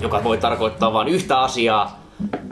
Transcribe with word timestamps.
joka 0.00 0.24
voi 0.24 0.38
tarkoittaa 0.38 0.92
vain 0.92 1.08
yhtä 1.08 1.40
asiaa, 1.40 2.02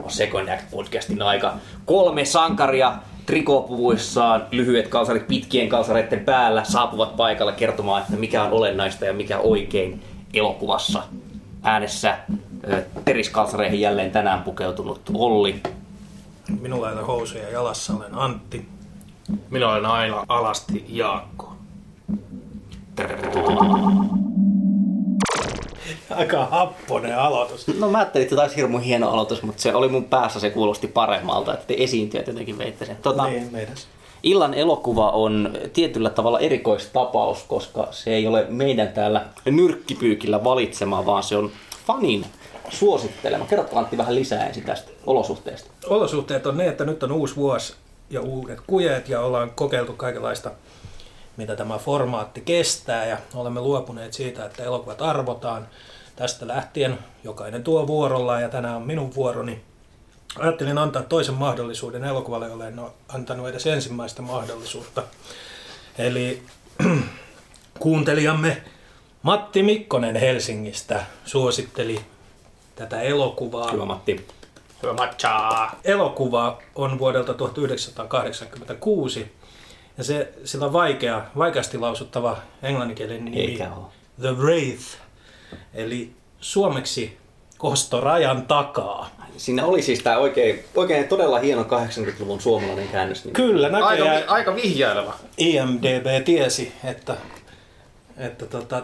on 0.03 0.11
Second 0.11 0.49
Act 0.49 0.71
podcastin 0.71 1.21
aika. 1.21 1.53
Kolme 1.85 2.25
sankaria 2.25 2.93
trikopuvuissaan, 3.25 4.45
lyhyet 4.51 4.87
kalsarit 4.87 5.27
pitkien 5.27 5.69
kalsareiden 5.69 6.19
päällä 6.19 6.63
saapuvat 6.63 7.15
paikalle 7.15 7.53
kertomaan, 7.53 8.01
että 8.01 8.15
mikä 8.15 8.43
on 8.43 8.51
olennaista 8.51 9.05
ja 9.05 9.13
mikä 9.13 9.37
oikein 9.39 10.01
elokuvassa. 10.33 11.03
Äänessä 11.63 12.17
teriskalsareihin 13.05 13.81
jälleen 13.81 14.11
tänään 14.11 14.43
pukeutunut 14.43 15.01
Olli. 15.13 15.61
Minulla 16.61 16.89
ei 16.89 16.97
ole 16.97 17.05
housuja 17.05 17.49
jalassa, 17.49 17.93
olen 17.93 18.15
Antti. 18.15 18.67
Minä 19.49 19.69
olen 19.69 19.85
aina 19.85 20.25
alasti 20.27 20.85
Jaakko. 20.89 21.53
Tervetuloa. 22.95 24.36
Aika 26.09 26.45
happonen 26.45 27.19
aloitus. 27.19 27.67
No 27.67 27.89
mä 27.89 27.97
ajattelin, 27.97 28.23
että 28.23 28.35
taisi 28.35 28.55
hirmu 28.55 28.77
hieno 28.77 29.09
aloitus, 29.09 29.41
mutta 29.41 29.61
se 29.61 29.75
oli 29.75 29.87
mun 29.87 30.03
päässä, 30.05 30.39
se 30.39 30.49
kuulosti 30.49 30.87
paremmalta, 30.87 31.53
että 31.53 31.67
te 31.67 31.75
esiintyjät 31.77 32.27
jotenkin 32.27 32.57
veitte 32.57 32.85
sen. 32.85 32.97
Tota, 33.01 33.27
Niin, 33.27 33.49
meidän. 33.51 33.75
Illan 34.23 34.53
elokuva 34.53 35.09
on 35.09 35.57
tietyllä 35.73 36.09
tavalla 36.09 36.39
erikoistapaus, 36.39 37.43
koska 37.43 37.87
se 37.91 38.13
ei 38.13 38.27
ole 38.27 38.45
meidän 38.49 38.87
täällä 38.87 39.25
nyrkkipyykillä 39.45 40.43
valitsema, 40.43 41.05
vaan 41.05 41.23
se 41.23 41.37
on 41.37 41.51
fanin 41.87 42.25
suosittelema. 42.69 43.45
Kerrotko 43.45 43.79
Antti 43.79 43.97
vähän 43.97 44.15
lisää 44.15 44.45
ensin 44.47 44.63
tästä 44.63 44.91
olosuhteesta. 45.05 45.71
Olosuhteet 45.87 46.47
on 46.47 46.57
ne, 46.57 46.67
että 46.67 46.85
nyt 46.85 47.03
on 47.03 47.11
uusi 47.11 47.35
vuosi 47.35 47.73
ja 48.09 48.21
uudet 48.21 48.59
kujeet 48.67 49.09
ja 49.09 49.21
ollaan 49.21 49.51
kokeiltu 49.55 49.93
kaikenlaista, 49.93 50.51
mitä 51.37 51.55
tämä 51.55 51.77
formaatti 51.77 52.41
kestää 52.41 53.05
ja 53.05 53.17
olemme 53.33 53.61
luopuneet 53.61 54.13
siitä, 54.13 54.45
että 54.45 54.63
elokuvat 54.63 55.01
arvotaan. 55.01 55.67
Tästä 56.15 56.47
lähtien 56.47 56.99
jokainen 57.23 57.63
tuo 57.63 57.87
vuorolla 57.87 58.41
ja 58.41 58.49
tänään 58.49 58.75
on 58.75 58.87
minun 58.87 59.15
vuoroni. 59.15 59.61
Ajattelin 60.39 60.77
antaa 60.77 61.03
toisen 61.03 61.35
mahdollisuuden 61.35 62.03
elokuvalle, 62.03 62.47
jolle 62.47 62.67
en 62.67 62.79
ole 62.79 62.91
antanut 63.09 63.47
edes 63.47 63.67
ensimmäistä 63.67 64.21
mahdollisuutta. 64.21 65.03
Eli 65.97 66.43
kuuntelijamme 67.79 68.61
Matti 69.21 69.63
Mikkonen 69.63 70.15
Helsingistä 70.15 71.05
suositteli 71.25 72.01
tätä 72.75 73.01
elokuvaa. 73.01 73.71
Hyvä 73.71 73.85
Matti. 73.85 74.27
Hyvä 74.83 74.93
matchaa. 74.93 75.79
Elokuva 75.83 76.61
on 76.75 76.99
vuodelta 76.99 77.33
1986 77.33 79.36
ja 79.97 80.03
se, 80.03 80.33
sillä 80.43 80.65
on 80.65 80.73
vaikea, 80.73 81.21
vaikeasti 81.37 81.77
lausuttava 81.77 82.37
englanninkielinen 82.63 83.25
nimi 83.25 83.39
Eikä 83.39 83.73
ole. 83.73 83.85
The 84.21 84.31
Wraith, 84.31 84.85
eli 85.73 86.11
suomeksi 86.39 87.17
Kostorajan 87.57 88.45
takaa. 88.45 89.09
Siinä 89.37 89.65
oli 89.65 89.81
siis 89.81 89.99
tämä 89.99 90.17
oikein, 90.17 90.63
oikein 90.75 91.07
todella 91.07 91.39
hieno 91.39 91.63
80-luvun 91.63 92.41
suomalainen 92.41 92.87
käännös. 92.87 93.25
Niin 93.25 93.33
Kyllä, 93.33 93.67
Aika, 93.67 93.79
näköjään 93.79 94.21
vi- 94.21 94.27
aika 94.27 94.55
vihjaileva. 94.55 95.13
IMDB 95.37 96.25
tiesi, 96.25 96.73
että, 96.83 97.17
että 98.17 98.45
tota, 98.45 98.83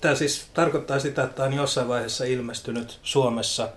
tämä 0.00 0.14
siis 0.14 0.46
tarkoittaa 0.54 0.98
sitä, 0.98 1.22
että 1.22 1.42
on 1.44 1.52
jossain 1.52 1.88
vaiheessa 1.88 2.24
ilmestynyt 2.24 2.98
Suomessa. 3.02 3.68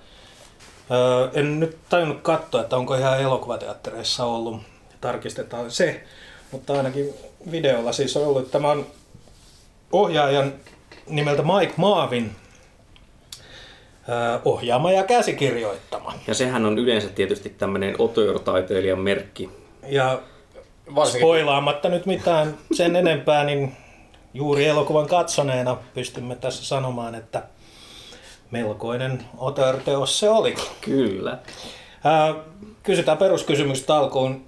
Öö, 0.92 1.30
en 1.34 1.60
nyt 1.60 1.78
tajunnut 1.90 2.22
katsoa, 2.22 2.62
että 2.62 2.78
onko 2.78 2.96
ihan 2.96 3.22
elokuvateattereissa 3.22 4.24
ollut. 4.26 4.62
Tarkistetaan 5.02 5.72
se, 5.72 6.04
mutta 6.52 6.74
ainakin 6.74 7.14
videolla 7.52 7.92
siis 7.92 8.18
on 8.18 8.28
ollut. 8.28 8.52
Tämä 8.52 8.72
on 8.72 8.86
ohjaajan 9.92 10.54
nimeltä 11.08 11.44
Mike 11.44 11.74
Maavin 11.78 12.36
ohjaama 14.46 14.92
ja 14.92 15.04
käsikirjoittama. 15.04 16.14
Ja 16.28 16.34
sehän 16.34 16.66
on 16.66 16.78
yleensä 16.78 17.10
tietysti 17.10 17.50
tämmöinen 17.50 17.96
auteur-taiteilijan 18.00 19.00
merkki. 19.00 19.50
Ja 19.88 20.20
Varsinkin 20.96 21.22
Spoilaamatta 21.22 21.90
nyt 21.90 22.06
mitään 22.06 22.58
sen 22.74 22.96
enempää, 22.96 23.44
niin 23.44 23.78
juuri 24.34 24.66
elokuvan 24.66 25.08
katsoneena 25.08 25.78
pystymme 25.94 26.36
tässä 26.36 26.66
sanomaan, 26.66 27.16
että 27.16 27.44
melkoinen 28.52 29.26
auteur-teos 29.38 30.20
se 30.20 30.30
oli. 30.30 30.56
Kyllä. 30.82 31.38
Ää, 32.04 32.36
kysytään 32.84 33.18
peruskysymykset 33.18 33.90
alkuun. 33.90 34.47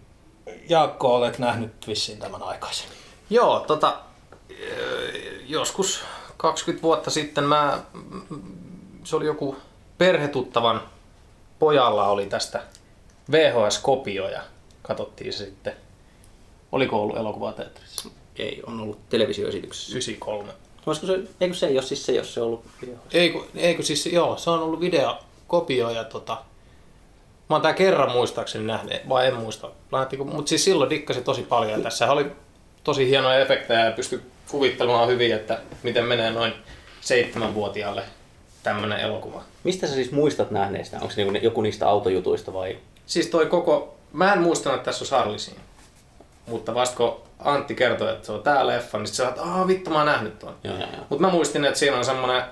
Jaakko, 0.69 1.15
olet 1.15 1.39
nähnyt 1.39 1.87
vissiin 1.87 2.19
tämän 2.19 2.43
aikaisemmin. 2.43 2.97
Joo, 3.29 3.59
tota, 3.59 3.99
joskus 5.47 6.03
20 6.37 6.83
vuotta 6.83 7.09
sitten 7.09 7.43
mä, 7.43 7.83
se 9.03 9.15
oli 9.15 9.25
joku 9.25 9.55
perhetuttavan 9.97 10.81
pojalla 11.59 12.07
oli 12.07 12.25
tästä 12.25 12.63
VHS-kopio 13.31 14.29
ja 14.29 14.41
katsottiin 14.81 15.33
se 15.33 15.45
sitten. 15.45 15.73
Oliko 16.71 17.01
ollut 17.01 17.17
elokuvateatterissa? 17.17 18.09
Ei, 18.35 18.61
on 18.67 18.81
ollut 18.81 19.09
televisioesityksessä. 19.09 19.91
93. 19.91 20.53
Olisiko 20.85 21.07
se, 21.07 21.19
eikö 21.41 21.55
se 21.55 21.67
ei 21.67 21.75
ole 21.77 21.81
siis 21.81 22.05
se, 22.05 22.11
jos 22.11 22.33
se 22.33 22.41
on 22.41 22.47
ollut 22.47 22.65
Ei 23.11 23.29
kun, 23.29 23.47
ei 23.55 23.75
kun 23.75 23.85
siis, 23.85 24.05
joo, 24.05 24.37
se 24.37 24.49
on 24.49 24.59
ollut 24.59 24.79
videokopio 24.79 25.89
ja 25.89 26.03
tota, 26.03 26.37
mä 27.49 27.55
oon 27.55 27.61
tää 27.61 27.73
kerran 27.73 28.11
muistaakseni 28.11 28.65
nähnyt, 28.65 29.09
vai 29.09 29.27
en 29.27 29.35
muista, 29.35 29.69
mutta 30.23 30.49
siis 30.49 30.63
silloin 30.63 30.89
dikkasi 30.89 31.21
tosi 31.21 31.41
paljon 31.41 31.71
ja 31.71 31.83
tässä 31.83 32.11
oli 32.11 32.31
tosi 32.83 33.09
hienoja 33.09 33.39
efektejä 33.39 33.85
ja 33.85 33.91
pystyi 33.91 34.21
kuvittelemaan 34.51 35.07
hyvin, 35.07 35.35
että 35.35 35.59
miten 35.83 36.05
menee 36.05 36.31
noin 36.31 36.53
seitsemänvuotiaalle 37.01 38.03
tämmönen 38.63 38.99
elokuva. 38.99 39.43
Mistä 39.63 39.87
sä 39.87 39.93
siis 39.93 40.11
muistat 40.11 40.51
nähneestä? 40.51 40.97
Onko 40.97 41.09
se 41.09 41.23
niinku 41.23 41.39
joku 41.45 41.61
niistä 41.61 41.89
autojutuista 41.89 42.53
vai? 42.53 42.77
Siis 43.05 43.27
toi 43.27 43.45
koko, 43.45 43.95
mä 44.13 44.33
en 44.33 44.41
muistanut, 44.41 44.77
että 44.77 44.85
tässä 44.85 45.03
on 45.05 45.07
Charlisin. 45.07 45.55
Mutta 46.45 46.75
vasta 46.75 46.97
kun 46.97 47.21
Antti 47.39 47.75
kertoi, 47.75 48.09
että 48.09 48.25
se 48.25 48.31
on 48.31 48.43
tää 48.43 48.67
leffa, 48.67 48.97
niin 48.97 49.07
sit 49.07 49.15
sä 49.15 49.27
oot, 49.27 49.37
aah 49.37 49.67
vittu 49.67 49.89
mä 49.89 49.95
oon 49.95 50.05
nähnyt 50.05 50.39
tuon. 50.39 50.55
Mutta 51.09 51.21
mä 51.25 51.31
muistin, 51.31 51.65
että 51.65 51.79
siinä 51.79 51.97
on 51.97 52.05
semmonen, 52.05 52.43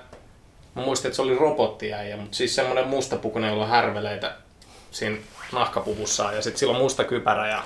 mä 0.74 0.82
muistin, 0.82 1.08
että 1.08 1.16
se 1.16 1.22
oli 1.22 1.34
robottiäijä, 1.34 2.16
mutta 2.16 2.36
siis 2.36 2.54
semmonen 2.54 2.88
mustapukunen, 2.88 3.50
jolla 3.50 3.64
on 3.64 3.70
härveleitä 3.70 4.34
siinä 4.90 5.16
nahkapuvussaan 5.52 6.34
ja 6.34 6.42
sitten 6.42 6.58
sillä 6.58 6.72
on 6.72 6.82
musta 6.82 7.04
kypärä 7.04 7.48
ja 7.48 7.62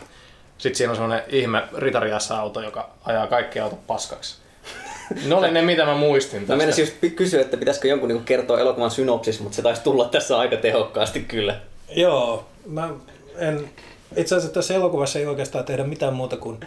sitten 0.59 0.77
siinä 0.77 0.91
on 0.91 0.97
semmonen 0.97 1.23
ihme 1.29 1.63
ritariassa-auto, 1.77 2.61
joka 2.61 2.91
ajaa 3.05 3.27
kaikki 3.27 3.61
autot 3.61 3.87
paskaksi. 3.87 4.37
Ne 5.27 5.35
oli 5.35 5.51
ne, 5.51 5.63
mitä 5.63 5.85
mä 5.85 5.95
muistin 5.95 6.41
Mä 6.41 6.47
tästä. 6.47 6.57
menisin 6.57 6.83
just 6.83 7.17
kysyä, 7.17 7.41
että 7.41 7.57
pitäisikö 7.57 7.89
jonkun 7.89 8.09
niinku 8.09 8.25
kertoa 8.25 8.61
elokuvan 8.61 8.91
synopsis, 8.91 9.41
mutta 9.41 9.57
se 9.57 9.63
taisi 9.63 9.83
tulla 9.83 10.05
tässä 10.09 10.39
aika 10.39 10.57
tehokkaasti 10.57 11.21
kyllä. 11.21 11.61
Joo, 11.97 12.47
mä 12.67 12.89
en, 13.37 13.71
itse 14.17 14.35
asiassa 14.37 14.55
tässä 14.55 14.75
elokuvassa 14.75 15.19
ei 15.19 15.27
oikeastaan 15.27 15.65
tehdä 15.65 15.85
mitään 15.85 16.15
muuta 16.15 16.37
kuin 16.37 16.61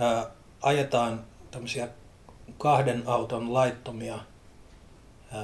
ää, 0.00 0.26
ajetaan 0.62 1.24
tämmöisiä 1.50 1.88
kahden 2.58 3.02
auton 3.06 3.54
laittomia, 3.54 4.18
ää, 5.32 5.42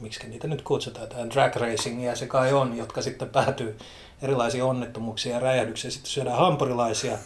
miksi 0.00 0.28
niitä 0.28 0.46
nyt 0.48 0.62
kutsutaan, 0.62 1.08
tämä 1.08 1.30
drag 1.30 1.56
racingia 1.56 2.16
se 2.16 2.26
kai 2.26 2.52
on, 2.52 2.76
jotka 2.76 3.02
sitten 3.02 3.28
päätyy 3.28 3.76
erilaisiin 4.22 4.64
onnettomuuksiin 4.64 5.32
ja 5.32 5.40
räjähdyksiin. 5.40 5.92
Sitten 5.92 6.10
syödään 6.10 6.38
hampurilaisia 6.38 7.18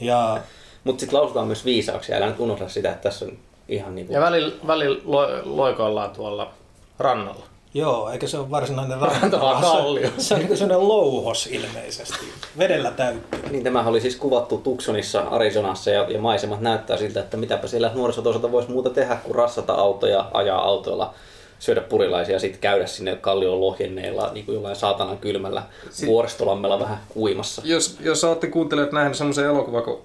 ja 0.00 0.40
Mutta 0.84 1.00
sitten 1.00 1.18
lausutaan 1.18 1.46
myös 1.46 1.64
viisauksia, 1.64 2.16
älä 2.16 2.26
nyt 2.26 2.40
unohda 2.40 2.68
sitä, 2.68 2.90
että 2.90 3.02
tässä 3.02 3.24
on 3.24 3.32
ihan 3.68 3.94
niinku... 3.94 4.12
Ja 4.12 4.20
välillä, 4.20 4.54
välillä 4.66 5.00
lo, 5.04 5.28
loikoillaan 5.44 6.10
tuolla 6.10 6.50
rannalla. 6.98 7.44
joo, 7.74 8.10
eikä 8.10 8.26
se 8.26 8.38
ole 8.38 8.50
varsinainen 8.50 9.00
Ranta, 9.00 9.40
vaan 9.40 9.64
se- 9.64 9.68
kallio. 9.70 10.10
Se 10.18 10.34
on 10.34 10.40
niin 10.40 10.56
sellainen 10.56 10.88
louhos 10.88 11.46
ilmeisesti, 11.46 12.26
vedellä 12.58 12.90
täyttyy. 12.90 13.48
Niin 13.50 13.64
tämähän 13.64 13.90
oli 13.90 14.00
siis 14.00 14.16
kuvattu 14.16 14.58
Tucsonissa, 14.58 15.20
Arizonassa 15.20 15.90
ja, 15.90 16.02
ja 16.10 16.20
maisemat 16.20 16.60
näyttää 16.60 16.96
siltä, 16.96 17.20
että 17.20 17.36
mitäpä 17.36 17.66
siellä 17.66 17.90
nuorisotoiselta 17.94 18.52
voisi 18.52 18.70
muuta 18.70 18.90
tehdä 18.90 19.16
kuin 19.16 19.34
rassata 19.34 19.74
autoja, 19.74 20.30
ajaa 20.34 20.62
autoilla, 20.62 21.14
syödä 21.58 21.80
purilaisia 21.80 22.34
ja 22.34 22.40
sitten 22.40 22.60
käydä 22.60 22.86
sinne 22.86 23.16
kallion 23.16 23.60
lohjenneilla 23.60 24.30
niin 24.32 24.46
kuin 24.46 24.54
jollain 24.54 24.76
saatanan 24.76 25.18
kylmällä 25.18 25.62
vuoristolammella 26.06 26.80
vähän 26.80 26.98
kuimassa. 27.08 27.62
Jos, 27.64 27.96
jos 28.00 28.24
olette 28.24 28.46
kuuntelijat 28.46 28.92
nähneet 28.92 29.16
semmoisen 29.16 29.44
elokuvan 29.44 29.82
kuin 29.82 29.98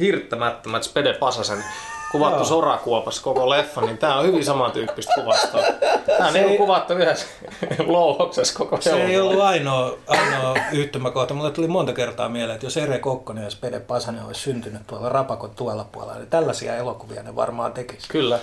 Hirttämättömät 0.00 0.82
Spede 0.82 1.12
Pasasen 1.14 1.64
kuvattu 2.12 2.36
Joo. 2.38 2.44
sorakuopassa 2.44 3.22
koko 3.22 3.50
leffa, 3.50 3.80
niin 3.80 3.98
tää 3.98 4.18
on 4.18 4.26
hyvin 4.26 4.44
samantyyppistä 4.44 5.12
kuvastoa. 5.14 5.62
Tää 6.06 6.26
on 6.26 6.32
Se 6.32 6.38
niinku 6.38 6.52
ei- 6.52 6.58
kuvattu 6.58 6.92
yhdessä 6.92 7.26
louhoksessa 7.86 8.58
koko 8.58 8.80
Se 8.80 8.90
ei 9.02 9.14
elokuva. 9.14 9.30
ollut 9.30 9.44
ainoa, 9.44 9.94
ainoa 10.06 10.56
yhtymäkohta. 10.72 11.34
Mulle 11.34 11.50
tuli 11.50 11.68
monta 11.68 11.92
kertaa 11.92 12.28
mieleen, 12.28 12.54
että 12.54 12.66
jos 12.66 12.76
Ere 12.76 12.98
Kokkonen 12.98 13.44
ja 13.44 13.50
Spede 13.50 13.80
Pasanen 13.80 14.24
olisi 14.24 14.40
syntynyt 14.40 14.82
tuolla 14.86 15.08
Rapakon 15.08 15.50
tuolla 15.50 15.86
puolella, 15.92 16.18
niin 16.18 16.30
tällaisia 16.30 16.76
elokuvia 16.76 17.22
ne 17.22 17.36
varmaan 17.36 17.72
tekisi. 17.72 18.08
Kyllä. 18.08 18.38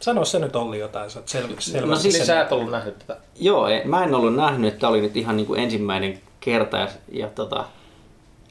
Sano 0.00 0.24
se 0.24 0.38
nyt 0.38 0.56
Olli 0.56 0.78
jotain, 0.78 1.10
sä 1.10 1.18
oot 1.18 1.26
sel- 1.28 1.30
selvästi 1.58 1.80
No 1.80 1.96
siis 1.96 2.04
Niin 2.04 2.12
sen- 2.12 2.26
sä 2.26 2.40
et 2.42 2.52
ollut 2.52 2.70
nähnyt 2.70 2.98
tätä. 2.98 3.16
Joo, 3.40 3.66
en- 3.68 3.88
mä 3.90 4.04
en 4.04 4.14
ollut 4.14 4.34
nähnyt, 4.36 4.68
että 4.68 4.80
tämä 4.80 4.90
oli 4.90 5.00
nyt 5.00 5.16
ihan 5.16 5.36
niin 5.36 5.46
kuin 5.46 5.60
ensimmäinen 5.60 6.20
kerta. 6.40 6.76
Ja, 6.78 6.88
ja 7.12 7.28
tota, 7.28 7.64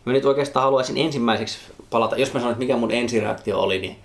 mä 0.06 0.14
nyt 0.14 0.26
oikeastaan 0.26 0.64
haluaisin 0.64 0.98
ensimmäiseksi 0.98 1.58
palata, 1.90 2.18
jos 2.18 2.34
mä 2.34 2.40
sanon, 2.40 2.52
että 2.52 2.60
mikä 2.60 2.78
mun 2.78 2.92
ensireaktio 2.92 3.60
oli, 3.60 3.80
niin, 3.80 3.96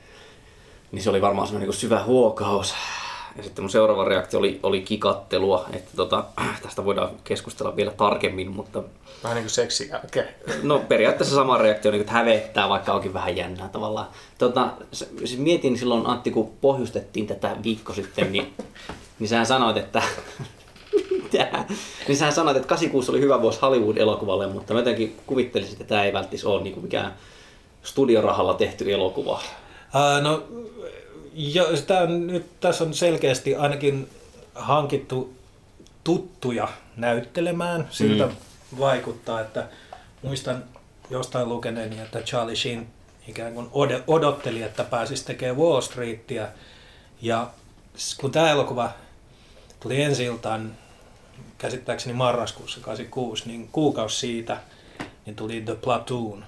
niin 0.93 1.03
se 1.03 1.11
oli 1.11 1.23
varmaan 1.23 1.47
semmoinen 1.49 1.69
niin 1.69 1.79
syvä 1.81 2.03
huokaus. 2.03 2.75
Ja 3.37 3.43
sitten 3.43 3.63
mun 3.65 3.71
seuraava 3.71 4.05
reaktio 4.05 4.39
oli, 4.39 4.61
oli 4.63 4.81
kikattelua, 4.81 5.67
että 5.73 5.91
tota, 5.97 6.25
tästä 6.63 6.85
voidaan 6.85 7.11
keskustella 7.25 7.77
vielä 7.77 7.91
tarkemmin, 7.91 8.51
mutta 8.51 8.83
Vähän 9.23 9.35
niin 9.35 9.45
kuin 9.45 9.51
seksi 9.51 9.89
jälkeen. 9.89 10.29
no 10.63 10.79
periaatteessa 10.79 11.35
sama 11.37 11.59
reaktio, 11.59 11.91
niin 11.91 11.99
kuin, 11.99 12.07
että 12.07 12.19
hävettää, 12.19 12.69
vaikka 12.69 12.93
onkin 12.93 13.13
vähän 13.13 13.37
jännää 13.37 13.69
tavallaan. 13.69 14.09
Tota, 14.39 14.69
siis 14.93 15.39
mietin 15.39 15.79
silloin 15.79 16.07
Antti, 16.07 16.31
kun 16.31 16.53
pohjustettiin 16.61 17.27
tätä 17.27 17.57
viikko 17.63 17.93
sitten, 17.93 18.33
niin, 18.33 18.55
niin 19.19 19.29
sähän 19.29 19.47
sanoit, 19.47 19.77
että 19.77 20.03
Mitä? 21.11 21.65
Niin 22.09 22.17
sähän 22.17 22.35
sanoit, 22.35 22.57
että 22.57 22.69
86 22.69 23.11
oli 23.11 23.21
hyvä 23.21 23.43
vuosi 23.43 23.61
Hollywood-elokuvalle, 23.63 24.47
mutta 24.47 24.73
mä 24.73 24.81
jotenkin 24.81 25.17
kuvittelisin, 25.27 25.73
että 25.73 25.85
tämä 25.85 26.05
ei 26.05 26.13
välttis 26.13 26.45
ole 26.45 26.63
niin 26.63 26.75
kuin 26.75 26.85
mikään 26.85 27.15
studiorahalla 27.83 28.55
tehty 28.55 28.93
elokuva. 28.93 29.41
Ää, 29.95 30.21
no, 30.21 30.43
jo, 31.35 31.67
tää 31.87 32.03
on, 32.03 32.27
nyt 32.27 32.61
tässä 32.61 32.85
on 32.85 32.95
selkeästi 32.95 33.55
ainakin 33.55 34.09
hankittu 34.55 35.37
tuttuja 36.05 36.69
näyttelemään. 36.97 37.89
Siltä 37.91 38.27
mm. 38.27 38.33
vaikuttaa, 38.79 39.41
että 39.41 39.69
muistan 40.23 40.65
jostain 41.11 41.49
lukeneeni, 41.49 42.01
että 42.01 42.21
Charlie 42.23 42.57
Sheen 42.57 42.87
ikään 43.29 43.55
kuin 43.55 43.69
odotteli, 44.07 44.63
että 44.63 44.85
pääsisi 44.85 45.25
tekemään 45.25 45.57
Wall 45.57 45.81
Streetia. 45.81 46.49
Ja 47.23 47.51
kun 48.21 48.31
tämä 48.31 48.51
elokuva 48.51 48.93
tuli 49.81 50.03
ensi 50.03 50.25
iltaan, 50.25 50.77
käsittääkseni 51.59 52.15
marraskuussa 52.15 52.81
86, 52.81 53.47
niin 53.47 53.69
kuukausi 53.69 54.19
siitä, 54.19 54.61
niin 55.27 55.37
tuli 55.37 55.61
The 55.61 55.75
Platoon 55.75 56.45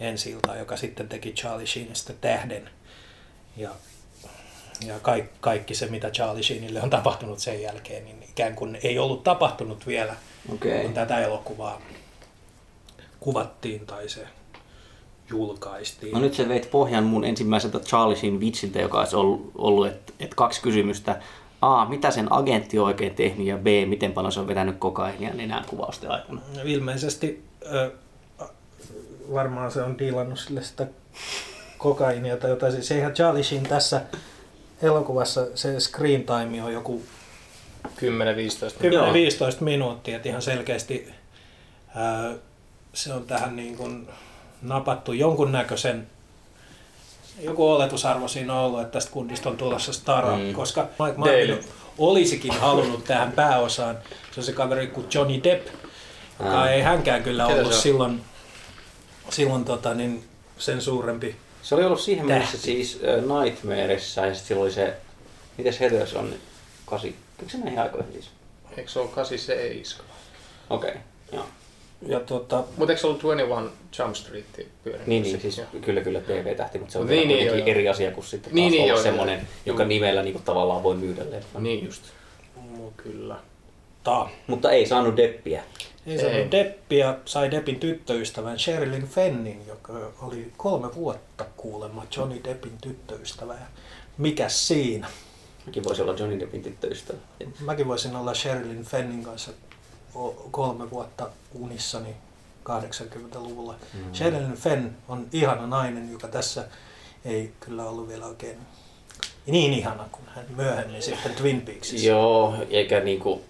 ensi 0.00 0.30
iltaan, 0.30 0.58
joka 0.58 0.76
sitten 0.76 1.08
teki 1.08 1.32
Charlie 1.32 1.66
Sheenistä 1.66 2.12
tähden. 2.20 2.70
Ja, 3.58 3.70
ja 4.86 5.00
kaikki, 5.00 5.36
kaikki 5.40 5.74
se, 5.74 5.86
mitä 5.86 6.10
Charlie 6.10 6.42
Sheenille 6.42 6.82
on 6.82 6.90
tapahtunut 6.90 7.38
sen 7.38 7.62
jälkeen, 7.62 8.04
niin 8.04 8.22
ikään 8.30 8.54
kuin 8.54 8.78
ei 8.82 8.98
ollut 8.98 9.24
tapahtunut 9.24 9.86
vielä, 9.86 10.16
Okei. 10.52 10.82
kun 10.82 10.94
tätä 10.94 11.18
elokuvaa 11.18 11.80
kuvattiin 13.20 13.86
tai 13.86 14.08
se 14.08 14.26
julkaistiin. 15.30 16.12
No 16.12 16.20
nyt 16.20 16.34
sä 16.34 16.48
veit 16.48 16.70
pohjan 16.70 17.04
mun 17.04 17.24
ensimmäiseltä 17.24 17.80
Charlie 17.80 18.16
Sheen 18.16 18.40
vitsiltä, 18.40 18.78
joka 18.78 18.98
olisi 18.98 19.16
ollut, 19.16 19.52
ollut 19.54 19.86
että 19.86 20.12
et 20.20 20.34
kaksi 20.34 20.62
kysymystä. 20.62 21.20
A, 21.60 21.84
mitä 21.84 22.10
sen 22.10 22.32
agentti 22.32 22.78
on 22.78 22.86
oikein 22.86 23.14
tehnyt 23.14 23.46
ja 23.46 23.56
B, 23.56 23.66
miten 23.86 24.12
paljon 24.12 24.32
se 24.32 24.40
on 24.40 24.48
vetänyt 24.48 24.76
kokainia 24.78 25.34
nenään 25.34 25.64
kuvausten 25.64 26.10
aikana. 26.10 26.40
Ilmeisesti 26.64 27.44
ö, 27.72 27.90
varmaan 29.32 29.70
se 29.70 29.82
on 29.82 29.98
diilannut 29.98 30.38
sille 30.38 30.62
sitä 30.62 30.86
kokainia 31.78 32.36
tai 32.36 32.50
jotain. 32.50 32.72
Siis 32.72 32.90
eihän 32.92 33.14
Charlie 33.14 33.42
Sheen 33.42 33.62
tässä 33.64 34.00
elokuvassa 34.82 35.46
se 35.54 35.80
screen 35.80 36.24
time 36.24 36.62
on 36.62 36.72
joku 36.72 37.02
10-15 37.86 38.86
Joo. 38.86 39.12
10-15 39.12 39.14
minuuttia, 39.60 40.16
että 40.16 40.28
ihan 40.28 40.42
selkeästi 40.42 41.12
ää, 41.94 42.30
se 42.94 43.12
on 43.12 43.24
tähän 43.24 43.56
niin 43.56 43.76
kuin 43.76 44.08
napattu 44.62 45.12
jonkunnäköisen 45.12 46.06
joku 47.42 47.70
oletusarvo 47.70 48.28
siinä 48.28 48.54
on 48.54 48.64
ollut, 48.64 48.80
että 48.80 48.92
tästä 48.92 49.12
kundista 49.12 49.48
on 49.50 49.56
tulossa 49.56 49.92
stara, 49.92 50.36
Mm. 50.36 50.42
mm. 50.42 50.52
koska 50.52 50.82
Mike. 50.98 51.18
Marvin 51.18 51.58
olisikin 51.98 52.52
halunnut 52.52 53.04
tähän 53.04 53.32
pääosaan. 53.32 53.98
Se 54.32 54.40
on 54.40 54.44
se 54.44 54.52
kaveri 54.52 54.86
kuin 54.86 55.06
Johnny 55.14 55.40
Depp, 55.44 55.66
joka 56.40 56.60
Ah. 56.62 56.68
ei 56.68 56.82
hänkään 56.82 57.22
kyllä 57.22 57.46
Ketä 57.46 57.58
ollut 57.60 57.72
se 57.74 57.80
silloin, 57.80 58.20
silloin 59.30 59.64
tota, 59.64 59.94
niin 59.94 60.24
sen 60.58 60.82
suurempi. 60.82 61.36
Se 61.68 61.74
oli 61.74 61.84
ollut 61.84 62.00
siihen 62.00 62.26
Tähti. 62.26 62.32
mennessä 62.32 62.58
siis 62.58 63.00
äh, 63.04 63.44
Nightmareissa 63.44 64.26
ja 64.26 64.34
sitten 64.34 64.58
oli 64.58 64.70
se, 64.70 64.94
mites 65.58 65.80
Heathers 65.80 66.14
on, 66.14 66.34
kasi, 66.86 67.14
eikö 67.38 67.52
se 67.52 67.58
näihin 67.58 67.78
aikoihin 67.80 68.12
siis? 68.12 68.30
Eikö 68.76 68.90
se 68.90 68.98
ole 68.98 69.08
87? 69.08 70.10
Okei, 70.70 70.90
okay. 70.90 71.02
joo. 71.32 71.46
Ja 72.02 72.20
tota, 72.20 72.64
Mutta 72.76 72.92
eikö 72.92 73.00
se 73.00 73.06
ollut 73.06 73.22
21 73.22 74.02
Jump 74.02 74.14
Street 74.14 74.44
pyörinyt? 74.84 75.06
Niin, 75.06 75.22
niin, 75.22 75.40
siis 75.40 75.58
Joo. 75.58 75.66
kyllä, 75.80 76.00
kyllä 76.00 76.20
TV-tähti, 76.20 76.78
mutta 76.78 76.92
se 76.92 76.98
on 76.98 77.06
Niin, 77.06 77.28
niin, 77.28 77.46
joo, 77.46 77.56
eri 77.66 77.88
asia 77.88 78.10
kuin 78.10 78.24
sitten 78.24 78.50
taas 78.50 78.54
Niin, 78.54 78.70
niin, 78.70 78.82
olla 78.82 78.92
joo, 78.92 79.02
semmoinen, 79.02 79.48
joo. 79.66 79.78
Juu. 79.78 79.88
nimellä 79.88 80.22
niin 80.22 80.32
kuin, 80.32 80.44
tavallaan 80.44 80.82
voi 80.82 80.96
myydä 80.96 81.22
leffan. 81.30 81.62
Niin 81.62 81.84
just. 81.84 82.02
mu- 82.56 82.92
kyllä. 82.96 83.36
Ta. 84.04 84.28
Mutta 84.46 84.70
ei 84.70 84.86
saanut 84.86 85.16
deppiä. 85.16 85.62
Ei 86.08 86.18
saanut 86.18 86.36
Ei. 86.36 86.50
Deppiä, 86.50 87.14
sai 87.24 87.50
Deppin 87.50 87.80
tyttöystävän 87.80 88.58
Sherilyn 88.58 89.08
Fennin, 89.08 89.66
joka 89.66 89.92
oli 90.22 90.52
kolme 90.56 90.94
vuotta 90.94 91.44
kuulemma 91.56 92.06
Johnny 92.16 92.40
Deppin 92.44 92.78
tyttöystävä. 92.80 93.54
Ja 93.54 93.66
Mikäs 94.18 94.68
siinä? 94.68 95.08
Mäkin 95.66 95.84
voisi 95.84 96.02
olla 96.02 96.12
Johnny 96.12 96.40
Deppin 96.40 96.62
tyttöystävä. 96.62 97.18
Mäkin 97.60 97.88
voisin 97.88 98.16
olla 98.16 98.34
Sherilyn 98.34 98.84
Fennin 98.84 99.24
kanssa 99.24 99.50
kolme 100.50 100.90
vuotta 100.90 101.30
unissani 101.54 102.16
80-luvulla. 102.68 103.74
Mm. 103.94 104.14
Sherilyn 104.14 104.56
Fenn 104.56 104.90
on 105.08 105.26
ihana 105.32 105.66
nainen, 105.66 106.12
joka 106.12 106.28
tässä 106.28 106.64
ei 107.24 107.52
kyllä 107.60 107.84
ollut 107.84 108.08
vielä 108.08 108.26
oikein 108.26 108.58
niin 109.48 109.72
ihana 109.72 110.04
kuin 110.12 110.24
hän 110.34 110.44
myöhemmin 110.56 111.02
sitten 111.02 111.34
Twin 111.34 111.60
Peaksissa. 111.60 112.06
Joo, 112.08 112.54
eikä 112.70 113.00
niinku, 113.00 113.42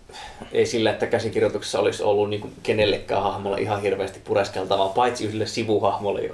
ei 0.52 0.66
sillä, 0.66 0.90
että 0.90 1.06
käsikirjoituksessa 1.06 1.80
olisi 1.80 2.02
ollut 2.02 2.30
niinku 2.30 2.50
kenellekään 2.62 3.22
hahmolle 3.22 3.60
ihan 3.60 3.82
hirveästi 3.82 4.20
pureskeltavaa, 4.24 4.88
paitsi 4.88 5.24
yhdelle 5.24 5.46
sivuhahmolle. 5.46 6.30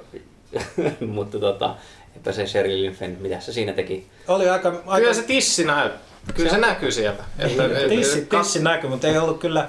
Mutta 1.14 1.38
tota, 1.38 1.74
eipä 2.14 2.32
se 2.32 2.46
Sherilyn 2.46 2.94
Fenn, 2.94 3.16
mitä 3.20 3.40
se 3.40 3.52
siinä 3.52 3.72
teki? 3.72 4.06
Oli 4.28 4.48
aika, 4.48 4.68
aika 4.68 4.96
Kyllä 4.96 5.14
se 5.14 5.22
tissi 5.22 5.64
näy. 5.64 5.90
Kyllä 6.34 6.50
se, 6.50 6.58
näkyy 6.58 6.92
sieltä. 6.92 7.24
Että, 7.38 7.64
et- 7.64 7.88
tissi, 7.88 8.18
et- 8.18 8.28
tissi 8.28 8.62
näkyy, 8.62 8.90
mutta 8.90 9.08
ei 9.08 9.18
ollut 9.18 9.40
kyllä... 9.40 9.68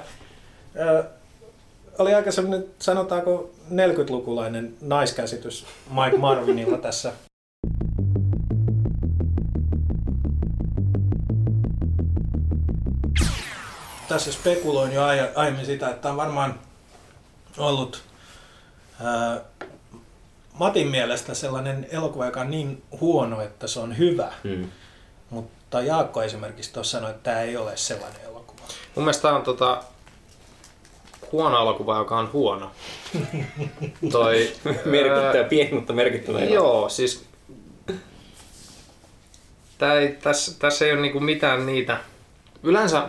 Ö, 0.76 1.04
oli 1.98 2.14
aika 2.14 2.32
semmoinen, 2.32 2.64
sanotaanko 2.78 3.50
40-lukulainen 3.70 4.68
naiskäsitys 4.80 5.66
Mike 5.90 6.16
Marvinilla 6.16 6.78
tässä. 6.78 7.12
Tässä 14.16 14.32
spekuloin 14.32 14.92
jo 14.92 15.06
aie- 15.06 15.32
aiemmin 15.34 15.66
sitä, 15.66 15.90
että 15.90 16.08
on 16.10 16.16
varmaan 16.16 16.60
ollut 17.58 18.02
ää, 19.04 19.40
Matin 20.52 20.88
mielestä 20.88 21.34
sellainen 21.34 21.86
elokuva, 21.90 22.26
joka 22.26 22.40
on 22.40 22.50
niin 22.50 22.82
huono, 23.00 23.40
että 23.40 23.66
se 23.66 23.80
on 23.80 23.98
hyvä. 23.98 24.32
Hmm. 24.44 24.68
Mutta 25.30 25.80
Jaakko 25.80 26.22
esimerkiksi 26.22 26.72
tuossa 26.72 26.98
sanoi, 26.98 27.10
että 27.10 27.22
tämä 27.22 27.40
ei 27.40 27.56
ole 27.56 27.76
sellainen 27.76 28.20
elokuva. 28.24 28.62
Mun 28.94 29.04
mielestä 29.04 29.22
tää 29.22 29.36
on 29.36 29.42
tota, 29.42 29.82
huono 31.32 31.60
elokuva, 31.60 31.98
joka 31.98 32.18
on 32.18 32.32
huono. 32.32 32.70
Toi, 34.12 34.52
Merkittävä, 34.84 35.38
ää, 35.38 35.44
pieni, 35.48 35.72
mutta 35.72 35.92
merkittävä. 35.92 36.40
ero. 36.40 36.54
Joo, 36.54 36.88
siis 36.88 37.24
tää 39.78 39.94
ei, 39.94 40.08
tässä, 40.08 40.58
tässä 40.58 40.84
ei 40.84 40.92
ole 40.92 41.00
niinku 41.00 41.20
mitään 41.20 41.66
niitä. 41.66 42.00
Yleensä 42.62 43.08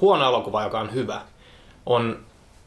huono 0.00 0.26
elokuva, 0.26 0.62
joka 0.62 0.80
on 0.80 0.94
hyvä, 0.94 1.20
on 1.86 2.18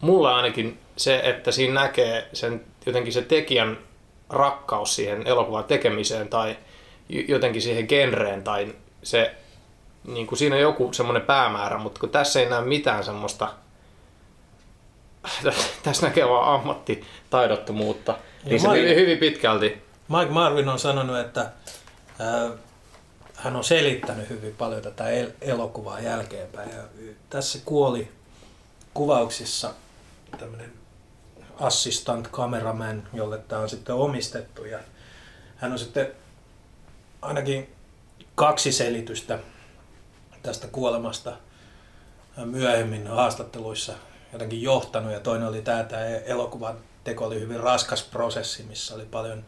mulle 0.01 0.33
ainakin 0.33 0.79
se, 0.97 1.21
että 1.23 1.51
siinä 1.51 1.81
näkee 1.81 2.29
sen, 2.33 2.61
jotenkin 2.85 3.13
se 3.13 3.21
tekijän 3.21 3.77
rakkaus 4.29 4.95
siihen 4.95 5.27
elokuvan 5.27 5.63
tekemiseen 5.63 6.27
tai 6.27 6.57
jotenkin 7.09 7.61
siihen 7.61 7.85
genreen 7.89 8.43
tai 8.43 8.75
se, 9.03 9.35
niin 10.07 10.27
kuin 10.27 10.39
siinä 10.39 10.55
on 10.55 10.61
joku 10.61 10.93
semmoinen 10.93 11.21
päämäärä, 11.21 11.77
mutta 11.77 11.99
kun 11.99 12.09
tässä 12.09 12.39
ei 12.39 12.49
näe 12.49 12.61
mitään 12.61 13.03
semmoista, 13.03 13.53
tässä 15.83 16.07
näkee 16.07 16.29
vaan 16.29 16.53
ammattitaidottomuutta, 16.53 18.15
niin 18.43 18.59
se 18.59 18.67
Mike- 18.67 18.95
hyvin, 18.95 19.17
pitkälti. 19.17 19.81
Mike 20.07 20.31
Marvin 20.31 20.69
on 20.69 20.79
sanonut, 20.79 21.17
että 21.17 21.49
ää, 22.19 22.49
hän 23.43 23.55
on 23.55 23.63
selittänyt 23.63 24.29
hyvin 24.29 24.55
paljon 24.55 24.81
tätä 24.81 25.09
el- 25.09 25.31
elokuvaa 25.41 26.00
jälkeenpäin. 26.00 26.69
Ja 26.69 26.83
tässä 27.29 27.59
kuoli 27.65 28.12
kuvauksissa 28.93 29.73
tämmöinen 30.39 30.73
assistant 31.59 32.31
cameraman, 32.31 33.07
jolle 33.13 33.38
tämä 33.38 33.62
on 33.62 33.69
sitten 33.69 33.95
omistettu. 33.95 34.65
Ja 34.65 34.79
hän 35.55 35.71
on 35.71 35.79
sitten 35.79 36.12
ainakin 37.21 37.75
kaksi 38.35 38.71
selitystä 38.71 39.39
tästä 40.43 40.67
kuolemasta 40.67 41.38
myöhemmin 42.45 43.07
haastatteluissa 43.07 43.93
jotenkin 44.33 44.62
johtanut. 44.62 45.12
Ja 45.12 45.19
toinen 45.19 45.47
oli 45.47 45.62
tämä, 45.62 45.79
että 45.79 46.05
elokuvan 46.05 46.77
teko 47.03 47.25
oli 47.25 47.39
hyvin 47.39 47.59
raskas 47.59 48.03
prosessi, 48.03 48.63
missä 48.63 48.95
oli 48.95 49.05
paljon 49.05 49.45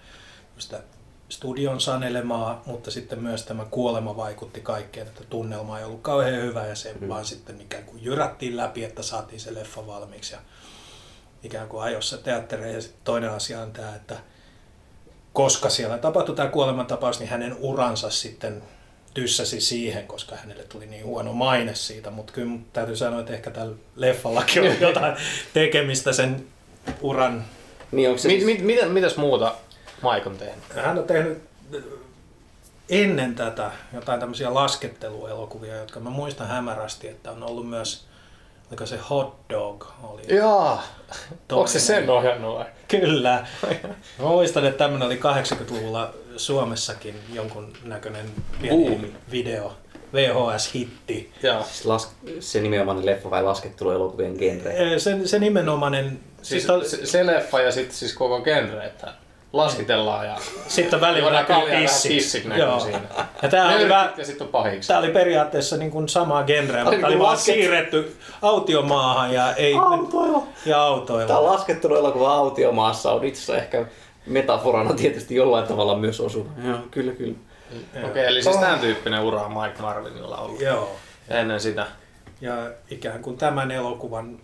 studion 1.29 1.81
sanelemaa, 1.81 2.63
mutta 2.65 2.91
sitten 2.91 3.19
myös 3.23 3.43
tämä 3.43 3.65
kuolema 3.65 4.17
vaikutti 4.17 4.61
kaikkeen, 4.61 5.07
että 5.07 5.23
tunnelma 5.29 5.79
ei 5.79 5.85
ollut 5.85 6.01
kauhean 6.01 6.41
hyvä 6.41 6.65
ja 6.65 6.75
se 6.75 6.95
mm. 6.99 7.07
vaan 7.09 7.25
sitten 7.25 7.61
ikään 7.61 7.83
kuin 7.83 8.03
jyrättiin 8.03 8.57
läpi, 8.57 8.83
että 8.83 9.03
saatiin 9.03 9.39
se 9.39 9.53
leffa 9.53 9.87
valmiiksi 9.87 10.33
ja 10.33 10.39
ikään 11.43 11.67
kuin 11.67 11.83
ajossa 11.83 12.17
teattereihin. 12.17 12.75
Ja 12.75 12.81
sitten 12.81 13.01
toinen 13.03 13.29
asia 13.29 13.61
on 13.61 13.71
tämä, 13.71 13.95
että 13.95 14.15
koska 15.33 15.69
siellä 15.69 15.97
tapahtui 15.97 16.35
tämä 16.35 16.49
kuolemantapaus, 16.49 17.19
niin 17.19 17.29
hänen 17.29 17.55
uransa 17.59 18.09
sitten 18.09 18.63
tyssäsi 19.13 19.61
siihen, 19.61 20.07
koska 20.07 20.35
hänelle 20.35 20.63
tuli 20.63 20.85
niin 20.85 21.05
huono 21.05 21.33
maine 21.33 21.75
siitä, 21.75 22.11
mutta 22.11 22.33
kyllä 22.33 22.47
mun 22.47 22.65
täytyy 22.73 22.95
sanoa, 22.95 23.19
että 23.19 23.33
ehkä 23.33 23.51
tällä 23.51 23.75
leffallakin 23.95 24.63
on 24.63 24.79
jotain 24.87 25.15
tekemistä 25.53 26.13
sen 26.13 26.47
uran. 27.01 27.45
Niin 27.91 28.09
onko 28.09 28.21
se 28.21 28.27
Mit, 28.27 28.37
siis, 28.37 28.45
mit, 28.45 28.61
mitä, 28.61 28.85
mitäs 28.85 29.17
muuta 29.17 29.55
Mike 30.01 30.29
on 30.29 30.37
tehnyt? 30.37 30.63
Hän 30.75 30.97
on 30.97 31.03
tehnyt 31.03 31.43
ennen 32.89 33.35
tätä 33.35 33.71
jotain 33.93 34.19
tämmöisiä 34.19 34.53
lasketteluelokuvia, 34.53 35.75
jotka 35.75 35.99
mä 35.99 36.09
muistan 36.09 36.47
hämärästi, 36.47 37.07
että 37.07 37.31
on 37.31 37.43
ollut 37.43 37.69
myös, 37.69 38.05
oliko 38.69 38.85
se 38.85 38.97
Hot 39.09 39.35
Dog 39.49 39.85
oli. 40.03 40.21
Jaa. 40.35 40.83
Onko 41.51 41.67
se 41.67 41.79
sen 41.79 42.09
ohjannut 42.09 42.55
vai? 42.57 42.65
Kyllä. 42.87 43.47
Mä 44.19 44.25
muistan, 44.25 44.65
että 44.65 44.77
tämmöinen 44.77 45.05
oli 45.05 45.15
80-luvulla 45.19 46.13
Suomessakin 46.37 47.19
jonkun 47.33 47.73
näköinen 47.83 48.25
Buumi. 48.69 49.13
video, 49.31 49.73
VHS-hitti. 50.13 51.33
Siis 51.41 51.85
las, 51.85 52.11
se 52.39 52.61
nimenomaan 52.61 53.05
leffa 53.05 53.29
vai 53.29 53.43
lasketteluelokuvien 53.43 54.33
genre? 54.39 54.71
Eh, 54.71 54.99
Se, 54.99 55.27
se 55.27 55.39
nimenomainen, 55.39 56.19
Siis 56.41 56.69
oli, 56.69 56.89
se, 56.89 57.05
se 57.05 57.25
leffa 57.25 57.61
ja 57.61 57.71
sitten 57.71 57.95
siis 57.95 58.13
koko 58.13 58.41
genre, 58.41 58.85
että 58.85 59.13
laskitellaan 59.55 60.25
ja 60.25 60.35
sitten 60.67 61.01
välillä 61.01 61.31
näkyy 61.31 61.55
Joo. 62.57 62.79
siinä. 62.79 63.01
Ja 63.41 63.49
tää 63.49 63.75
oli, 63.75 63.89
vähän, 63.89 64.13
ja 64.17 64.25
sitten 64.25 64.45
on 64.47 64.51
pahiksi. 64.51 64.87
tää 64.87 64.99
oli 64.99 65.09
periaatteessa 65.09 65.77
niin 65.77 65.91
kuin 65.91 66.09
samaa 66.09 66.43
genreä, 66.43 66.83
mutta 66.83 66.97
niin 66.97 67.05
oli 67.05 67.19
vaan 67.19 67.37
lasket- 67.37 67.53
siirretty 67.53 68.17
autiomaahan 68.41 69.33
ja 69.33 69.55
ei 69.55 69.73
Autoilla. 69.73 70.43
ja 70.65 70.81
autoilla. 70.81 71.27
Tämä 71.27 71.43
lasketteluelokuva 71.43 72.33
autiomaassa 72.33 73.11
on 73.11 73.23
itse 73.23 73.41
asiassa 73.41 73.57
ehkä 73.57 73.85
metaforana 74.25 74.93
tietysti 74.93 75.35
jollain 75.35 75.67
tavalla 75.67 75.97
myös 75.97 76.19
osuva. 76.19 76.49
Joo, 76.63 76.77
kyllä, 76.91 77.11
kyllä. 77.11 77.37
Okei, 77.97 78.03
okay, 78.03 78.25
eli 78.25 78.43
siis 78.43 78.57
tämän 78.57 78.79
tyyppinen 78.79 79.21
ura 79.21 79.41
on 79.41 79.51
Mike 79.51 79.81
Marvinilla 79.81 80.37
ollut 80.37 80.61
Joo. 80.61 80.95
ennen 81.29 81.59
sitä. 81.59 81.87
Ja 82.41 82.53
ikään 82.89 83.21
kuin 83.21 83.37
tämän 83.37 83.71
elokuvan 83.71 84.39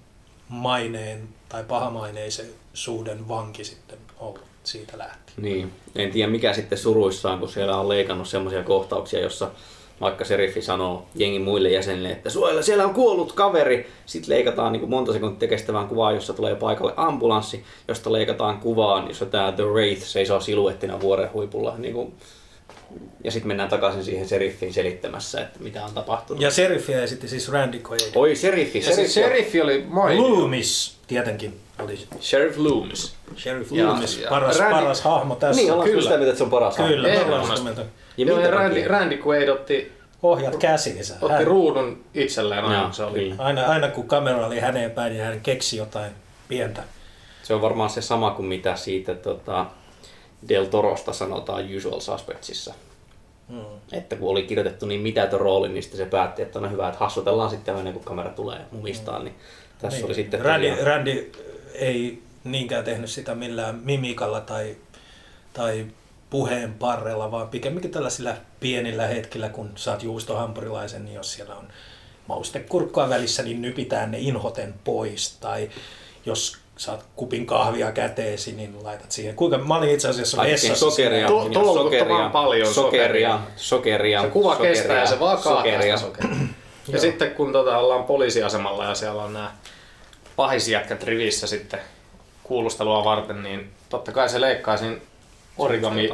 maineen 0.48 1.30
tai 1.50 1.64
pahamaineisuuden 1.64 3.28
vanki 3.28 3.64
sitten 3.64 3.98
ollut 4.20 4.51
siitä 4.64 4.98
lähtien. 4.98 5.36
Niin, 5.38 5.72
en 5.96 6.12
tiedä 6.12 6.32
mikä 6.32 6.54
sitten 6.54 6.78
suruissaan, 6.78 7.40
kun 7.40 7.50
siellä 7.50 7.78
on 7.78 7.90
leikannut 7.90 8.28
semmoisia 8.28 8.64
kohtauksia, 8.64 9.20
jossa 9.20 9.52
vaikka 10.02 10.26
seriffi 10.26 10.62
sanoo 10.62 11.06
jengin 11.16 11.42
muille 11.42 11.70
jäsenille, 11.70 12.10
että 12.10 12.30
suojella 12.30 12.62
siellä 12.62 12.86
on 12.86 12.94
kuollut 12.94 13.34
kaveri. 13.34 13.90
Sitten 14.06 14.36
leikataan 14.36 14.74
niin 14.74 14.90
monta 14.90 15.14
sekuntia 15.14 15.50
kestävään 15.50 15.88
kuvaan, 15.88 16.16
jossa 16.16 16.34
tulee 16.34 16.56
paikalle 16.56 16.94
ambulanssi, 16.98 17.64
josta 17.88 18.14
leikataan 18.14 18.58
kuvaan, 18.58 19.08
jossa 19.08 19.26
tämä 19.26 19.52
The 19.52 19.64
Wraith 19.64 20.02
seisoo 20.02 20.40
siluettina 20.40 21.02
vuoren 21.02 21.34
huipulla. 21.34 21.78
Niin 21.78 21.94
kuin, 21.94 22.14
ja 23.24 23.32
sitten 23.32 23.48
mennään 23.48 23.70
takaisin 23.70 24.04
siihen 24.04 24.28
seriffiin 24.28 24.74
selittämässä, 24.74 25.42
että 25.42 25.60
mitä 25.60 25.86
on 25.86 25.94
tapahtunut. 25.94 26.42
Ja 26.44 26.52
seriffiä 26.52 27.04
esitti 27.04 27.28
siis 27.28 27.50
Randy 27.52 27.82
Quaid. 27.90 28.02
Oi, 28.16 28.36
seriffi, 28.36 28.78
Ja 28.80 28.84
se 28.86 28.92
seriffi. 28.94 29.14
sheriffi 29.14 29.62
oli 29.62 29.86
mainio. 29.90 30.22
Loomis 30.30 30.98
tietenkin 31.08 31.60
oli 31.80 32.00
Sheriff 32.22 32.58
Loomis. 32.58 33.16
Sheriff 33.38 33.72
Ja- 33.72 33.86
Loomis, 33.88 34.20
ja 34.20 34.30
paras, 34.30 34.60
Randy- 34.60 34.72
paras 34.72 35.02
hahmo 35.02 35.36
tässä. 35.36 35.62
Niin, 35.62 35.72
ollaan 35.72 35.86
Kyllä. 35.90 35.94
kyllä 36.00 36.04
sitä 36.04 36.18
mieltä, 36.18 36.30
että 36.30 36.38
se 36.38 36.44
on 36.44 36.50
paras. 36.50 36.76
Kyllä, 36.76 37.08
me 37.08 37.24
ollaan 37.26 37.42
Ehdottomasti. 37.42 37.82
Ja 38.18 38.26
Joo, 38.26 38.40
ja 38.40 38.52
Randy? 38.52 38.88
Randy 38.88 39.20
Quaid 39.28 39.48
otti, 39.50 39.92
Ohjat 40.24 40.56
käsiinsä. 40.56 41.14
otti 41.22 41.34
Hän, 41.38 41.48
ruudun 41.48 42.04
itselleen 42.14 42.64
aina, 42.64 42.92
se 42.92 43.04
oli. 43.04 43.20
kyllä. 43.20 43.36
aina, 43.38 43.66
aina 43.66 43.88
kun 43.88 44.08
kamera 44.08 44.46
oli 44.48 44.60
häneen 44.60 44.92
päin, 44.92 45.14
niin 45.14 45.24
hän 45.26 45.42
keksi 45.42 45.78
jotain 45.78 46.12
pientä. 46.48 46.84
Se 47.44 47.54
on 47.54 47.62
varmaan 47.62 47.90
se 47.90 48.02
sama 48.02 48.32
kuin 48.32 48.46
mitä 48.46 48.76
siitä 48.76 49.16
tota, 49.16 49.66
Del 50.50 50.66
Torosta 50.66 51.14
sanotaan 51.14 51.76
Usual 51.78 52.00
Suspectsissa. 52.00 52.74
Mm. 53.50 53.60
Että 53.92 54.16
kun 54.16 54.30
oli 54.30 54.44
kirjoitettu 54.44 54.86
niin 54.86 55.02
mitätön 55.02 55.40
rooli, 55.40 55.70
niin 55.70 55.84
sitten 55.84 55.98
se 55.98 56.06
päätti, 56.06 56.42
että 56.42 56.60
on 56.60 56.72
hyvä, 56.72 56.88
että 56.88 57.00
hassutellaan 57.00 57.50
sitten 57.50 57.78
ennen 57.78 57.94
kuin 57.94 58.06
kamera 58.06 58.30
tulee 58.30 58.60
mumistaan. 58.72 59.24
Niin 59.26 59.36
tässä 59.80 59.98
Niin. 59.98 60.06
oli 60.06 60.14
sitten 60.16 60.42
Randy, 60.42 60.70
tosiaan- 60.70 60.88
Randy 60.88 61.32
ei 61.74 62.22
niinkään 62.44 62.84
tehnyt 62.84 63.10
sitä 63.10 63.36
millään 63.36 63.76
mimikalla 63.84 64.42
tai, 64.42 64.78
tai 65.54 65.86
puheen 66.30 66.74
parrella, 66.74 67.32
vaan 67.32 67.50
pikemminkin 67.50 67.92
tällaisilla 67.92 68.34
pienillä 68.60 69.08
hetkillä, 69.08 69.50
kun 69.50 69.70
saat 69.76 70.04
juustohampurilaisen, 70.04 71.06
niin 71.06 71.16
jos 71.16 71.34
siellä 71.34 71.56
on 71.56 71.68
maustekurkkoa 72.28 73.10
välissä, 73.10 73.44
niin 73.44 73.62
nypitään 73.62 74.12
ne 74.12 74.20
inhoten 74.20 74.74
pois. 74.84 75.38
Tai 75.40 75.70
jos 76.26 76.58
saat 76.82 77.06
kupin 77.16 77.46
kahvia 77.46 77.92
käteesi, 77.92 78.52
niin 78.52 78.76
laitat 78.84 79.12
siihen. 79.12 79.36
Kuinka, 79.36 79.58
mä 79.58 79.76
olin 79.78 79.90
itse 79.90 80.08
asiassa 80.10 80.38
Laitettiin 80.38 80.72
vessassa. 80.72 80.90
sokeria, 80.96 81.28
To- 81.28 81.40
niin 81.44 81.54
tolkuttoman 81.54 82.32
paljon 82.32 82.74
sokeria, 82.74 83.40
sokeria, 83.56 84.22
Se 84.22 84.28
kuva 84.28 84.52
sokeria, 84.54 84.74
kestää 84.74 85.00
ja 85.00 85.06
se 85.06 85.20
vaan 85.20 85.38
sokeria. 85.44 85.98
sokeria. 85.98 86.36
Ja 86.88 87.00
sitten 87.00 87.32
kun 87.32 87.52
tota, 87.54 87.78
ollaan 87.78 88.04
poliisiasemalla 88.04 88.86
ja 88.86 88.96
siellä 88.96 89.24
on 89.24 89.34
nämä 89.34 89.52
pahisjätkät 90.36 91.04
rivissä 91.04 91.48
sitten 91.48 91.80
kuulustelua 92.44 93.04
varten, 93.04 93.44
niin 93.44 93.72
totta 93.90 94.12
kai 94.12 94.30
se 94.30 94.42
leikkaa 94.42 94.78
siinä 94.78 94.96
origami 95.58 96.10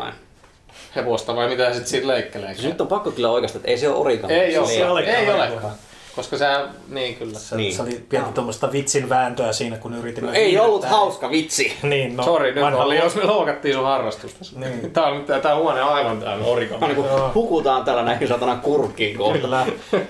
hevosta 0.95 1.35
vai 1.35 1.47
mitä 1.47 1.65
sitten 1.69 1.87
siitä 1.87 2.07
leikkelee. 2.07 2.55
Nyt 2.63 2.81
on 2.81 2.87
pakko 2.87 3.11
kyllä 3.11 3.29
oikeastaan, 3.29 3.59
että 3.59 3.71
ei 3.71 3.77
se 3.77 3.89
ole 3.89 3.97
origami. 3.97 4.33
Ei 4.33 4.51
Se 4.51 4.59
ole, 4.59 4.67
se 4.67 4.89
ole- 4.89 5.01
ei 5.01 5.29
ole. 5.29 5.35
olekaan. 5.51 5.73
Koska 6.17 6.37
sä, 6.37 6.67
niin 6.89 7.15
kyllä. 7.15 7.39
Se, 7.39 7.55
Niin. 7.55 7.75
se 7.75 7.81
oli 7.81 8.05
pientä 8.09 8.31
tuommoista 8.31 8.71
vitsin 8.71 9.09
vääntöä 9.09 9.53
siinä, 9.53 9.77
kun 9.77 9.93
yritimme... 9.95 10.31
Ei 10.31 10.59
ollut 10.59 10.81
viihdättää. 10.81 10.99
hauska 10.99 11.29
vitsi. 11.29 11.77
Niin, 11.83 12.17
no, 12.17 12.23
Sori, 12.23 12.53
nyt 12.53 12.63
vanha 12.63 12.83
oli, 12.83 12.97
jos 12.97 13.15
me 13.15 13.23
loukattiin 13.23 13.73
sun 13.75 13.83
harrastusta. 13.83 14.45
Niin. 14.55 14.91
Tää, 14.93 15.05
on, 15.05 15.25
tää, 15.25 15.39
tää 15.39 15.55
huone 15.55 15.83
on 15.83 15.89
aivan 15.93 16.19
täynnä 16.19 16.45
origami. 16.45 16.87
Niin 16.87 17.05
hukutaan 17.35 17.83
täällä 17.85 18.03
näihin 18.03 18.27
satanan 18.27 18.61
kurkkiin 18.61 19.17
kohta. 19.17 19.39
Kyllä. 19.39 19.65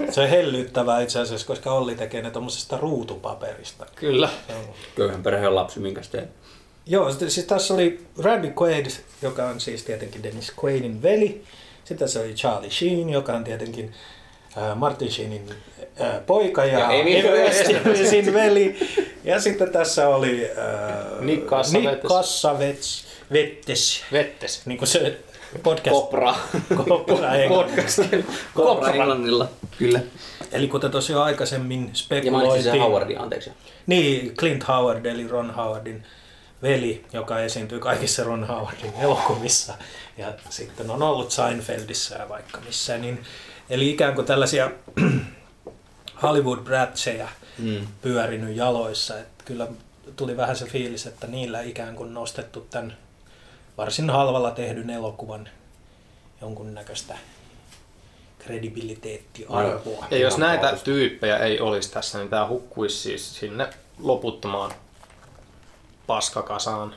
Se 0.10 0.22
on 0.22 0.30
hellyttävää 0.30 1.02
itse 1.02 1.20
asiassa, 1.20 1.48
koska 1.48 1.72
Olli 1.72 1.96
tekee 1.96 2.22
ne 2.22 2.32
tuommoisesta 2.32 2.78
ruutupaperista. 2.78 3.86
Kyllä. 3.96 4.30
Köyhän 4.96 5.24
perheen 5.24 5.56
lapsi, 5.56 5.80
minkä 5.80 6.02
teet. 6.12 6.30
Joo, 6.86 7.12
siis 7.12 7.46
tässä 7.46 7.74
oli 7.74 8.00
Randy 8.24 8.54
Quaid, 8.62 8.86
joka 9.22 9.46
on 9.46 9.60
siis 9.60 9.84
tietenkin 9.84 10.24
Dennis 10.24 10.54
Quaidin 10.64 11.02
veli. 11.02 11.44
Sitten 11.84 11.98
tässä 12.08 12.20
oli 12.20 12.34
Charlie 12.34 12.72
Sheen, 12.72 13.10
joka 13.10 13.34
on 13.34 13.44
tietenkin 13.44 13.94
Martin 14.76 15.12
Sheenin 15.12 15.50
äh, 16.02 16.26
poika 16.26 16.66
ja, 16.66 16.80
Ja 16.80 17.32
Westin 17.86 18.34
veli. 18.34 18.80
Ja 19.24 19.42
sitten 19.42 19.72
tässä 19.72 20.10
oli 20.10 20.50
äh, 20.58 21.22
Nick 21.22 21.46
Cassavetes, 22.08 23.06
Vettes, 23.32 24.04
Vettes. 24.12 24.62
niin 24.66 24.78
kuin 24.78 24.88
se 24.88 25.18
podcast. 25.64 25.96
Kopra. 25.96 26.36
Kopra 26.78 27.30
Podcast. 27.50 28.00
Kopra 28.54 28.90
englannilla. 28.92 29.48
Kyllä. 29.78 30.00
Eli 30.52 30.68
kuten 30.68 30.92
tosiaan 30.92 31.24
aikaisemmin 31.24 31.84
Ja 31.84 31.90
spekuloitiin. 31.94 32.64
sen 32.64 32.80
Howardin, 32.82 33.20
anteeksi. 33.22 33.52
Niin, 33.88 34.36
Clint 34.38 34.68
Howard 34.68 35.06
eli 35.06 35.28
Ron 35.28 35.56
Howardin 35.56 36.04
veli, 36.62 37.06
joka 37.14 37.40
esiintyy 37.40 37.80
kaikissa 37.80 38.24
Ron 38.24 38.48
Howardin 38.48 38.94
elokuvissa. 39.02 39.74
Ja 40.18 40.34
sitten 40.50 40.90
on 40.92 41.04
ollut 41.04 41.32
Seinfeldissä 41.32 42.16
ja 42.16 42.30
vaikka 42.30 42.60
missä. 42.66 42.98
Niin, 42.98 43.24
eli 43.70 43.90
ikään 43.90 44.16
kuin 44.16 44.28
tällaisia 44.28 44.72
hollywood 46.24 46.60
bratseja 46.60 47.28
Mm. 47.58 47.88
pyörinyt 48.02 48.56
jaloissa. 48.56 49.20
Et 49.20 49.28
kyllä 49.46 49.68
tuli 50.16 50.38
vähän 50.38 50.56
se 50.56 50.66
fiilis, 50.66 51.08
että 51.08 51.28
niillä 51.28 51.62
ikään 51.62 51.96
kuin 51.96 52.14
nostettu 52.14 52.68
tämän 52.70 52.98
varsin 53.78 54.10
halvalla 54.10 54.52
tehdyn 54.52 54.90
elokuvan 54.90 55.50
jonkunnäköistä 56.42 57.18
kredibiliteettiarvoa. 58.40 60.08
Ja 60.12 60.18
jos 60.18 60.38
näitä 60.38 60.78
tyyppejä 60.84 61.38
ei 61.38 61.60
olisi 61.60 61.92
tässä, 61.92 62.18
niin 62.18 62.30
tämä 62.30 62.48
hukkuisi 62.48 62.98
siis 62.98 63.40
sinne 63.40 63.68
loputtomaan 64.00 64.72
paskakasaan, 66.08 66.96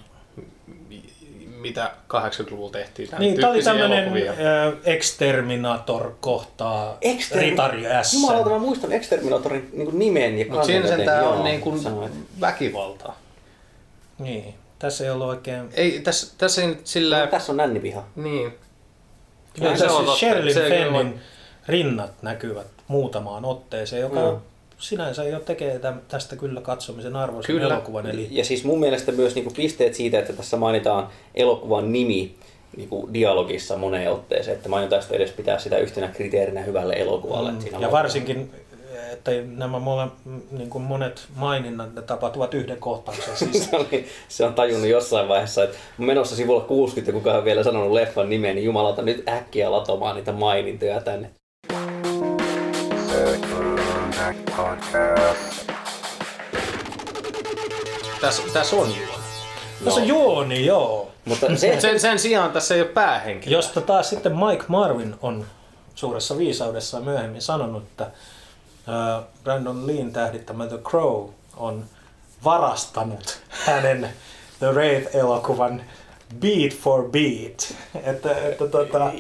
mitä 1.61 1.91
80-luvulla 2.09 2.71
tehtiin. 2.71 3.09
Tämän 3.09 3.21
Niin, 3.21 3.41
tämä 3.41 3.53
oli 3.53 3.63
tämmöinen. 3.63 4.13
Exterminator 4.85 6.13
kohtaa 6.21 6.99
Extermin- 7.01 7.41
Ritari 7.41 7.83
S. 8.03 8.15
Jumalauta, 8.15 8.51
mä 8.51 8.59
muistan 8.59 8.93
Exterminatorin 8.93 9.71
niin 9.73 9.99
nimen 9.99 10.39
ja 10.39 10.47
Mutta 10.49 10.67
siinä 10.67 10.89
sentään 10.89 11.25
Joo, 11.25 11.33
on 11.33 11.45
niin 11.45 11.61
kuin 11.61 11.81
sanoit. 11.81 12.13
väkivaltaa. 12.41 13.19
Niin, 14.19 14.55
tässä 14.79 15.05
ei 15.05 15.11
ollut 15.11 15.29
oikein... 15.29 15.69
Ei, 15.75 16.01
tässä, 16.01 16.35
tässä 16.39 16.63
ei 16.63 16.79
sillä... 16.85 17.21
No, 17.21 17.27
tässä 17.27 17.53
on 17.53 17.57
nännipiha. 17.57 18.05
Niin. 18.17 18.55
Kyllä 19.55 19.77
se 19.77 19.87
on 19.91 20.05
kyllä 20.21 20.69
Fennin 20.69 21.21
rinnat 21.69 22.23
näkyvät 22.23 22.67
muutamaan 22.89 23.45
otteeseen, 23.45 24.03
joka 24.03 24.21
Joo. 24.21 24.43
Sinänsä 24.81 25.25
jo 25.25 25.41
tekee 25.41 25.81
tästä 26.09 26.37
kyllä 26.37 26.61
katsomisen 26.61 27.17
arvoisen 27.17 27.55
Kyllä. 27.57 27.75
elokuvan. 27.75 28.07
Eli 28.07 28.29
Ja 28.31 28.45
siis 28.45 28.65
mun 28.65 28.81
mielestä 28.81 29.13
myös 29.13 29.35
niinku 29.35 29.51
pisteet 29.57 29.95
siitä, 29.95 30.19
että 30.19 30.33
tässä 30.33 30.57
mainitaan 30.57 31.09
elokuvan 31.35 31.93
nimi 31.93 32.35
niinku 32.77 33.09
dialogissa 33.15 33.77
moneen 33.77 34.13
otteeseen, 34.13 34.57
että 34.57 34.69
mainitaan 34.69 35.03
sitä 35.03 35.15
edes 35.15 35.31
pitää 35.31 35.59
sitä 35.59 35.79
yhtenä 35.79 36.09
kriteerinä 36.09 36.63
hyvälle 36.63 36.95
elokuvalle. 36.95 37.53
Mm. 37.53 37.59
ja 37.81 37.87
on- 37.87 37.93
varsinkin, 37.93 38.51
että 39.13 39.31
nämä 39.57 39.79
mole, 39.79 40.07
niin 40.51 40.71
kuin 40.71 40.85
monet 40.85 41.27
maininnat 41.37 41.95
ne 41.95 42.03
tapahtuvat 42.03 42.55
yhden 42.55 42.77
kohtauksen 42.77 43.37
siis 43.53 43.71
se, 43.71 43.77
oli, 43.77 44.07
se 44.29 44.45
on 44.45 44.55
tajunnut 44.55 44.89
jossain 44.91 45.29
vaiheessa, 45.29 45.65
että 45.65 45.77
menossa 45.99 46.37
sivulla 46.37 46.61
60 46.61 47.11
ja 47.11 47.19
kukaan 47.19 47.39
on 47.39 47.45
vielä 47.45 47.65
sanonut 47.65 47.93
leffan 47.93 48.31
nimen, 48.31 48.55
niin 48.55 48.65
jumalauta 48.65 49.03
nyt 49.03 49.29
äkkiä 49.29 49.73
latomaan 49.73 50.17
niitä 50.17 50.33
mainintoja 50.33 51.01
tänne. 51.01 51.31
Tässä, 58.21 58.43
tässä 58.53 58.77
on 58.77 58.89
juoni. 58.89 59.23
Tässä 59.85 60.01
on 60.01 60.07
juoni, 60.09 60.67
joo. 60.67 61.11
Mutta 61.25 61.57
se, 61.57 61.81
Sen, 61.81 62.01
sen 62.01 62.19
sijaan 62.19 62.53
tässä 62.53 62.75
ei 62.75 62.81
ole 62.81 62.89
päähenkilö. 62.89 63.57
Josta 63.57 63.81
taas 63.81 64.11
sitten 64.11 64.33
Mike 64.37 64.65
Marvin 64.69 65.15
on 65.23 65.47
suuressa 65.95 66.39
viisaudessaan 66.39 67.05
myöhemmin 67.05 67.43
sanonut, 67.43 67.83
että 67.83 68.11
ää, 68.87 69.23
Brandon 69.45 69.87
Leen 69.87 70.13
tähdittämä 70.13 70.67
The 70.67 70.79
Crow 70.79 71.29
on 71.57 71.85
varastanut 72.45 73.39
hänen 73.49 74.09
The 74.59 74.67
Wraith-elokuvan 74.73 75.83
beat 76.41 76.73
for 76.73 77.11
beat. 77.11 77.75
Että, 78.05 78.35
että 78.49 78.67
tota, 78.67 79.11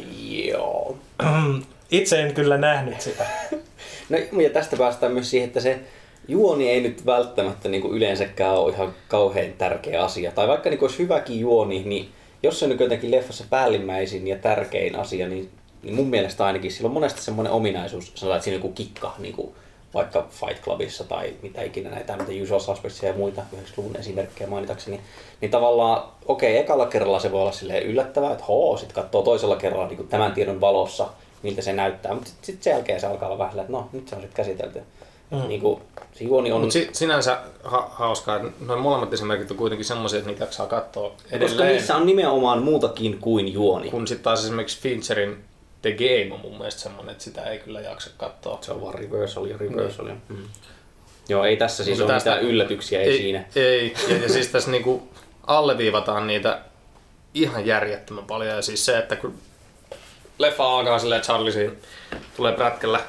joo. 0.48 0.96
itse 1.90 2.22
en 2.22 2.34
kyllä 2.34 2.58
nähnyt 2.58 3.00
sitä. 3.00 3.26
No, 4.10 4.40
ja 4.40 4.50
tästä 4.50 4.76
päästään 4.76 5.12
myös 5.12 5.30
siihen, 5.30 5.46
että 5.46 5.60
se 5.60 5.80
juoni 6.28 6.70
ei 6.70 6.80
nyt 6.80 7.06
välttämättä 7.06 7.68
niin 7.68 7.82
kuin 7.82 7.94
yleensäkään 7.94 8.56
ole 8.56 8.72
ihan 8.72 8.94
kauhean 9.08 9.52
tärkeä 9.58 10.02
asia. 10.02 10.32
Tai 10.32 10.48
vaikka 10.48 10.70
niin 10.70 10.82
olisi 10.82 10.98
hyväkin 10.98 11.40
juoni, 11.40 11.82
niin 11.84 12.08
jos 12.42 12.58
se 12.58 12.64
on 12.64 12.68
nyt 12.68 12.80
jotenkin 12.80 13.10
leffassa 13.10 13.44
päällimmäisin 13.50 14.28
ja 14.28 14.36
tärkein 14.36 14.96
asia, 14.96 15.28
niin, 15.28 15.50
niin 15.82 15.94
mun 15.94 16.06
mielestä 16.06 16.46
ainakin 16.46 16.72
sillä 16.72 16.88
on 16.88 16.94
monesti 16.94 17.22
semmoinen 17.22 17.52
ominaisuus, 17.52 18.12
sanotaan, 18.14 18.36
että 18.36 18.44
siinä 18.44 18.56
joku 18.56 18.72
kikka, 18.72 19.14
niin 19.18 19.34
kuin 19.34 19.54
vaikka 19.94 20.26
Fight 20.30 20.64
Clubissa 20.64 21.04
tai 21.04 21.34
mitä 21.42 21.62
ikinä 21.62 21.90
näitä 21.90 22.16
mitä 22.16 22.42
Usual 22.42 22.60
Suspectsia 22.60 23.08
ja 23.08 23.14
muita 23.14 23.42
90-luvun 23.56 23.96
esimerkkejä 23.96 24.50
mainitakseni, 24.50 25.00
niin 25.40 25.50
tavallaan, 25.50 26.02
okei, 26.26 26.52
okay, 26.52 26.62
ekalla 26.62 26.86
kerralla 26.86 27.20
se 27.20 27.32
voi 27.32 27.40
olla 27.40 27.52
silleen 27.52 27.82
yllättävää, 27.82 28.32
että 28.32 28.44
hoo, 28.44 28.76
sitten 28.76 28.94
katsoo 28.94 29.22
toisella 29.22 29.56
kerralla 29.56 29.88
niin 29.88 30.08
tämän 30.08 30.32
tiedon 30.32 30.60
valossa, 30.60 31.08
miltä 31.42 31.62
se 31.62 31.72
näyttää, 31.72 32.14
mutta 32.14 32.30
sitten 32.30 32.46
sit 32.46 32.62
sen 32.62 32.70
jälkeen 32.70 33.00
se 33.00 33.06
alkaa 33.06 33.28
olla 33.28 33.38
vähän, 33.38 33.58
että 33.58 33.72
no, 33.72 33.88
nyt 33.92 34.08
se 34.08 34.14
on 34.14 34.20
sitten 34.20 34.36
käsitelty. 34.44 34.80
Mm. 35.30 35.48
Niin 35.48 35.60
kuin, 35.60 35.82
se 36.12 36.24
juoni 36.24 36.52
on... 36.52 36.60
Mutta 36.60 36.72
si, 36.72 36.88
sinänsä 36.92 37.38
ha, 37.64 37.90
hauskaa, 37.92 38.36
että 38.36 38.48
noin 38.66 38.80
molemmat 38.80 39.12
esimerkit 39.12 39.50
on 39.50 39.56
kuitenkin 39.56 39.84
semmoisia, 39.84 40.18
että 40.18 40.30
niitä 40.30 40.46
saa 40.50 40.66
katsoa 40.66 41.10
koska 41.10 41.36
edelleen. 41.36 41.72
niissä 41.72 41.96
on 41.96 42.06
nimenomaan 42.06 42.62
muutakin 42.62 43.18
kuin 43.18 43.52
juoni. 43.52 43.90
Kun 43.90 44.06
sitten 44.08 44.24
taas 44.24 44.44
esimerkiksi 44.44 44.80
Fincherin 44.80 45.44
The 45.82 45.92
Game 45.92 46.34
on 46.34 46.40
mun 46.40 46.58
mielestä 46.58 46.80
semmoinen, 46.80 47.12
että 47.12 47.24
sitä 47.24 47.42
ei 47.42 47.58
kyllä 47.58 47.80
jaksa 47.80 48.10
katsoa. 48.16 48.58
Se 48.60 48.72
on 48.72 48.80
vaan 48.82 48.94
reversal 48.94 49.46
ja 49.46 49.56
reversal. 49.58 50.06
Niin. 50.06 50.22
Mm. 50.28 50.36
Joo, 51.28 51.44
ei 51.44 51.56
tässä 51.56 51.84
siis 51.84 51.98
Mutta 51.98 52.12
ole 52.12 52.16
tästä- 52.16 52.30
mitään 52.30 52.46
yllätyksiä, 52.50 53.00
ei, 53.00 53.10
ei 53.10 53.18
siinä. 53.18 53.44
Ei, 53.56 53.94
ja, 54.08 54.16
ja 54.16 54.28
siis 54.28 54.48
tässä 54.48 54.70
niinku 54.70 55.08
alleviivataan 55.46 56.26
niitä 56.26 56.60
ihan 57.34 57.66
järjettömän 57.66 58.24
paljon. 58.24 58.56
Ja 58.56 58.62
siis 58.62 58.86
se, 58.86 58.98
että 58.98 59.16
kun 59.16 59.34
leffa 60.40 60.78
alkaa 60.78 60.98
silleen, 60.98 61.16
että 61.16 61.26
Charlie 61.26 61.52
siinä 61.52 61.72
tulee 62.36 62.52
prätkällä 62.52 63.00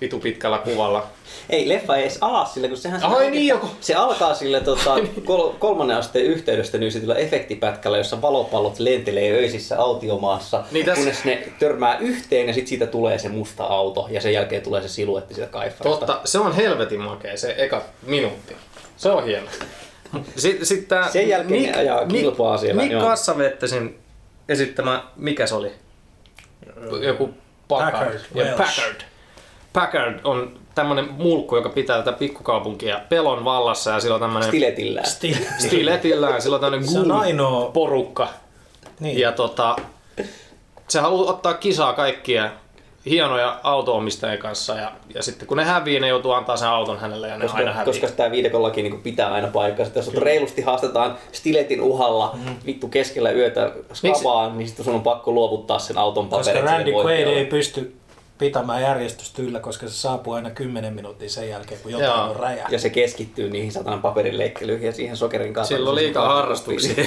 vitu 0.00 0.18
pitkällä 0.20 0.58
kuvalla. 0.58 1.06
Ei, 1.50 1.68
leffa 1.68 1.96
ei 1.96 2.02
edes 2.02 2.18
ala 2.20 2.44
sille, 2.44 2.68
kun 2.68 2.76
sehän... 2.76 3.04
Ai 3.04 3.30
niin, 3.30 3.46
joku. 3.46 3.66
Se 3.80 3.94
alkaa 3.94 4.34
sille 4.34 4.60
tota, 4.60 4.94
kol- 5.24 5.50
kolmannen 5.58 5.96
asteen 5.96 6.24
yhteydestä 6.24 6.78
nyysitillä 6.78 7.14
efektipätkällä, 7.14 7.98
jossa 7.98 8.22
valopallot 8.22 8.78
lentelee 8.78 9.32
öisissä 9.32 9.78
autiomaassa, 9.80 10.58
Niin 10.58 10.66
niin 10.72 10.86
tässä- 10.86 11.00
kunnes 11.02 11.24
ne 11.24 11.48
törmää 11.58 11.98
yhteen 11.98 12.46
ja 12.46 12.54
sitten 12.54 12.68
siitä 12.68 12.86
tulee 12.86 13.18
se 13.18 13.28
musta 13.28 13.64
auto 13.64 14.06
ja 14.10 14.20
sen 14.20 14.32
jälkeen 14.32 14.62
tulee 14.62 14.82
se 14.82 14.88
siluetti 14.88 15.34
siitä 15.34 15.50
kaiffarasta. 15.50 16.06
Totta, 16.06 16.20
se 16.28 16.38
on 16.38 16.52
helvetin 16.54 17.00
makea 17.00 17.36
se 17.36 17.54
eka 17.58 17.82
minuutti. 18.02 18.56
Se 18.96 19.10
on 19.10 19.24
hieno. 19.24 19.46
Sitten 20.36 20.66
sit 20.66 20.88
tää 20.88 21.08
Sen 21.10 21.28
jälkeen 21.28 21.62
ne 21.62 21.78
ajaa 21.78 22.06
kilpaa 22.06 22.58
siellä, 22.58 22.82
Nick 22.82 22.92
joo. 22.92 23.02
Kassavettesin 23.02 23.98
esittämä, 24.48 25.04
mikä 25.16 25.46
se 25.46 25.54
oli? 25.54 25.72
Joku 27.00 27.30
Packard. 27.68 27.92
Packard, 27.92 28.20
Ja. 28.34 28.56
Packard. 28.56 29.00
Packard 29.72 30.20
on 30.24 30.58
tämmönen 30.74 31.08
mulkku, 31.12 31.56
joka 31.56 31.68
pitää 31.68 31.98
tätä 31.98 32.12
pikkukaupunkia 32.12 33.00
pelon 33.08 33.44
vallassa 33.44 33.90
ja 33.90 34.00
sillä 34.00 34.14
on 34.14 34.20
tämmönen 34.20 34.48
Stiletillään. 34.48 35.06
Stil. 35.06 35.34
stiletillään, 35.66 36.42
sillä 36.42 36.54
on 36.54 36.60
tämmönen 36.60 36.88
Se 36.88 36.98
on 36.98 37.12
ainoa. 37.12 37.70
porukka. 37.70 38.28
Niin. 39.00 39.18
Ja 39.18 39.32
tota, 39.32 39.76
se 40.88 41.00
haluaa 41.00 41.30
ottaa 41.30 41.54
kisaa 41.54 41.92
kaikkia 41.92 42.50
hienoja 43.06 43.60
auto-omistajien 43.62 44.38
kanssa 44.38 44.74
ja, 44.74 44.92
ja 45.14 45.22
sitten 45.22 45.48
kun 45.48 45.56
ne 45.56 45.64
hävii, 45.64 46.00
ne 46.00 46.08
joutuu 46.08 46.32
antaa 46.32 46.56
sen 46.56 46.68
auton 46.68 46.98
hänelle 46.98 47.28
ja 47.28 47.38
ne 47.38 47.44
aina 47.46 47.52
Koska, 47.52 47.72
hävii. 47.72 47.92
koska 47.92 48.06
tämä 48.16 48.30
viidekollaki 48.30 48.82
niin 48.82 49.02
pitää 49.02 49.32
aina 49.32 49.48
paikkansa. 49.48 49.92
Jos 49.94 50.04
sut 50.04 50.14
reilusti 50.14 50.62
haastetaan 50.62 51.18
stiletin 51.32 51.80
uhalla 51.80 52.30
Mm. 52.34 52.56
vittu 52.66 52.88
keskellä 52.88 53.30
yötä 53.30 53.72
skabaan, 53.92 54.58
niin 54.58 54.68
sitten 54.68 54.84
sun 54.84 54.94
on 54.94 55.02
pakko 55.02 55.32
luovuttaa 55.32 55.78
sen 55.78 55.98
auton 55.98 56.28
Koska 56.28 56.52
paperit. 56.52 56.70
Randy 56.70 56.90
sille 56.90 57.02
Quaid 57.04 57.26
ei 57.26 57.44
pysty 57.44 57.96
pitämään 58.38 58.82
järjestystä 58.82 59.42
yllä, 59.42 59.60
koska 59.60 59.88
se 59.88 59.92
saapuu 59.94 60.32
aina 60.32 60.50
10 60.50 60.94
minuuttia 60.94 61.28
sen 61.28 61.48
jälkeen, 61.48 61.80
kun 61.82 61.92
jotain 61.92 62.10
Joo. 62.10 62.30
on 62.30 62.36
räjä. 62.36 62.66
Ja 62.70 62.78
se 62.78 62.90
keskittyy 62.90 63.50
niihin 63.50 63.72
satanan 63.72 64.02
paperin 64.02 64.38
ja 64.80 64.92
siihen 64.92 65.16
sokerin 65.16 65.54
kanssa. 65.54 65.74
Sillä 65.76 65.90
on 65.90 65.96
liikaa 65.96 66.34
harrastuksia. 66.34 67.04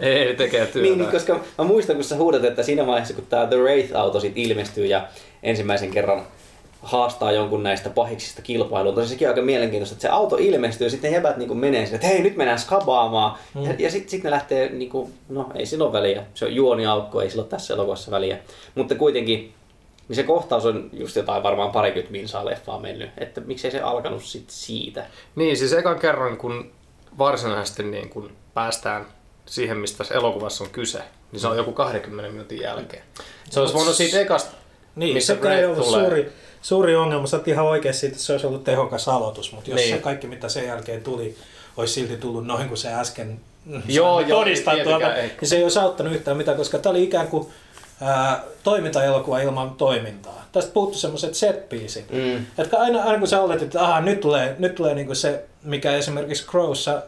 Ei 0.00 0.34
tekee 0.34 0.66
työtä. 0.66 0.88
Niin, 0.88 0.98
niin, 0.98 1.10
koska 1.10 1.40
mä 1.58 1.64
muistan, 1.64 1.96
kun 1.96 2.04
sä 2.04 2.16
huudat, 2.16 2.44
että 2.44 2.62
siinä 2.62 2.86
vaiheessa, 2.86 3.14
kun 3.14 3.26
tämä 3.26 3.46
The 3.46 3.56
Wraith-auto 3.56 4.20
sit 4.20 4.32
ilmestyy 4.36 4.86
ja 4.86 5.08
ensimmäisen 5.42 5.90
kerran 5.90 6.22
haastaa 6.84 7.32
jonkun 7.32 7.62
näistä 7.62 7.90
pahiksista 7.90 8.42
kilpailuun. 8.42 8.94
Tosi 8.94 9.08
sekin 9.08 9.28
on 9.28 9.32
aika 9.32 9.42
mielenkiintoista, 9.42 9.94
että 9.94 10.02
se 10.02 10.08
auto 10.08 10.36
ilmestyy 10.36 10.86
ja 10.86 10.90
sitten 10.90 11.10
ne 11.10 11.16
jäbät 11.16 11.36
niin 11.36 11.56
menee 11.56 11.84
sinne, 11.84 11.94
että 11.94 12.06
hei 12.06 12.22
nyt 12.22 12.36
mennään 12.36 12.58
skabaamaan. 12.58 13.38
Mm. 13.54 13.64
Ja, 13.64 13.74
ja 13.78 13.90
sitten 13.90 14.10
sit 14.10 14.24
ne 14.24 14.30
lähtee, 14.30 14.68
niin 14.68 14.90
kuin, 14.90 15.12
no 15.28 15.46
ei 15.54 15.66
sillä 15.66 15.84
ole 15.84 15.92
väliä, 15.92 16.22
se 16.34 16.44
on 16.44 16.54
juoniaukko, 16.54 17.20
ei 17.20 17.30
sillä 17.30 17.42
ole 17.42 17.48
tässä 17.48 17.74
elokuvassa 17.74 18.10
väliä. 18.10 18.38
Mutta 18.74 18.94
kuitenkin, 18.94 19.52
niin 20.08 20.16
se 20.16 20.22
kohtaus 20.22 20.66
on 20.66 20.90
just 20.92 21.16
jotain 21.16 21.42
varmaan 21.42 21.70
parikymmentä 21.70 22.12
minsaa 22.12 22.44
leffaa 22.44 22.80
mennyt, 22.80 23.10
että 23.18 23.40
miksei 23.40 23.70
se 23.70 23.80
alkanut 23.80 24.24
sit 24.24 24.44
siitä. 24.50 25.06
Niin, 25.36 25.56
siis 25.56 25.72
ekan 25.72 25.98
kerran 25.98 26.36
kun 26.36 26.70
varsinaisesti 27.18 27.82
niin 27.82 28.08
kun 28.08 28.32
päästään 28.54 29.06
siihen, 29.46 29.76
mistä 29.76 30.04
se 30.04 30.14
elokuvassa 30.14 30.64
on 30.64 30.70
kyse, 30.70 31.02
niin 31.32 31.40
se 31.40 31.48
on 31.48 31.56
joku 31.56 31.72
20 31.72 32.30
minuutin 32.30 32.60
jälkeen. 32.60 33.02
Se 33.50 33.60
olisi 33.60 33.74
voinut 33.74 33.94
siitä 33.94 34.20
ekasta, 34.20 34.56
Niin, 34.96 35.14
missä 35.14 35.36
se 35.42 35.54
ei 35.58 35.64
ollut 35.64 35.84
tulee. 35.84 36.00
suuri, 36.00 36.32
suuri 36.62 36.96
ongelma. 36.96 37.26
Sä 37.26 37.40
ihan 37.46 37.64
oikein 37.66 37.94
siitä, 37.94 38.12
että 38.12 38.24
se 38.24 38.32
olisi 38.32 38.46
ollut 38.46 38.64
tehokas 38.64 39.08
aloitus, 39.08 39.52
mutta 39.52 39.70
jos 39.70 39.80
Niin. 39.80 39.96
se 39.96 40.02
kaikki, 40.02 40.26
mitä 40.26 40.48
sen 40.48 40.66
jälkeen 40.66 41.02
tuli, 41.02 41.36
olisi 41.76 41.94
silti 41.94 42.16
tullut 42.16 42.46
noin 42.46 42.68
kuin 42.68 42.78
se 42.78 42.92
äsken 42.94 43.40
Joo, 43.88 44.20
joo, 44.20 44.38
todistaa 44.38 44.74
ei. 44.74 45.30
niin 45.40 45.48
se 45.48 45.56
ei 45.56 45.62
olisi 45.62 45.78
auttanut 45.78 46.12
yhtään 46.14 46.36
mitään, 46.36 46.56
koska 46.56 46.78
tämä 46.78 46.90
oli 46.90 47.02
ikään 47.04 47.28
kuin 47.28 47.48
ää, 48.00 48.42
toimintaelokuva 48.62 49.40
ilman 49.40 49.70
toimintaa. 49.70 50.44
Tästä 50.52 50.72
puuttu 50.72 50.98
semmoiset 50.98 51.34
set 51.34 51.68
Mm. 52.10 52.46
Että 52.58 52.78
aina, 52.78 53.02
aina 53.02 53.18
kun 53.18 53.28
sä 53.28 53.40
oletit, 53.42 53.62
että 53.62 53.82
aha, 53.82 54.00
nyt 54.00 54.20
tulee, 54.20 54.56
nyt 54.58 54.74
tulee 54.74 54.94
niinku 54.94 55.14
se, 55.14 55.44
mikä 55.62 55.92
esimerkiksi 55.92 56.46
Crowssa 56.46 57.02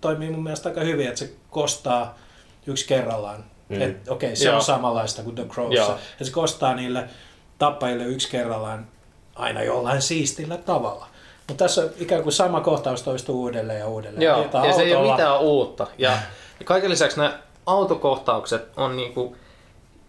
toimii 0.00 0.30
mun 0.30 0.42
mielestä 0.42 0.68
aika 0.68 0.80
hyvin, 0.80 1.08
että 1.08 1.18
se 1.18 1.30
kostaa 1.50 2.18
yksi 2.66 2.88
kerrallaan. 2.88 3.44
Mm. 3.68 3.82
Että 3.82 4.12
okei, 4.12 4.36
se 4.36 4.44
Joo. 4.44 4.56
on 4.56 4.62
samanlaista 4.62 5.22
kuin 5.22 5.36
The 5.36 5.44
Crowssa. 5.44 5.98
Ja 6.20 6.26
se 6.26 6.32
kostaa 6.32 6.74
niille 6.74 7.04
tappajille 7.58 8.04
yksi 8.04 8.30
kerrallaan 8.30 8.86
aina 9.34 9.62
jollain 9.62 10.02
siistillä 10.02 10.56
tavalla. 10.56 11.06
Mutta 11.48 11.64
tässä 11.64 11.82
on 11.82 11.90
ikään 11.98 12.22
kuin 12.22 12.32
sama 12.32 12.60
kohtaus 12.60 13.02
toistuu 13.02 13.42
uudelleen 13.42 13.78
ja 13.78 13.88
uudelleen. 13.88 14.22
Joo, 14.22 14.46
ja 14.66 14.72
se 14.72 14.82
ei 14.82 14.94
ole 14.94 14.96
autolla. 14.96 15.16
mitään 15.16 15.40
uutta. 15.40 15.86
Ja, 15.98 16.10
ja 16.60 16.64
kaiken 16.64 16.90
lisäksi 16.90 17.16
nämä 17.16 17.38
autokohtaukset 17.66 18.68
on 18.76 18.96
niinku 18.96 19.36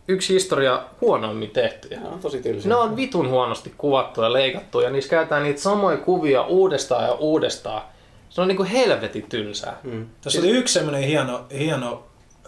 yksi 0.08 0.34
historia 0.34 0.84
huonoimmin 1.02 1.50
tehtyjä. 1.50 2.00
Ne 2.00 2.08
on 2.08 2.20
tosi 2.20 2.42
tylsä. 2.42 2.70
Ne 2.70 2.76
on 2.76 2.96
vitun 2.96 3.30
huonosti 3.30 3.74
kuvattu 3.78 4.22
ja 4.22 4.34
leikattu 4.34 4.80
ja 4.80 4.90
niissä 4.90 5.10
käytetään 5.10 5.44
niitä 5.44 5.62
samoja 5.62 5.98
kuvia 5.98 6.44
uudestaan 6.44 7.04
ja 7.04 7.14
uudestaan. 7.14 7.82
Se 8.32 8.42
on 8.42 8.48
niinku 8.48 8.64
helvetin 8.72 9.24
tylsää. 9.30 9.78
Mm. 9.84 10.08
Tässä 10.22 10.40
oli 10.40 10.50
yksi 10.50 10.74
semmoinen 10.74 11.04
hieno, 11.04 11.46
hieno 11.58 12.04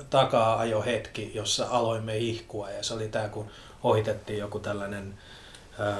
takaa-ajo 0.09 0.81
hetki, 0.81 1.31
jossa 1.33 1.67
aloimme 1.69 2.17
ihkua 2.17 2.69
ja 2.69 2.83
se 2.83 2.93
oli 2.93 3.07
tämä, 3.07 3.27
kun 3.29 3.45
ohitettiin 3.83 4.39
joku 4.39 4.59
tällainen 4.59 5.13
ää, 5.79 5.95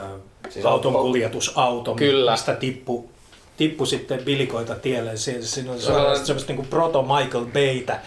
Siis 0.50 0.66
auton 0.66 0.92
auto- 0.96 1.04
kuljetusauto, 1.08 1.96
Kyllä. 1.96 2.32
mistä 2.32 2.56
tippu, 2.56 3.12
tippu 3.58 3.86
sitten 3.86 4.20
bilikoita 4.24 4.76
tielle. 4.76 5.18
Se- 5.18 5.42
Siinä 5.42 5.72
oli 5.72 5.82
sellaista, 5.82 6.26
semmoista 6.26 6.54
niin 6.54 6.68
proto 6.68 7.02
Michael 7.02 7.46
Baytä. 7.46 8.00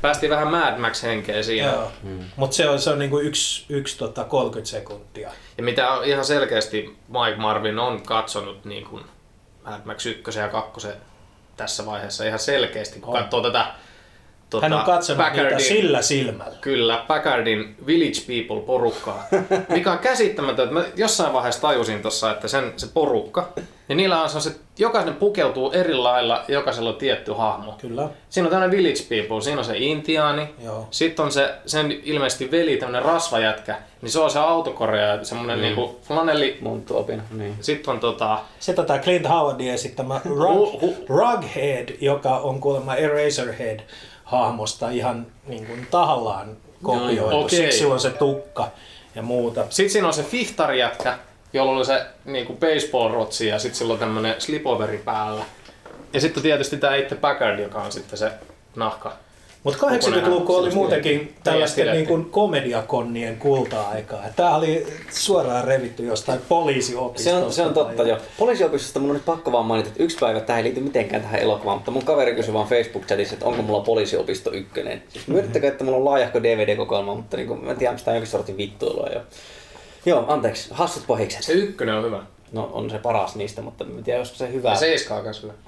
Päästiin 0.00 0.30
vähän 0.30 0.50
Mad 0.50 0.78
Max 0.78 1.02
henkeä 1.02 1.42
siinä. 1.42 1.68
Joo. 1.68 1.92
Mutta 2.36 2.56
se 2.56 2.68
on, 2.68 2.80
se 2.80 2.90
on 2.90 2.98
niin 2.98 3.10
kuin 3.10 3.26
yksi, 3.26 3.64
yksi 3.68 3.98
tota 3.98 4.24
30 4.24 4.70
sekuntia. 4.70 5.30
Ja 5.58 5.62
mitä 5.64 5.88
ihan 6.04 6.24
selkeästi 6.24 6.96
Mike 7.08 7.36
Marvin 7.36 7.78
on 7.78 8.02
katsonut 8.02 8.64
niin 8.64 8.84
kuin 8.84 9.02
Mad 9.70 9.80
Max 9.84 10.06
1 10.06 10.38
ja 10.38 10.48
2 10.48 10.88
tässä 11.56 11.86
vaiheessa 11.86 12.24
ihan 12.24 12.38
selkeästi, 12.38 13.00
kun 13.00 13.16
On. 13.16 13.22
katsoo 13.22 13.40
tätä 13.42 13.66
tota, 14.50 14.64
Hän 14.64 14.72
on 14.72 14.84
katsonut 14.84 15.26
niitä 15.32 15.48
Packardin- 15.48 15.60
sillä 15.60 16.02
silmällä. 16.02 16.56
Kyllä, 16.60 17.04
Packardin 17.08 17.76
Village 17.86 18.20
People-porukkaa, 18.26 19.26
mikä 19.68 19.92
on 19.92 19.98
käsittämätöntä. 19.98 20.74
Mä 20.74 20.84
jossain 20.96 21.32
vaiheessa 21.32 21.60
tajusin 21.62 22.02
tuossa, 22.02 22.30
että 22.30 22.48
sen, 22.48 22.72
se 22.76 22.86
porukka, 22.94 23.52
Ja 23.88 23.94
niillä 23.94 24.22
on 24.22 24.30
se, 24.30 24.56
jokainen 24.78 25.14
pukeutuu 25.14 25.72
eri 25.72 25.94
lailla, 25.94 26.44
jokaisella 26.48 26.90
on 26.90 26.96
tietty 26.96 27.32
hahmo. 27.32 27.74
Kyllä. 27.78 28.08
Siinä 28.30 28.46
on 28.46 28.50
tämmöinen 28.50 28.76
village 28.76 29.02
people, 29.08 29.40
siinä 29.40 29.58
on 29.58 29.64
se 29.64 29.78
intiaani, 29.78 30.48
Joo. 30.64 30.88
sitten 30.90 31.24
on 31.24 31.32
se, 31.32 31.54
sen 31.66 31.92
ilmeisesti 32.02 32.50
veli, 32.50 32.76
tämmöinen 32.76 33.02
rasvajätkä, 33.02 33.76
niin 34.02 34.10
se 34.10 34.20
on 34.20 34.30
se 34.30 34.38
autokorjaaja, 34.38 35.24
semmoinen 35.24 35.58
mm. 35.58 35.62
niinku 35.62 35.98
flanelli. 36.02 36.58
Mun 36.60 36.82
tuopin, 36.82 37.22
niin. 37.30 37.56
Sitten 37.60 37.94
on 37.94 38.00
tota, 38.00 38.38
Sitten 38.60 38.86
tämä 38.86 38.98
Clint 38.98 39.28
Howardin 39.28 39.72
esittämä 39.72 40.20
Rug, 40.24 40.82
Rughead, 41.08 41.88
joka 42.00 42.36
on 42.36 42.60
kuulemma 42.60 42.94
Eraserhead 42.94 43.80
hahmosta 44.24 44.90
ihan 44.90 45.26
niin 45.46 45.66
kuin 45.66 45.86
tahallaan 45.90 46.56
kopioitu. 46.82 47.14
Joo, 47.14 47.44
okei. 47.44 47.58
Siksi 47.58 47.86
on 47.86 48.00
se 48.00 48.10
tukka 48.10 48.68
ja 49.14 49.22
muuta. 49.22 49.64
Sitten 49.70 49.92
siinä 49.92 50.06
on 50.06 50.14
se 50.14 50.22
fihtarijätkä, 50.22 51.18
jolla 51.52 51.72
oli 51.72 51.84
se 51.84 52.06
niinku 52.24 52.52
baseball-rotsi 52.52 53.44
ja 53.44 53.58
sitten 53.58 53.78
sillä 53.78 53.92
on 53.92 53.98
tämmönen 53.98 54.34
slipoveri 54.38 54.98
päällä. 55.04 55.44
Ja 56.12 56.20
sitten 56.20 56.42
tietysti 56.42 56.76
tämä 56.76 56.96
itse 56.96 57.14
Packard, 57.14 57.58
joka 57.58 57.82
on 57.82 57.92
sitten 57.92 58.18
se 58.18 58.30
nahka. 58.76 59.12
Mutta 59.64 59.86
80-luku 59.86 60.54
oli 60.56 60.70
muutenkin 60.70 61.34
tällaisten 61.44 61.72
stiletti. 61.72 61.96
niin 61.96 62.08
kuin 62.08 62.24
komediakonnien 62.24 63.36
kulta-aikaa. 63.36 64.22
Tämä 64.36 64.56
oli 64.56 64.86
suoraan 65.10 65.64
revitty 65.64 66.06
jostain 66.06 66.38
Se 66.38 66.44
poliisiopistosta. 66.48 67.46
on, 67.46 67.52
se 67.52 67.62
on 67.62 67.74
totta 67.74 67.96
tai- 67.96 68.08
jo. 68.08 68.18
Poliisiopistosta 68.38 69.00
mun 69.00 69.10
on 69.10 69.16
nyt 69.16 69.24
pakko 69.24 69.52
vaan 69.52 69.64
mainita, 69.64 69.88
että 69.88 70.02
yksi 70.02 70.16
päivä 70.20 70.40
tämä 70.40 70.56
ei 70.58 70.64
liity 70.64 70.80
mitenkään 70.80 71.22
tähän 71.22 71.40
elokuvaan, 71.40 71.78
mutta 71.78 71.90
mun 71.90 72.04
kaveri 72.04 72.34
kysyi 72.34 72.54
vaan 72.54 72.68
Facebook-chatissa, 72.68 73.32
että 73.32 73.46
onko 73.46 73.62
mulla 73.62 73.80
poliisiopisto 73.80 74.52
ykkönen. 74.52 75.02
Siis 75.08 75.28
myönnettäkö, 75.28 75.68
että 75.68 75.84
mulla 75.84 75.98
on 75.98 76.04
laajahko 76.04 76.42
DVD-kokoelma, 76.42 77.14
mutta 77.14 77.36
niin 77.36 77.46
kuin, 77.46 77.64
mä 77.64 77.70
en 77.70 77.76
tiedä, 77.76 77.90
onko 77.90 78.02
tämä 78.04 78.14
jonkin 78.14 78.30
sortin 78.30 78.56
vittuilua 78.56 79.08
jo. 79.14 79.20
Joo, 80.08 80.24
anteeksi, 80.28 80.68
hassut 80.72 81.06
pahikset. 81.06 81.42
Se 81.42 81.52
ykkönen 81.52 81.94
on 81.94 82.04
hyvä. 82.04 82.22
No 82.52 82.70
on 82.72 82.90
se 82.90 82.98
paras 82.98 83.36
niistä, 83.36 83.62
mutta 83.62 83.84
en 83.84 84.04
tiedä, 84.04 84.18
olisiko 84.18 84.38
se 84.38 84.52
hyvä. 84.52 84.70
Ja 84.70 84.76
seiska 84.76 85.14
on 85.14 85.22
myös 85.22 85.42
hyvä. 85.42 85.52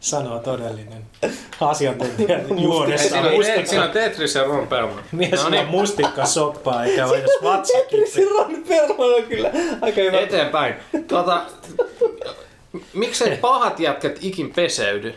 Sanoo 0.00 0.38
todellinen 0.38 1.04
asiantuntija 1.60 2.38
juonessa. 2.62 3.08
Siinä 3.08 3.28
on, 3.28 3.34
Tet- 3.42 3.66
siinä 3.66 3.84
on 3.84 3.90
Tetris 3.90 4.34
ja 4.34 4.44
Ron 4.44 4.66
Perlman. 4.66 5.02
Mies 5.12 5.42
No 5.42 5.48
niin, 5.48 5.62
on 5.62 5.68
mustikkasoppaa 5.70 6.84
eikä 6.84 7.06
ole 7.06 7.18
edes 7.18 7.30
vatsakiksi. 7.42 8.24
Ron 8.24 8.64
Perlman 8.68 9.14
on 9.14 9.22
kyllä 9.22 9.50
aika 9.80 10.00
hyvä. 10.00 10.20
eteenpäin. 10.20 10.74
Tota, 11.08 11.42
miksei 12.94 13.36
pahat 13.36 13.80
jätkät 13.80 14.18
ikin 14.20 14.52
peseydy? 14.52 15.14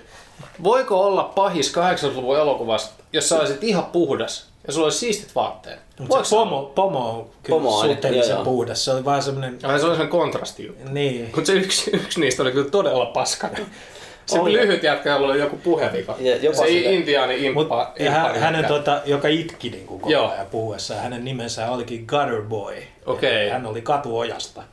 Voiko 0.64 1.02
olla 1.06 1.24
pahis 1.24 1.74
80-luvun 1.76 2.38
elokuvasta, 2.38 3.04
jos 3.14 3.30
sä 3.30 3.40
olisit 3.40 3.64
ihan 3.64 3.86
puhdas 3.86 4.49
ja 4.70 4.74
sulla 4.74 4.86
olisi 4.86 5.00
siistit 5.00 5.36
vaatteet? 5.36 5.80
Mutta 6.00 6.24
se 6.24 6.36
pomo, 6.36 6.72
pomo 6.76 7.10
on 7.10 7.30
kyllä 7.44 7.58
Pomo 7.60 7.80
on, 7.80 7.88
suhteellisen 7.88 8.34
joo, 8.36 8.44
puhdas. 8.44 8.86
Se 8.86 8.92
oli 8.92 9.06
vaan 9.06 9.24
semmoinen, 9.24 9.60
Ai, 9.64 9.80
se 9.80 9.86
oli 9.86 9.98
sen 9.98 10.08
kontrasti 10.08 10.66
juttu. 10.68 10.92
niin. 10.92 11.32
Mutta 11.36 11.48
se 11.48 11.54
yksi, 11.54 11.92
yksi 11.94 12.20
niistä 12.20 12.42
oli 12.44 12.52
kyllä 12.52 12.70
todella 12.70 13.06
paskana. 13.06 13.58
Se 14.26 14.40
Oli. 14.40 14.54
lyhyt 14.54 14.84
jätkä, 14.84 15.10
jolla 15.10 15.28
oli 15.28 15.40
joku 15.40 15.58
puhevika. 15.58 16.16
Ja 16.20 16.36
jopa 16.36 16.58
se 16.58 16.68
sitä- 16.68 16.90
intiaani 16.90 17.52
Mut, 17.52 17.62
imppa, 17.64 17.94
ja 18.00 18.12
hän, 18.12 18.36
hänen, 18.40 18.66
tota, 18.66 19.02
joka 19.06 19.28
itki 19.28 19.70
niin 19.70 19.86
kuin 19.88 20.00
koko 20.00 20.12
Joo. 20.14 20.30
ajan 20.32 20.46
puhuessa, 20.48 20.96
hänen 20.96 21.26
nimensä 21.26 21.72
olikin 21.72 22.06
Gutter 22.08 22.42
Boy. 22.42 22.76
Okei. 23.06 23.42
Eli 23.42 23.50
Hän 23.50 23.66
oli 23.66 23.82
katuojasta 23.82 24.64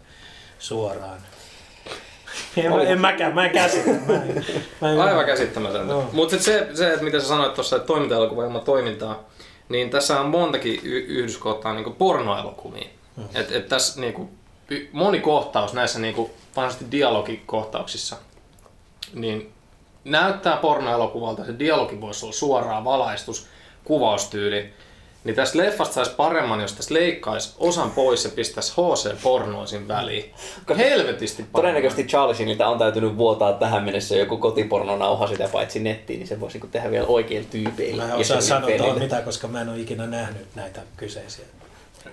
suoraan. 0.58 1.18
En, 2.56 2.72
mä, 2.72 2.82
en 2.82 3.00
mäkään, 3.00 3.34
mä 3.34 3.44
en 3.44 3.50
käsitä. 3.50 3.90
Mä 3.90 4.14
en, 4.14 4.44
mä 4.80 4.92
en, 4.92 5.00
Aivan 5.00 5.26
käsittämätöntä. 5.26 5.92
Joo. 5.92 6.08
Mutta 6.12 6.38
se, 6.38 6.66
se, 6.74 6.88
että 6.92 7.04
mitä 7.04 7.20
sä 7.20 7.26
sanoit 7.26 7.54
tuossa, 7.54 7.76
että 7.76 7.86
toimintaelokuva 7.86 8.44
ilman 8.44 8.60
toimintaa, 8.60 9.24
niin 9.68 9.90
tässä 9.90 10.20
on 10.20 10.30
montakin 10.30 10.80
y- 10.82 11.04
yhdyskohtaa 11.08 11.74
niin 11.74 11.94
pornoelokuviin. 11.94 12.90
Mm. 13.16 13.24
Et, 13.34 13.52
et 13.52 13.68
tässä 13.68 14.00
niin 14.00 14.12
kuin, 14.12 14.28
moni 14.92 15.20
kohtaus 15.20 15.72
näissä 15.72 15.98
niin 15.98 16.16
varsinaisesti 16.56 16.90
dialogikohtauksissa, 16.90 18.16
niin 19.14 19.52
näyttää 20.04 20.56
pornoelokuvalta, 20.56 21.44
se 21.44 21.58
dialogi 21.58 22.00
voisi 22.00 22.26
olla 22.26 22.34
suoraan 22.34 22.84
valaistus, 22.84 23.46
kuvaustyyli, 23.84 24.72
niin 25.26 25.36
tästä 25.36 25.58
leffasta 25.58 25.94
saisi 25.94 26.10
paremman, 26.16 26.60
jos 26.60 26.72
tässä 26.72 26.94
leikkaisi 26.94 27.54
osan 27.58 27.90
pois 27.90 28.24
ja 28.24 28.30
pistäisi 28.30 28.72
HC-pornoa 28.72 29.66
siinä 29.66 29.88
väliin. 29.88 30.34
Helvetisti 30.76 31.42
paremmin. 31.42 31.52
Todennäköisesti 31.52 32.04
Charlie 32.04 32.34
Sheeniltä 32.34 32.68
on 32.68 32.78
täytynyt 32.78 33.16
vuotaa 33.16 33.52
tähän 33.52 33.84
mennessä 33.84 34.16
joku 34.16 34.36
kotipornonauha 34.36 35.26
sitä 35.26 35.48
paitsi 35.52 35.80
nettiin, 35.80 36.18
niin 36.18 36.28
se 36.28 36.40
voisi 36.40 36.54
niinku 36.54 36.66
tehdä 36.66 36.90
vielä 36.90 37.06
oikein 37.06 37.46
tyypeille. 37.46 38.02
Mä 38.02 38.14
en 38.14 38.20
osaa 38.20 38.40
sanoa 38.40 38.70
tuohon 38.76 38.98
mitään, 38.98 39.24
koska 39.24 39.48
mä 39.48 39.60
en 39.60 39.68
ole 39.68 39.80
ikinä 39.80 40.06
nähnyt 40.06 40.46
näitä 40.54 40.80
kyseisiä. 40.96 41.44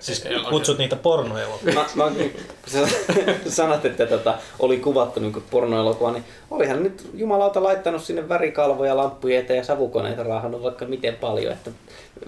Siis 0.00 0.24
kutsut 0.50 0.78
niitä 0.78 0.96
pornoelokuvia. 0.96 1.74
Mä, 1.74 1.86
mä, 1.94 2.10
kun 2.10 2.30
sä 2.66 2.78
sanot, 3.48 3.84
että 3.84 4.06
tota, 4.06 4.34
oli 4.58 4.76
kuvattu 4.76 5.20
niin 5.20 5.42
pornoelokuva, 5.50 6.12
niin 6.12 6.24
olihan 6.50 6.82
nyt 6.82 7.10
jumalauta 7.14 7.62
laittanut 7.62 8.04
sinne 8.04 8.28
värikalvoja, 8.28 8.96
lamppuja 8.96 9.40
eteen 9.40 9.56
ja 9.56 9.64
savukoneita 9.64 10.22
raahannut 10.22 10.62
vaikka 10.62 10.84
miten 10.84 11.16
paljon. 11.16 11.52
Että 11.52 11.70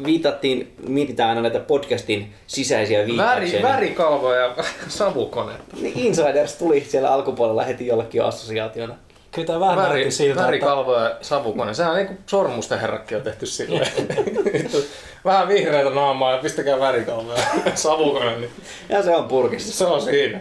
viitattiin, 0.05 0.75
mietitään 0.89 1.29
aina 1.29 1.43
näitä 1.43 1.61
podcastin 1.61 2.35
sisäisiä 2.47 2.99
Väri, 2.99 3.09
viittauksia. 3.09 3.63
värikalvo 3.63 4.35
ja 4.35 4.55
savukonetta. 4.89 5.77
Niin 5.81 5.99
Insiders 5.99 6.55
tuli 6.55 6.87
siellä 6.89 7.13
alkupuolella 7.13 7.63
heti 7.63 7.87
jollekin 7.87 8.19
jo 8.19 8.27
assosiaationa. 8.27 8.95
Kyllä 9.37 9.47
tämä 9.47 9.61
vähän 9.61 9.77
Väri, 9.77 9.89
näytti 9.95 10.11
siltä, 10.11 10.33
että 10.33 10.47
värikalvo 10.47 10.95
ja 11.01 11.17
savukone. 11.21 11.75
Sehän 11.75 11.93
on 11.93 11.99
niinku 11.99 12.15
sormusten 12.27 12.81
herrakki 12.81 13.15
on 13.15 13.23
tehty 13.23 13.47
silleen. 13.47 13.87
Vähän 15.25 15.49
vihreitä 15.49 15.91
naamaa 15.91 16.33
ja 16.33 16.39
pistäkää 16.39 16.81
värikalvo 16.81 17.33
ja 17.33 17.43
savukone, 17.75 18.37
niin 18.39 18.51
Ja 18.89 19.03
se 19.03 19.17
on 19.17 19.25
purkissa. 19.29 19.73
se 19.79 19.85
on 19.87 20.03
siinä. 20.03 20.41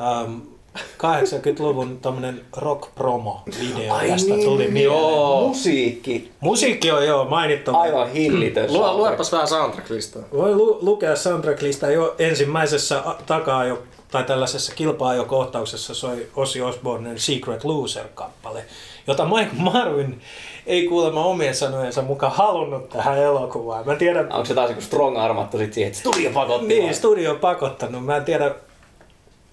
ähm, 0.00 0.34
80-luvun 0.78 1.98
tämmönen 2.00 2.40
rock-promo-video 2.56 3.92
Ai 3.94 4.08
tästä 4.08 4.30
niin, 4.34 4.44
tuli 4.44 4.58
niin, 4.62 4.72
mieleen. 4.72 5.02
Joo. 5.02 5.48
Musiikki. 5.48 6.30
Musiikki 6.40 6.90
on 6.90 7.06
joo 7.06 7.24
mainittava. 7.24 7.80
Aivan 7.80 8.10
hillitön. 8.12 8.68
Soundtrack. 8.68 8.96
luepas 8.96 9.32
vähän 9.32 9.48
soundtrack-listaa. 9.48 10.22
Voi 10.32 10.54
lu- 10.54 10.78
lukea 10.82 11.16
soundtrackista 11.16 11.90
jo 11.90 12.14
ensimmäisessä 12.18 12.98
a- 13.04 13.16
takaa 13.26 13.64
jo 13.64 13.82
tai 14.12 14.24
tällaisessa 14.24 14.74
kilpaajokohtauksessa 14.74 15.94
soi 15.94 16.28
Ozzy 16.36 16.60
Osbournen 16.60 17.18
Secret 17.18 17.64
Loser-kappale, 17.64 18.64
jota 19.06 19.24
Mike 19.24 19.50
Marvin 19.52 20.20
ei 20.66 20.88
kuulemma 20.88 21.24
omien 21.24 21.54
sanojensa 21.54 22.02
mukaan 22.02 22.32
halunnut 22.32 22.88
tähän 22.88 23.18
elokuvaan. 23.18 23.86
Mä 23.86 23.94
tiedän, 23.94 24.32
Onko 24.32 24.44
se 24.44 24.54
taas 24.54 24.70
joku 24.70 24.82
strong 24.82 25.18
armattu 25.18 25.58
sit 25.58 25.72
siihen, 25.72 25.88
että 25.88 26.00
studio 26.00 26.30
pakotti 26.30 26.66
niin, 26.66 26.82
vaan? 26.82 26.94
studio 26.94 27.30
on 27.30 27.38
pakottanut. 27.38 28.04
Mä 28.04 28.16
en 28.16 28.24
tiedä, 28.24 28.54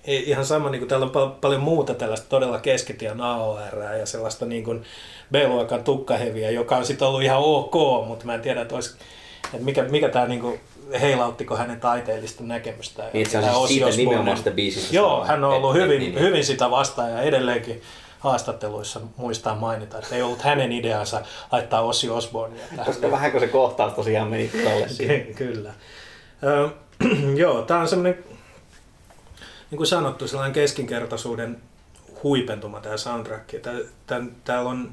ei 0.06 0.30
ihan 0.30 0.46
sama, 0.46 0.70
niin 0.70 0.80
kuin 0.80 0.90
täällä 0.90 1.06
on 1.06 1.12
pal- 1.12 1.32
paljon 1.42 1.62
muuta 1.62 1.94
tällaista 1.94 2.30
todella 2.30 2.60
keskitien 2.60 3.22
AOR 3.22 3.78
ja 4.00 4.06
sellaista 4.06 4.46
niin 4.46 4.64
kuin 4.64 4.84
B-luokan 5.32 5.84
tukkaheviä, 5.84 6.50
joka 6.50 6.78
on 6.78 6.86
sitten 6.86 7.08
ollut 7.08 7.22
ihan 7.24 7.40
ok, 7.40 8.08
mutta 8.08 8.26
mä 8.26 8.34
en 8.34 8.42
tiedä, 8.42 8.62
että, 8.62 8.76
olisi, 8.76 8.96
että 9.54 9.66
mikä, 9.66 9.84
mikä 9.84 10.10
tämä 10.10 10.28
niin 10.28 10.42
kuin, 10.42 10.60
heilauttiko 11.02 11.56
hänen 11.56 11.80
taiteellista 11.80 12.44
näkemystään. 12.44 13.10
Niin, 13.14 13.22
että 13.22 13.32
se 13.32 13.38
on 13.38 13.44
Tää 13.44 13.54
siis 13.54 13.64
Ozzy 13.64 13.74
siitä 13.74 13.98
nimenomaan 13.98 14.38
sitä 14.38 14.52
biisistä. 14.52 14.96
Joo, 14.96 15.26
hän 15.26 15.44
on 15.44 15.54
ollut 15.54 15.76
Et- 15.76 15.82
hyvin, 15.82 16.00
niin, 16.00 16.16
niin. 16.16 16.24
hyvin 16.24 16.46
sitä 16.46 16.72
vastaan 16.72 17.12
ja 17.12 17.22
edelleenkin 17.22 17.82
haastatteluissa 18.20 19.02
muistaa 19.18 19.56
mainita, 19.56 20.00
että 20.00 20.16
ei 20.16 20.22
ollut 20.22 20.42
hänen 20.42 20.72
ideansa 20.72 21.22
laittaa 21.52 21.82
Ozzy 21.82 22.10
Osbournea 22.10 22.66
tähän. 22.70 22.86
Koska 22.86 23.12
vähänkö 23.12 23.40
se 23.40 23.48
kohtaus 23.48 23.94
tosiaan 23.94 24.28
meni 24.28 24.48
tolle 24.48 24.88
Kyllä. 25.36 25.74
Ö, 26.44 26.70
joo, 27.44 27.62
tämä 27.62 27.80
on 27.80 27.88
semmoinen, 27.88 28.24
niin 29.72 29.78
kuin 29.78 29.88
sanottu, 29.88 30.28
sellainen 30.28 30.54
keskinkertaisuuden 30.54 31.62
huipentuma 32.24 32.80
tämä 32.80 32.98
soundtrack. 32.98 33.54
Täällä 34.44 34.70
on 34.70 34.92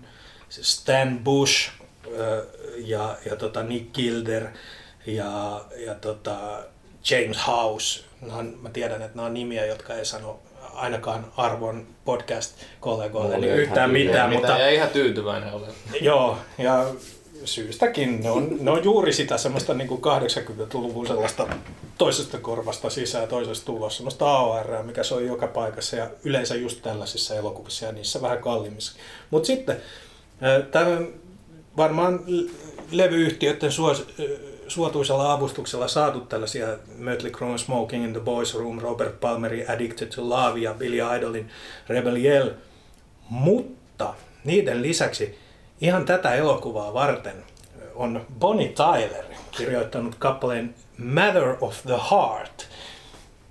Stan 0.51 1.19
Bush 1.19 1.71
ja, 2.77 3.17
ja 3.31 3.37
tota 3.37 3.63
Nick 3.63 3.93
Gilder 3.93 4.47
ja, 5.07 5.65
ja 5.77 5.95
tota 5.95 6.37
James 7.11 7.47
House. 7.47 8.05
Nämä 8.21 8.39
on, 8.39 8.59
mä 8.63 8.71
tiedän, 8.71 9.03
että 9.03 9.17
nämä 9.17 9.27
on 9.27 9.35
nimiä, 9.35 9.67
jotka 9.67 9.95
ei 9.95 10.05
sano 10.05 10.39
ainakaan 10.75 11.27
arvon 11.37 11.87
podcast-kollegoille 12.05 13.39
niin 13.39 13.53
yhtään 13.53 13.91
mitään, 13.91 14.31
Mitä, 14.31 14.41
mutta 14.41 14.59
ja 14.59 14.71
ihan 14.71 14.89
tyytyväinen 14.89 15.53
olen. 15.53 15.71
Joo, 16.01 16.39
ja 16.59 16.87
syystäkin. 17.45 18.21
Ne 18.23 18.31
on, 18.31 18.57
ne 18.61 18.71
on 18.71 18.85
juuri 18.85 19.13
sitä 19.13 19.39
semmoista 19.39 19.75
niin 19.75 19.89
kuin 19.89 20.01
80-luvun 20.01 21.07
sellaista 21.07 21.49
toisesta 21.99 22.39
korvasta 22.39 22.91
sisään 22.91 23.23
ja 23.23 23.29
toisesta 23.29 23.67
tulossa, 23.67 23.97
semmoista 23.97 24.31
AOR, 24.31 24.83
mikä 24.83 25.03
soi 25.03 25.27
joka 25.27 25.47
paikassa 25.47 25.97
ja 25.97 26.11
yleensä 26.25 26.55
just 26.55 26.83
tällaisissa 26.83 27.35
elokuvissa 27.35 27.87
ja 27.87 27.93
niissä 27.93 28.23
vähän 28.23 28.39
kalliimmissa. 28.39 28.99
Mutta 29.31 29.47
sitten 29.47 29.77
tämä 30.71 30.99
varmaan 31.77 32.21
levyyhtiöiden 32.91 33.73
suos, 33.73 34.07
suotuisella 34.69 35.33
avustuksella 35.33 35.89
saatu 35.89 36.21
tällaisia 36.21 36.67
Mötley 36.99 37.31
Crue, 37.31 37.59
Smoking 37.59 38.05
in 38.05 38.13
the 38.13 38.21
Boys 38.21 38.55
Room, 38.55 38.79
Robert 38.79 39.21
Palmerin 39.21 39.71
Addicted 39.71 40.09
to 40.09 40.29
Love 40.29 40.59
ja 40.59 40.75
Billy 40.75 41.17
Idolin 41.17 41.51
Rebel 41.89 42.17
Yell. 42.17 42.51
Mutta 43.29 44.15
niiden 44.45 44.83
lisäksi 44.83 45.39
ihan 45.81 46.05
tätä 46.05 46.35
elokuvaa 46.35 46.95
varten 46.95 47.45
on 47.95 48.27
Bonnie 48.39 48.69
Tyler 48.69 49.25
kirjoittanut 49.51 50.15
kappaleen 50.15 50.75
Matter 50.99 51.57
of 51.61 51.83
the 51.83 52.01
Heart, 52.11 52.69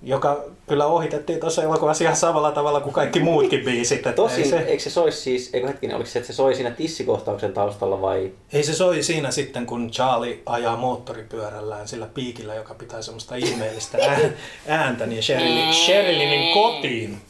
joka 0.05 0.43
kyllä 0.67 0.85
ohitettiin 0.85 1.39
tuossa 1.39 1.63
elokuvassa 1.63 2.03
ihan 2.03 2.15
samalla 2.15 2.51
tavalla 2.51 2.81
kuin 2.81 2.93
kaikki 2.93 3.19
muutkin 3.19 3.65
biisit. 3.65 3.97
Että 3.97 4.13
Tosin, 4.13 4.43
ei, 4.43 4.49
se, 4.49 4.57
eikö 4.59 4.83
se 4.83 4.89
soi 4.89 5.11
siis, 5.11 5.49
eikö 5.53 5.67
hetkinen, 5.67 5.95
oliko 5.95 6.09
se, 6.09 6.19
että 6.19 6.27
se 6.33 6.35
soi 6.35 6.55
siinä 6.55 6.71
tissikohtauksen 6.71 7.53
taustalla 7.53 8.01
vai? 8.01 8.31
ei 8.53 8.63
se 8.63 8.73
soi 8.73 9.03
siinä 9.03 9.31
sitten, 9.31 9.65
kun 9.65 9.91
Charlie 9.91 10.39
ajaa 10.45 10.77
moottoripyörällään 10.77 11.87
sillä 11.87 12.07
piikillä, 12.13 12.55
joka 12.55 12.73
pitää 12.73 13.01
semmoista 13.01 13.35
ihmeellistä 13.35 13.97
ää- 14.01 14.29
ääntä, 14.67 15.05
niin 15.05 15.23
Sherilyn, 15.23 15.73
Sherilynin 15.73 16.53
kotiin. 16.53 17.21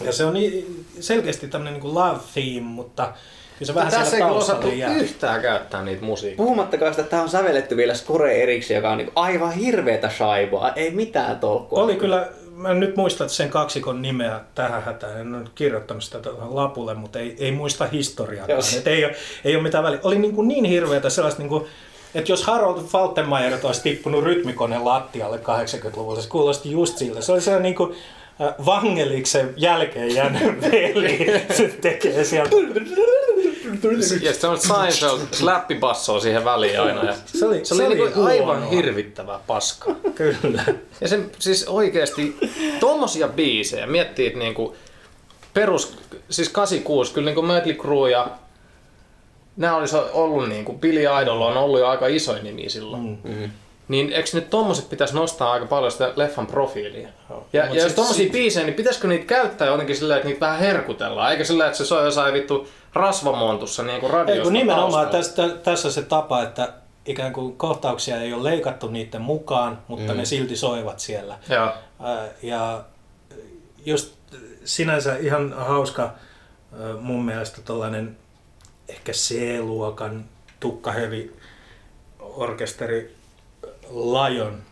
Ja 0.00 0.12
se 0.12 0.24
on 0.24 0.34
niin- 0.34 0.86
selkeästi 1.00 1.48
tämmöinen 1.48 1.80
niin 1.80 1.94
love 1.94 2.18
theme, 2.34 2.60
mutta 2.60 3.12
kyllä 3.58 3.66
se 3.66 3.74
vähän 3.74 3.92
Tässä 3.92 4.16
ei 4.16 4.22
osattu 4.22 4.68
jää. 4.68 4.94
yhtään 4.94 5.42
käyttää 5.42 5.82
niitä 5.82 6.04
musiikkia. 6.04 6.44
Puhumattakaan 6.44 6.92
sitä, 6.92 7.02
että 7.02 7.10
tämä 7.10 7.22
on 7.22 7.28
sävelletty 7.28 7.76
vielä 7.76 7.94
score 7.94 8.42
erikseen, 8.42 8.76
joka 8.78 8.90
on 8.90 8.98
niin 8.98 9.12
aivan 9.14 9.52
hirveetä 9.52 10.10
shaibaa. 10.10 10.72
Ei 10.72 10.90
mitään 10.90 11.38
tolkkua. 11.38 11.82
Oli 11.82 11.96
kyllä, 11.96 12.28
mä 12.56 12.70
en 12.70 12.80
nyt 12.80 12.96
muista 12.96 13.28
sen 13.28 13.50
kaksikon 13.50 14.02
nimeä 14.02 14.40
tähän 14.54 14.82
hätään, 14.82 15.20
en 15.20 15.34
ole 15.34 15.44
kirjoittanut 15.54 16.02
sitä 16.02 16.18
lapulle, 16.50 16.94
mutta 16.94 17.18
ei, 17.18 17.36
ei 17.38 17.52
muista. 17.52 17.84
Et 18.78 18.86
ei, 18.86 19.04
ole, 19.04 19.14
ei 19.44 19.54
ole 19.56 19.62
mitään 19.62 19.84
väliä. 19.84 20.00
Oli 20.02 20.18
niin, 20.18 20.34
kuin 20.34 20.48
niin 20.48 20.64
hirveätä 20.64 21.10
sellaista, 21.10 21.42
niin 21.42 21.48
kuin, 21.48 21.64
että 22.14 22.32
jos 22.32 22.42
Harold 22.44 22.82
Faltenmeyer 22.82 23.58
olisi 23.62 23.82
tippunut 23.82 24.24
rytmikoneen 24.24 24.84
lattialle 24.84 25.36
80-luvulla, 25.36 26.20
se 26.20 26.28
kuulosti 26.28 26.70
just 26.70 26.98
siltä. 26.98 27.20
Se 27.20 27.32
oli 27.32 27.40
se 27.40 27.60
niin 27.60 27.74
kuin 27.74 27.94
äh, 28.40 28.54
Vangeliksen 28.66 29.54
jälkeen 29.56 30.14
jäänyt 30.14 30.62
veli, 30.72 31.44
se 31.52 31.68
tekee 31.68 32.24
sieltä. 32.24 32.56
Ja 34.22 34.32
sitten 34.32 34.50
on 34.50 34.58
Seinfeld 34.60 35.20
läppibassoo 35.42 36.20
siihen 36.20 36.44
väliin 36.44 36.80
aina. 36.80 37.04
Ja 37.04 37.14
Se 37.26 37.46
oli, 37.46 37.64
se 37.64 37.74
oli, 37.74 37.88
niinku 37.94 38.14
huonoa. 38.14 38.30
aivan 38.30 38.70
hirvittävää 38.70 39.40
paskaa. 39.46 39.94
Kyllä. 40.14 40.64
Ja 41.00 41.08
se 41.08 41.20
siis 41.38 41.64
oikeesti 41.68 42.36
tommosia 42.80 43.28
biisejä, 43.28 43.86
miettii, 43.86 44.26
että 44.26 44.38
niinku 44.38 44.76
perus, 45.54 45.96
siis 46.30 46.48
86, 46.48 47.12
kyllä 47.12 47.26
niinku 47.26 47.42
Mötley 47.42 47.74
Crue 47.74 48.10
ja 48.10 48.28
nämä 49.56 49.76
olisi 49.76 49.96
ollut 50.12 50.48
niinku, 50.48 50.72
Billy 50.72 51.00
Idol 51.22 51.40
on 51.42 51.56
ollut 51.56 51.80
jo 51.80 51.86
aika 51.88 52.06
isoin 52.06 52.44
nimi 52.44 52.68
silloin. 52.68 53.02
Mm. 53.02 53.18
Mm. 53.30 53.50
Niin 53.88 54.12
eikö 54.12 54.28
nyt 54.32 54.50
tommoset 54.50 54.90
pitäisi 54.90 55.14
nostaa 55.14 55.52
aika 55.52 55.66
paljon 55.66 55.92
sitä 55.92 56.12
leffan 56.16 56.46
profiilia? 56.46 57.08
Joo. 57.30 57.46
Ja, 57.52 57.66
Mut 57.66 57.76
ja 57.76 57.82
jos 57.82 57.92
tommosia 57.92 58.22
sit- 58.24 58.32
biisejä, 58.32 58.66
niin 58.66 58.74
pitäisikö 58.74 59.08
niitä 59.08 59.24
käyttää 59.24 59.68
jotenkin 59.68 59.96
silleen, 59.96 60.16
että 60.16 60.28
niitä 60.28 60.46
vähän 60.46 60.58
herkutellaan? 60.58 61.30
Eikä 61.32 61.44
silleen, 61.44 61.66
että 61.66 61.78
se 61.78 61.84
soi 61.84 62.04
jossain 62.04 62.34
vittu 62.34 62.68
rasvamontussa 62.94 63.82
niin 63.82 64.00
kuin 64.00 64.10
radiosta 64.10 64.40
Ei, 64.40 64.42
kun 64.42 64.52
nimenomaan 64.52 65.08
tästä, 65.08 65.48
tässä 65.48 65.92
se 65.92 66.02
tapa, 66.02 66.42
että 66.42 66.72
ikään 67.06 67.32
kuin 67.32 67.56
kohtauksia 67.56 68.20
ei 68.20 68.32
ole 68.32 68.50
leikattu 68.50 68.88
niiden 68.88 69.22
mukaan, 69.22 69.78
mutta 69.88 70.12
mm. 70.12 70.18
ne 70.18 70.24
silti 70.24 70.56
soivat 70.56 71.00
siellä. 71.00 71.38
Joo. 71.48 71.72
Ää, 72.00 72.28
Ja 72.42 72.84
just 73.86 74.14
sinänsä 74.64 75.16
ihan 75.16 75.52
hauska 75.52 76.02
ää, 76.02 76.96
mun 77.00 77.24
mielestä 77.24 77.62
tällainen 77.62 78.16
ehkä 78.88 79.12
C-luokan 79.12 80.24
tukkahevi 80.60 81.32
orkesteri 82.20 83.16
Lion, 83.90 84.62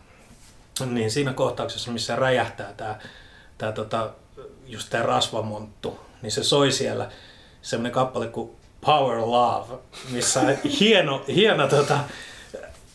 niin 0.85 1.11
siinä 1.11 1.33
kohtauksessa, 1.33 1.91
missä 1.91 2.15
räjähtää 2.15 2.73
tämä 2.77 2.99
tää, 3.57 3.71
tota, 3.71 4.09
just 4.67 4.89
tämä 4.89 5.03
rasvamonttu, 5.03 5.99
niin 6.21 6.31
se 6.31 6.43
soi 6.43 6.71
siellä 6.71 7.11
semmoinen 7.63 7.91
kappale 7.91 8.27
kuin 8.27 8.51
Power 8.85 9.19
Love, 9.19 9.73
missä 10.11 10.39
on 10.39 10.47
hieno, 10.79 11.23
hieno 11.27 11.67
tota, 11.67 11.99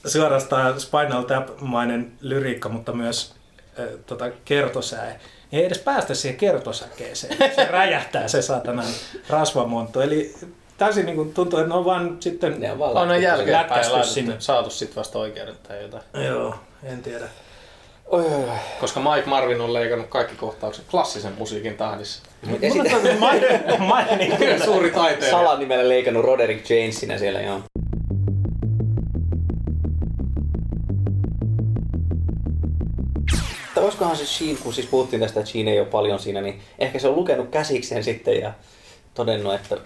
suorastaan 0.06 0.80
Spinal 0.80 1.22
Tap-mainen 1.22 2.12
lyriikka, 2.20 2.68
mutta 2.68 2.92
myös 2.92 3.34
äh, 3.80 3.86
tota, 4.06 4.30
kertosäe. 4.44 5.20
Ei 5.52 5.64
edes 5.64 5.78
päästä 5.78 6.14
siihen 6.14 6.38
kertosäkeeseen. 6.38 7.36
Se 7.54 7.64
räjähtää 7.70 8.28
se 8.28 8.42
satanan 8.42 8.86
rasvamonttu. 9.28 10.00
Eli 10.00 10.34
täysin 10.78 11.06
niin 11.06 11.16
kuin 11.16 11.34
tuntuu, 11.34 11.58
että 11.58 11.68
ne 11.68 11.74
on 11.74 11.84
vaan 11.84 12.16
sitten... 12.20 12.60
Ne 12.60 12.72
on 12.72 12.78
vaan 12.78 12.96
On 12.96 13.22
jälkeenpäin 13.22 14.04
sinne. 14.04 14.36
saatu 14.38 14.70
sit 14.70 14.96
vasta 14.96 15.18
oikeudet 15.18 15.62
tai 15.62 15.82
jotain. 15.82 16.02
Joo, 16.26 16.54
en 16.82 17.02
tiedä. 17.02 17.24
Oi, 18.06 18.24
oi, 18.24 18.34
oi. 18.34 18.56
Koska 18.80 19.00
Mike 19.00 19.28
Marvin 19.28 19.60
on 19.60 19.72
leikannut 19.72 20.08
kaikki 20.08 20.36
kohtaukset 20.36 20.84
klassisen 20.90 21.32
musiikin 21.38 21.76
tahdissa. 21.76 22.22
Ja 22.60 22.70
sitten. 22.72 23.18
Suuri 24.64 24.90
taiteilija. 24.90 25.30
salanimellä 25.30 25.88
leikannut 25.88 26.24
Roderick 26.24 26.70
Jamesinä 26.70 27.18
siellä, 27.18 27.40
joo. 27.40 27.60
Mutta 33.64 33.80
olisikohan 33.80 34.16
se 34.16 34.26
Sheen, 34.26 34.56
kun 34.62 34.74
siis 34.74 34.86
puhuttiin 34.86 35.20
tästä, 35.20 35.40
että 35.40 35.52
Sheen 35.52 35.68
ei 35.68 35.78
ole 35.80 35.88
paljon 35.88 36.18
siinä, 36.18 36.40
niin 36.40 36.60
ehkä 36.78 36.98
se 36.98 37.08
on 37.08 37.16
lukenut 37.16 37.48
käsikseen 37.50 38.04
sitten 38.04 38.40
ja 38.40 38.52
todennut, 39.14 39.54
että 39.54 39.76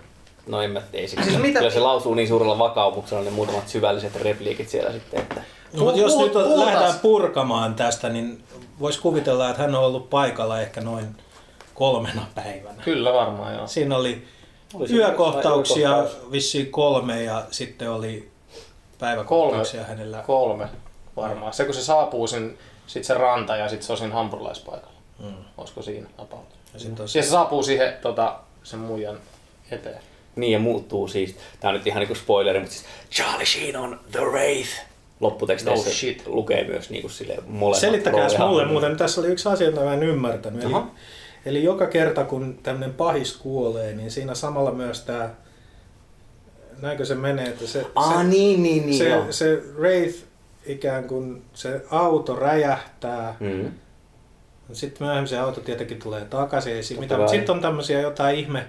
no 0.46 0.62
en 0.62 0.70
mä 0.70 0.82
ei 0.92 1.08
siis, 1.08 1.24
Siis 1.26 1.38
mitä- 1.38 1.58
Kyllä 1.58 1.70
se 1.72 1.80
lausuu 1.80 2.14
niin 2.14 2.28
suurella 2.28 2.58
vakaumuksella 2.58 3.24
ne 3.24 3.30
muutamat 3.30 3.68
syvälliset 3.68 4.16
repliikit 4.16 4.68
siellä 4.68 4.92
sitten, 4.92 5.20
että 5.20 5.42
No, 5.72 5.84
mutta 5.84 6.00
jos 6.00 6.12
Puhut- 6.12 6.22
nyt 6.24 6.32
puhutaan- 6.32 6.58
lähdetään 6.66 6.98
purkamaan 7.02 7.74
tästä, 7.74 8.08
niin 8.08 8.42
voisi 8.80 9.00
kuvitella, 9.00 9.50
että 9.50 9.62
hän 9.62 9.74
on 9.74 9.84
ollut 9.84 10.10
paikalla 10.10 10.60
ehkä 10.60 10.80
noin 10.80 11.06
kolmena 11.74 12.26
päivänä. 12.34 12.82
Kyllä 12.84 13.12
varmaan 13.12 13.54
joo. 13.54 13.66
Siinä 13.66 13.96
oli, 13.96 14.24
Oli 14.74 14.88
se 14.88 14.94
yökohtauksia 14.94 15.88
yökohtaus. 15.96 16.32
vissiin 16.32 16.70
kolme 16.70 17.22
ja 17.22 17.44
sitten 17.50 17.90
oli 17.90 18.30
päiväkohtauksia 18.98 19.84
hänellä. 19.84 20.22
Kolme 20.26 20.68
varmaan. 21.16 21.52
Se 21.52 21.64
kun 21.64 21.74
se 21.74 21.82
saapuu 21.82 22.26
sin, 22.26 22.58
sit 22.86 23.04
se 23.04 23.14
ranta 23.14 23.56
ja 23.56 23.68
sit 23.68 23.82
se 23.82 23.92
on 23.92 23.98
siinä 23.98 24.14
hampurilaispaikalla. 24.14 24.92
Mm. 25.18 25.34
Olisiko 25.58 25.82
siinä 25.82 26.06
about? 26.18 26.44
Ja 26.74 26.80
sitten 26.80 27.02
Ja 27.02 27.08
se 27.08 27.22
saapuu 27.22 27.62
siihen 27.62 27.94
tota, 28.02 28.38
sen 28.62 28.78
muijan 28.78 29.18
eteen. 29.70 30.00
Niin 30.36 30.52
ja 30.52 30.58
muuttuu 30.58 31.08
siis, 31.08 31.36
tää 31.60 31.68
on 31.70 31.74
nyt 31.76 31.86
ihan 31.86 32.00
niinku 32.00 32.14
spoileri, 32.14 32.58
mutta 32.60 32.74
siis 32.74 32.86
Charlie 33.10 33.46
Sheen 33.46 33.76
on 33.76 34.00
The 34.12 34.20
Wraith. 34.20 34.70
Lopputeksteissä 35.20 35.88
No 35.88 35.94
shit. 35.94 36.26
lukee 36.26 36.64
myös 36.64 36.90
niinku 36.90 37.08
sille 37.08 37.36
molemmat 37.46 37.80
Selittäkääs 37.80 38.22
roolihahmot. 38.32 38.48
mulle 38.50 38.66
muuten, 38.66 38.96
tässä 38.96 39.20
oli 39.20 39.28
yksi 39.28 39.48
asia, 39.48 39.66
jota 39.66 39.80
mä 39.80 39.94
en 39.94 40.02
ymmärtänyt. 40.02 40.64
Aha. 40.64 40.78
eli 40.78 40.86
joka 41.44 41.86
kerta 41.86 42.24
kun 42.24 42.58
tämmöinen 42.62 42.94
pahis 42.94 43.36
kuolee, 43.36 43.94
niin 43.94 44.10
siinä 44.10 44.34
samalla 44.34 44.72
myös 44.72 45.00
tämä, 45.00 45.30
näinkö 46.82 47.04
se 47.04 47.14
menee, 47.14 47.46
että 47.48 47.66
se, 47.66 47.86
Ah 47.94 48.18
se, 48.18 48.24
niin, 48.24 48.62
niin, 48.62 48.86
niin 48.86 48.98
se, 48.98 49.08
joo. 49.08 49.26
se 49.30 49.62
Wraith 49.78 50.18
ikään 50.66 51.04
kuin 51.04 51.42
se 51.54 51.80
auto 51.90 52.36
räjähtää, 52.36 53.36
Mm. 53.40 53.70
sitten 54.72 55.06
myöhemmin 55.06 55.28
se 55.28 55.38
auto 55.38 55.60
tietenkin 55.60 55.98
tulee 55.98 56.24
takaisin, 56.24 56.72
ei 56.72 56.82
siinä 56.82 57.00
mitään, 57.00 57.20
mutta 57.20 57.32
sitten 57.36 57.54
on 57.54 57.60
tämmöisiä 57.62 58.00
jotain 58.00 58.36
ihme 58.36 58.66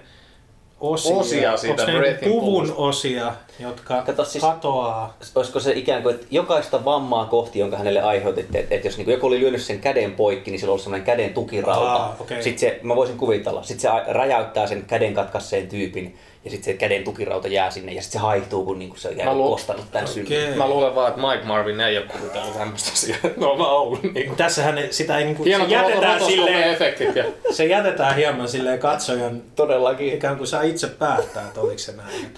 osia, 0.90 1.16
Osia 1.16 1.56
siitä 1.56 1.82
Onks 1.82 1.94
ne 1.94 2.18
puvun 2.28 2.40
puvusta? 2.44 2.74
osia, 2.76 3.32
jotka 3.58 4.02
Kato 4.02 4.24
siis- 4.24 4.44
katoaa. 4.44 5.16
Olisiko 5.34 5.60
se 5.60 5.72
ikään 5.72 6.02
kuin, 6.02 6.14
että 6.14 6.26
jokaista 6.30 6.84
vammaa 6.84 7.24
kohti, 7.24 7.58
jonka 7.58 7.76
hänelle 7.76 8.02
aiheutitte, 8.02 8.58
että, 8.58 8.74
että 8.74 8.88
jos 8.88 8.96
niin 8.98 9.10
joku 9.10 9.26
oli 9.26 9.40
lyönyt 9.40 9.62
sen 9.62 9.78
käden 9.78 10.12
poikki, 10.12 10.50
niin 10.50 10.58
sillä 10.60 10.70
on 10.70 10.72
ollut 10.72 10.82
semmoinen 10.82 11.06
käden 11.06 11.34
tukirauta. 11.34 11.92
Aa, 11.92 12.16
okei. 12.20 12.42
Sitten 12.42 12.60
se, 12.60 12.80
mä 12.82 12.96
voisin 12.96 13.16
kuvitella, 13.18 13.62
sitten 13.62 13.92
se 13.92 14.12
räjäyttää 14.12 14.66
sen 14.66 14.84
käden 14.86 15.14
katkaisseen 15.14 15.68
tyypin, 15.68 16.16
ja 16.44 16.50
sitten 16.50 16.64
se 16.74 16.78
käden 16.78 17.04
tukirauta 17.04 17.48
jää 17.48 17.70
sinne, 17.70 17.92
ja 17.92 18.02
sitten 18.02 18.20
se 18.20 18.26
haihtuu, 18.26 18.64
kun 18.64 18.78
niinku 18.78 18.96
se 18.96 19.08
on 19.08 19.16
Mä 19.24 19.34
lu- 19.34 19.50
kostanut 19.50 19.84
tämän 19.92 20.10
Okei. 20.10 20.24
synnyn. 20.24 20.58
Mä 20.58 20.68
luulen 20.68 20.94
vaan, 20.94 21.08
että 21.08 21.20
Mike 21.28 21.44
Marvin 21.44 21.80
ei 21.80 21.98
ole 21.98 22.06
kuvitellut 22.06 22.58
tämmöistä 22.58 22.90
asiaa. 22.92 23.18
No 23.36 23.50
on 23.52 23.58
vaan 23.58 23.72
ollut 23.72 24.02
niin. 24.02 24.36
Tässähän 24.36 24.78
ei- 24.78 24.92
sitä 24.92 25.18
ei 25.18 25.24
niinku, 25.24 25.44
Hienot 25.44 25.68
se 25.68 25.74
jätetään 25.74 26.24
silleen, 26.24 26.70
efektit 26.70 27.16
ja 27.16 27.24
se 27.56 27.64
jätetään 27.64 28.16
hieman 28.16 28.48
silleen 28.48 28.78
katsojan 28.78 29.42
Todellakin. 29.56 30.14
ikään 30.14 30.36
kuin 30.36 30.46
saa 30.46 30.62
itse 30.62 30.86
päättää, 30.86 31.46
että 31.48 31.60
oliko 31.60 31.78
se 31.78 31.92
näin. 31.92 32.34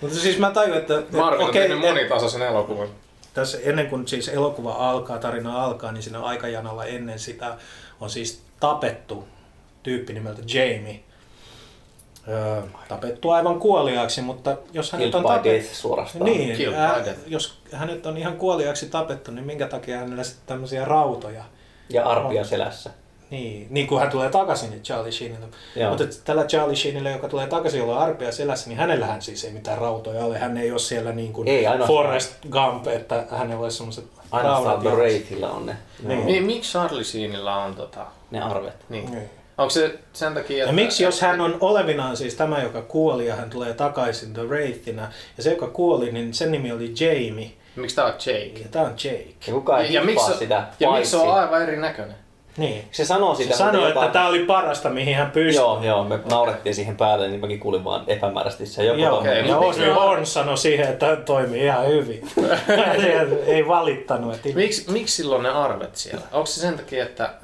Mutta 0.00 0.18
siis 0.18 0.38
mä 0.38 0.50
tajun, 0.50 0.76
että, 0.76 1.02
Marvin 1.12 1.42
on 1.42 1.48
okei, 1.48 1.62
tehnyt 1.68 1.84
et- 1.84 1.90
monitasoisen 1.90 2.42
elokuvan. 2.42 2.88
tässä 3.34 3.58
ennen 3.64 3.86
kuin 3.86 4.08
siis 4.08 4.28
elokuva 4.28 4.72
alkaa, 4.72 5.18
tarina 5.18 5.64
alkaa, 5.64 5.92
niin 5.92 6.02
siinä 6.02 6.20
aikajanalla 6.20 6.84
ennen 6.84 7.18
sitä 7.18 7.56
on 8.00 8.10
siis 8.10 8.42
tapettu 8.60 9.24
tyyppi 9.82 10.12
nimeltä 10.12 10.42
Jamie. 10.54 11.00
Öö, 12.28 12.62
tapettu 12.88 13.30
aivan 13.30 13.60
kuoliaaksi, 13.60 14.22
mutta 14.22 14.56
jos 14.72 14.92
hänet 14.92 15.14
on 15.14 15.22
tapettu... 15.22 15.68
suorastaan. 15.74 16.24
Niin, 16.24 16.74
ää, 16.74 17.04
jos 17.26 17.58
hänet 17.72 18.06
on 18.06 18.16
ihan 18.18 18.36
kuoliaaksi 18.36 18.86
tapettu, 18.86 19.30
niin 19.30 19.44
minkä 19.46 19.66
takia 19.66 19.98
hänellä 19.98 20.24
sitten 20.24 20.46
tämmöisiä 20.46 20.84
rautoja? 20.84 21.44
Ja 21.88 22.06
arpia 22.06 22.44
selässä. 22.44 22.90
Niin, 23.30 23.66
niin 23.70 23.86
kuin 23.86 24.00
hän 24.00 24.10
tulee 24.10 24.30
takaisin 24.30 24.70
niin 24.70 24.82
Charlie 24.82 25.12
Sheenille. 25.12 25.46
Joo. 25.76 25.88
Mutta 25.90 26.04
tällä 26.24 26.44
Charlie 26.44 26.76
Sheenille, 26.76 27.10
joka 27.10 27.28
tulee 27.28 27.46
takaisin, 27.46 27.80
jolla 27.80 27.96
on 27.96 28.02
arpia 28.02 28.32
selässä, 28.32 28.68
niin 28.68 28.78
hänellähän 28.78 29.22
siis 29.22 29.44
ei 29.44 29.52
mitään 29.52 29.78
rautoja 29.78 30.24
ole. 30.24 30.38
Hän 30.38 30.56
ei 30.56 30.70
ole 30.70 30.78
siellä 30.78 31.12
niin 31.12 31.32
kuin 31.32 31.48
Ei, 31.48 31.66
ainoastaan- 31.66 31.96
Forrest 32.04 32.32
Gump, 32.50 32.86
että 32.86 33.24
hänellä 33.30 33.62
olisi 33.62 33.76
semmoiset 33.76 34.04
Ainoastaan 34.30 34.86
on 35.56 35.66
ne, 35.66 35.76
Niin. 36.02 36.26
Niin, 36.26 36.44
miksi 36.44 36.72
Charlie 36.72 37.04
Sheenillä 37.04 37.56
on 37.56 37.74
tota... 37.74 38.06
ne 38.30 38.40
arvet. 38.40 38.74
Niin. 38.88 39.10
Niin. 39.10 39.30
Onko 39.58 39.70
se 39.70 39.98
sen 40.12 40.34
takia, 40.34 40.64
että... 40.64 40.68
Ja 40.70 40.72
miksi 40.74 41.04
jos 41.04 41.20
hän 41.20 41.40
on 41.40 41.56
olevinaan 41.60 42.16
siis 42.16 42.34
tämä, 42.34 42.62
joka 42.62 42.82
kuoli 42.82 43.26
ja 43.26 43.36
hän 43.36 43.50
tulee 43.50 43.72
takaisin 43.74 44.32
The 44.34 44.42
Wraithina, 44.42 45.02
ja 45.36 45.42
se, 45.42 45.50
joka 45.50 45.66
kuoli, 45.66 46.12
niin 46.12 46.34
sen 46.34 46.52
nimi 46.52 46.72
oli 46.72 46.92
Jamie, 47.00 47.50
Miksi 47.76 47.96
tää 47.96 48.04
on 48.04 48.12
Jake? 48.12 48.60
ja 48.62 48.68
tämä 48.70 48.84
on 48.84 48.94
Jake. 49.04 49.26
Ja 49.46 49.52
kukaan 49.52 49.80
ei 49.80 49.86
Ja, 49.94 50.00
ja, 50.00 50.06
miksi, 50.06 50.32
sitä, 50.38 50.54
ja 50.80 50.88
paitsi... 50.88 50.88
miksi 50.98 51.10
se 51.10 51.16
on 51.16 51.34
aivan 51.34 51.62
erinäköinen? 51.62 52.16
Niin. 52.56 52.84
Se 52.90 53.04
sanoo 53.04 53.34
Se 53.34 53.42
siitä 53.42 53.56
sanoi, 53.56 53.80
muuten 53.80 54.02
että 54.02 54.12
tämä 54.12 54.28
oli 54.28 54.44
parasta, 54.44 54.90
mihin 54.90 55.16
hän 55.16 55.30
pystyi. 55.30 55.54
Joo, 55.62 55.82
joo, 55.84 56.04
me 56.04 56.18
naurettiin 56.30 56.74
siihen 56.74 56.96
päälle, 56.96 57.28
niin 57.28 57.40
mäkin 57.40 57.60
kuulin 57.60 57.84
vaan 57.84 58.04
epämääräisesti 58.06 58.66
se 58.66 58.84
joku 58.84 59.00
Joo, 59.00 59.16
tommonen- 59.16 59.48
ja 59.48 59.86
ne- 59.86 59.92
Horn 59.92 60.26
sanoi 60.26 60.58
siihen, 60.58 60.88
että 60.88 61.16
toimii 61.16 61.64
ihan 61.64 61.86
hyvin. 61.88 62.28
ei, 63.04 63.12
ei 63.46 63.68
valittanut. 63.68 64.34
Että... 64.34 64.48
Miksi, 64.54 64.90
miksi 64.90 65.16
silloin 65.16 65.42
ne 65.42 65.48
arvet 65.50 65.96
siellä? 65.96 66.24
Onko 66.32 66.46
se 66.46 66.60
sen 66.60 66.76
takia, 66.76 67.04
että 67.04 67.34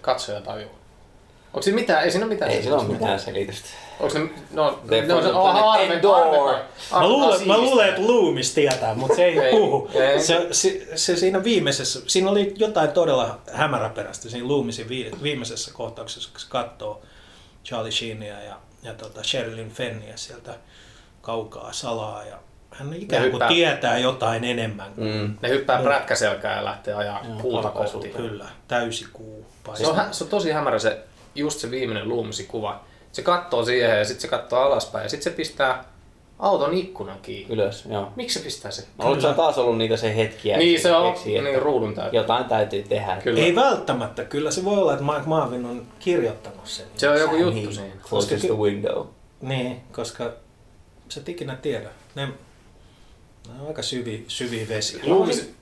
katsoja 0.00 0.40
tajuu? 0.40 0.70
Onko 1.56 1.62
siinä 1.62 1.74
mitään? 1.74 2.04
Ei 2.04 2.10
siinä 2.10 2.24
ole 2.26 2.32
mitään. 2.34 2.50
Ei 2.50 2.62
sillä 2.62 2.76
ole 2.76 2.88
mitään 2.88 3.20
selitystä. 3.20 3.68
Onko 4.00 4.18
ne, 4.18 4.30
no, 4.52 4.80
ne 4.84 5.14
on 5.14 5.22
se, 5.22 5.28
oh, 5.32 5.72
arvet, 5.72 6.02
Mä 6.92 7.08
luulen, 7.08 7.46
mä 7.46 7.58
luulen, 7.58 7.88
että 7.88 8.06
Loomis 8.06 8.54
tietää, 8.54 8.94
mutta 8.94 9.16
se 9.16 9.24
ei, 9.24 9.38
Ei, 9.38 9.50
puhu. 9.50 9.90
ei. 9.94 10.20
Se, 10.20 10.48
se, 10.50 10.86
se, 10.94 11.16
siinä 11.16 11.44
viimeisessä, 11.44 12.00
siinä 12.06 12.30
oli 12.30 12.54
jotain 12.56 12.90
todella 12.90 13.40
hämäräperäistä 13.52 14.28
siinä 14.28 14.48
Loomisin 14.48 14.88
vi, 14.88 15.10
viimeisessä 15.22 15.70
kohtauksessa, 15.74 16.30
kun 16.32 16.40
se 16.40 16.46
katsoo 16.48 17.02
Charlie 17.64 17.92
Sheenia 17.92 18.42
ja, 18.42 18.56
ja 18.82 18.94
tota 18.94 19.22
Sherilyn 19.22 19.70
Fenniä 19.70 20.16
sieltä 20.16 20.54
kaukaa 21.22 21.72
salaa 21.72 22.24
ja 22.24 22.38
hän 22.70 22.94
ikään 22.94 23.22
kuin 23.22 23.32
hyppää- 23.32 23.48
tietää 23.48 23.98
jotain 23.98 24.44
enemmän. 24.44 24.92
kuin 24.94 25.06
Mm. 25.14 25.34
Ne 25.42 25.48
hyppää 25.48 25.82
prätkäselkään 25.82 26.56
ja 26.58 26.64
lähtee 26.64 26.94
ajaa 26.94 27.24
kuuta 27.42 27.70
kohti. 27.70 28.08
Kyllä, 28.08 28.46
täysi 28.68 29.06
kuu. 29.12 29.46
Se 29.74 29.86
on, 29.86 29.96
se 30.10 30.24
on 30.24 30.30
tosi 30.30 30.50
hämärä 30.50 30.78
se, 30.78 30.98
just 31.34 31.58
se 31.60 31.70
viimeinen 31.70 32.08
luumisi 32.08 32.44
kuva. 32.44 32.84
Se 33.12 33.22
katsoo 33.22 33.64
siihen 33.64 33.98
ja 33.98 34.04
sitten 34.04 34.20
se 34.22 34.28
katsoo 34.28 34.60
alaspäin 34.60 35.02
ja 35.02 35.08
sitten 35.08 35.32
se 35.32 35.36
pistää 35.36 35.84
auton 36.38 36.74
ikkunan 36.74 37.18
kiinni. 37.22 37.54
Ylös, 37.54 37.84
joo. 37.90 38.12
Miksi 38.16 38.38
se 38.38 38.44
pistää 38.44 38.70
se? 38.70 38.86
No, 38.98 39.10
on 39.10 39.34
taas 39.36 39.58
ollut 39.58 39.78
niitä 39.78 39.96
se 39.96 40.16
hetkiä? 40.16 40.56
Niin 40.56 40.80
se 40.80 40.92
on, 40.96 41.12
keksii, 41.12 41.36
että 41.36 41.50
niin 41.50 41.62
ruudun 41.62 41.94
täytyy. 41.94 42.20
Jotain 42.20 42.44
täytyy 42.44 42.82
tehdä. 42.82 43.16
Kyllä. 43.24 43.40
Ei 43.40 43.54
välttämättä, 43.54 44.24
kyllä 44.24 44.50
se 44.50 44.64
voi 44.64 44.78
olla, 44.78 44.92
että 44.92 45.04
Mike 45.04 45.22
Marvin 45.26 45.64
on 45.64 45.82
kirjoittanut 45.98 46.60
sen. 46.66 46.86
Se 46.96 47.08
on 47.08 47.20
joku 47.20 47.36
juttu 47.36 47.54
Niin, 47.54 47.74
siinä. 47.74 47.88
Closest 48.08 48.32
Koska- 48.32 48.46
the 48.46 48.56
window. 48.62 49.06
Niin, 49.40 49.80
koska 49.92 50.30
sä 51.08 51.20
et 51.20 51.28
ikinä 51.28 51.56
tiedä. 51.56 51.88
Ne, 52.14 52.28
ne 53.54 53.60
on 53.60 53.68
aika 53.68 53.82
syviä, 53.82 54.18
syviä 54.28 54.68
vesiä. 54.68 55.00
Luumisi... 55.06 55.56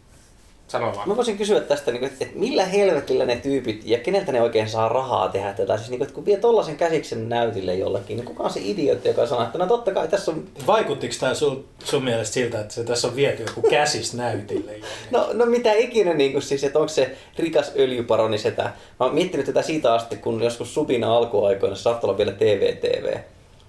Sano 0.68 0.94
vaan. 0.94 1.08
Mä 1.08 1.16
voisin 1.16 1.38
kysyä 1.38 1.60
tästä, 1.60 1.92
niin 1.92 2.04
että 2.04 2.26
millä 2.34 2.64
helvetillä 2.64 3.24
ne 3.24 3.36
tyypit 3.36 3.82
ja 3.84 3.98
keneltä 3.98 4.32
ne 4.32 4.42
oikein 4.42 4.68
saa 4.68 4.88
rahaa 4.88 5.28
tehdä 5.28 5.52
tätä? 5.52 5.76
Siis, 5.76 5.90
niin 5.90 6.02
että 6.02 6.14
kun 6.14 6.26
vie 6.26 6.36
tollasen 6.36 6.76
käsiksen 6.76 7.28
näytille 7.28 7.74
jollakin, 7.74 8.16
niin 8.16 8.26
kuka 8.26 8.42
on 8.42 8.50
se 8.50 8.60
idiootti, 8.62 9.08
joka 9.08 9.26
sanoo, 9.26 9.44
että 9.44 9.58
no 9.58 9.66
totta 9.66 9.92
kai 9.92 10.08
tässä 10.08 10.30
on... 10.30 10.44
Vaikuttiko 10.66 11.14
tämä 11.20 11.34
sun, 11.34 11.64
sun 11.84 12.04
mielestä 12.04 12.34
siltä, 12.34 12.60
että 12.60 12.74
se 12.74 12.84
tässä 12.84 13.08
on 13.08 13.16
viety 13.16 13.42
joku 13.42 13.68
käsis 13.70 14.14
näytille? 14.14 14.72
No, 15.10 15.28
no 15.32 15.46
mitä 15.46 15.72
ikinä, 15.72 16.14
niin 16.14 16.32
kuin, 16.32 16.42
siis, 16.42 16.64
että 16.64 16.78
onko 16.78 16.88
se 16.88 17.16
rikas 17.38 17.72
öljyparoni 17.78 18.38
setä. 18.38 18.62
Mä 18.62 19.06
oon 19.06 19.14
miettinyt 19.14 19.46
tätä 19.46 19.62
siitä 19.62 19.94
asti, 19.94 20.16
kun 20.16 20.42
joskus 20.42 20.74
Supina 20.74 21.16
alkuaikoina, 21.16 21.76
se 21.76 21.82
saattoi 21.82 22.08
olla 22.08 22.18
vielä 22.18 22.32
TV-TV. 22.32 23.18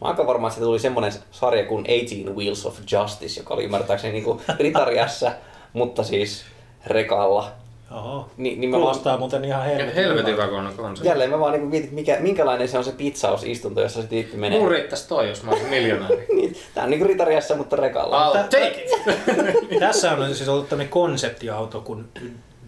Mä 0.02 0.08
aika 0.08 0.28
varma, 0.28 0.48
että 0.48 0.60
se 0.60 0.66
tuli 0.66 0.80
semmonen 0.80 1.12
sarja 1.32 1.66
kuin 1.66 1.84
18 1.84 2.32
Wheels 2.32 2.66
of 2.66 2.80
Justice, 2.92 3.40
joka 3.40 3.54
oli 3.54 3.64
ymmärtääkseni 3.64 4.14
niin 4.14 4.24
kuin 4.24 4.42
ritariässä, 4.60 5.32
mutta 5.74 6.04
siis 6.04 6.46
rekalla. 6.88 7.52
Oho. 7.92 8.30
Ni, 8.38 8.56
niin 8.56 8.70
mä 8.70 8.78
Kuulostaa 8.78 9.12
vaan, 9.12 9.20
muuten 9.20 9.46
ihan 9.46 9.64
helvetin 9.66 9.96
Helvetin 9.96 10.34
hyvä 10.34 10.48
konsepti. 10.78 11.08
jälleen 11.08 11.30
mä 11.30 11.40
vaan 11.40 11.54
niin 11.54 11.68
mietin, 11.68 11.94
mikä, 11.94 12.18
minkälainen 12.20 12.68
se 12.68 12.78
on 12.78 12.84
se 12.84 12.92
pitsausistunto, 12.92 13.82
jossa 13.82 14.02
se 14.02 14.08
tyyppi 14.08 14.38
menee. 14.38 14.60
Mun 14.60 14.72
riittäisi 14.72 15.08
toi, 15.08 15.30
jos 15.30 15.44
mä 15.44 15.52
olisin 15.52 15.70
miljonääri. 15.70 16.26
Niin, 16.36 16.58
tää 16.74 16.84
on 16.84 16.90
niinku 16.90 17.08
ritariassa, 17.08 17.56
mutta 17.56 17.76
rekalla. 17.76 18.30
I'll 18.30 18.38
Tä- 18.38 18.44
take 18.44 18.68
it! 18.86 18.92
Tässä 19.80 20.12
on 20.12 20.36
siis 20.36 20.50
ollut 20.50 20.70
tämmöinen 20.70 20.92
konseptiauto 20.92 21.82
kuin 21.82 22.06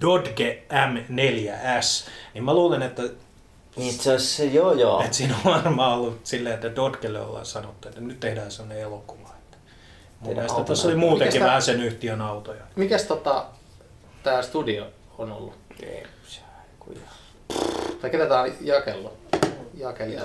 Dodge 0.02 0.64
M4S. 0.74 2.10
Niin 2.34 2.44
mä 2.44 2.54
luulen, 2.54 2.82
että, 2.82 3.04
Itse 3.78 4.16
asiassa 4.16 4.44
joo 4.44 4.74
joo. 4.74 5.02
että 5.02 5.18
siinä 5.18 5.36
on 5.46 5.52
varmaan 5.52 5.98
ollut 6.00 6.20
silleen, 6.24 6.56
että 6.56 6.76
Dodgelle 6.76 7.22
ollaan 7.22 7.46
sanottu, 7.46 7.88
että 7.88 8.02
nyt 8.02 8.20
tehdään 8.20 8.52
sellainen 8.52 8.84
elokuva. 8.84 9.30
Että 9.30 9.58
mun 10.20 10.30
Tehdään 10.30 10.36
mielestä 10.36 10.64
tässä 10.64 10.88
oli 10.88 10.96
muutenkin 10.96 11.34
Mikäs 11.34 11.48
vähän 11.48 11.62
sen 11.62 11.84
yhtiön 11.84 12.22
autoja. 12.22 12.62
Mikäs 12.76 13.04
tota, 13.04 13.46
tää 14.24 14.42
studio 14.42 14.88
on 15.18 15.32
ollut? 15.32 15.54
Tai 18.02 18.10
ketä 18.10 18.26
tää 18.26 18.42
on 18.42 18.52
jakellut? 18.62 19.14
Jakelija. 19.78 20.22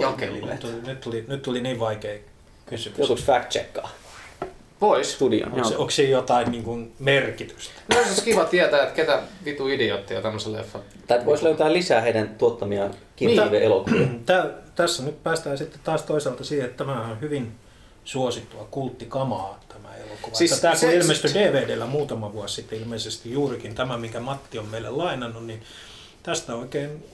Jakelu. 0.00 0.46
Nyt 0.46 0.60
tuli, 0.60 0.82
nyt 0.86 1.00
tuli, 1.00 1.24
nyt 1.28 1.42
tuli 1.42 1.60
niin 1.60 1.80
vaikea 1.80 2.18
kysymys. 2.66 2.98
Joutuuko 2.98 3.22
fact 3.22 3.50
checkaa 3.50 3.90
Pois. 4.80 5.12
studion? 5.12 5.52
Onko, 5.52 5.68
se, 5.68 5.76
onko 5.76 5.90
siinä 5.90 6.10
jotain 6.10 6.50
niin 6.50 6.64
kuin 6.64 6.92
merkitystä? 6.98 7.74
No 7.88 7.96
olisi 7.96 8.14
siis 8.14 8.24
kiva 8.24 8.44
tietää, 8.44 8.82
että 8.82 8.94
ketä 8.94 9.22
vitu 9.44 9.68
idioottia 9.68 10.22
tämmöisen 10.22 10.52
leffan. 10.52 10.82
Tai 11.06 11.26
voisi 11.26 11.44
löytää 11.44 11.72
lisää 11.72 12.00
heidän 12.00 12.34
tuottamia 12.38 12.90
kiinnostavia 13.16 13.60
elokuvia. 13.60 14.06
Tää, 14.26 14.46
tässä 14.74 15.02
nyt 15.02 15.22
päästään 15.22 15.58
sitten 15.58 15.80
taas 15.84 16.02
toisaalta 16.02 16.44
siihen, 16.44 16.66
että 16.66 16.84
tämä 16.84 17.00
on 17.00 17.20
hyvin 17.20 17.52
suosittua 18.04 18.68
kulttikamaa 18.70 19.60
tämä 19.68 19.96
elokuva. 19.96 20.34
Siis 20.34 20.60
tämä 20.60 20.72
kun 20.72 20.80
se- 20.80 20.94
ilmestyi 20.94 21.34
DVDllä 21.34 21.86
muutama 21.86 22.32
vuosi 22.32 22.54
sitten 22.54 22.78
ilmeisesti 22.78 23.32
juurikin 23.32 23.74
tämä, 23.74 23.96
minkä 23.96 24.20
Matti 24.20 24.58
on 24.58 24.66
meille 24.66 24.90
lainannut, 24.90 25.46
niin 25.46 25.62
tästä 26.22 26.54
oikein 26.54 27.04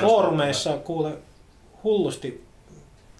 foorumeissa 0.00 0.76
kuule 0.76 1.12
hullusti 1.84 2.44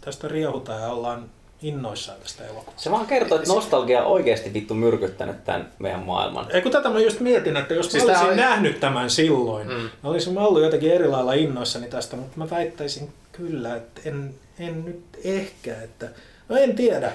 tästä 0.00 0.28
riehutaan 0.28 0.82
ja 0.82 0.88
ollaan 0.88 1.30
innoissaan 1.64 2.20
tästä 2.20 2.44
elokuvasta. 2.44 2.82
Se 2.82 2.90
vaan 2.90 3.06
kertoo, 3.06 3.38
että 3.38 3.52
nostalgia 3.52 4.00
on 4.04 4.12
oikeasti 4.12 4.54
vittu 4.54 4.74
myrkyttänyt 4.74 5.44
tämän 5.44 5.70
meidän 5.78 6.00
maailman. 6.02 6.46
Ei 6.50 6.62
kun 6.62 6.72
tätä 6.72 6.88
mä 6.88 7.00
just 7.00 7.20
mietin, 7.20 7.56
että 7.56 7.74
jos 7.74 7.90
Siis 7.90 7.92
siis 7.92 8.04
mä 8.04 8.10
olisin 8.10 8.30
on- 8.30 8.36
nähnyt 8.36 8.80
tämän 8.80 9.10
silloin, 9.10 9.68
Mm. 9.68 9.74
mm. 9.74 9.90
olisin 10.04 10.32
mä 10.34 10.40
ollut 10.40 10.62
jotenkin 10.62 10.92
eri 10.92 11.08
lailla 11.08 11.32
innoissani 11.32 11.86
tästä, 11.88 12.16
mutta 12.16 12.38
mä 12.38 12.50
väittäisin 12.50 13.12
kyllä, 13.32 13.76
että 13.76 14.00
en, 14.04 14.34
en 14.58 14.84
nyt 14.84 15.04
ehkä, 15.24 15.82
että 15.82 16.08
no 16.48 16.56
en 16.56 16.76
tiedä. 16.76 17.12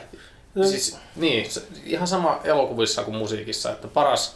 Siis, 0.64 0.98
niin, 1.16 1.46
ihan 1.86 2.08
sama 2.08 2.40
elokuvissa 2.44 3.04
kuin 3.04 3.18
musiikissa, 3.18 3.72
että 3.72 3.88
paras 3.88 4.36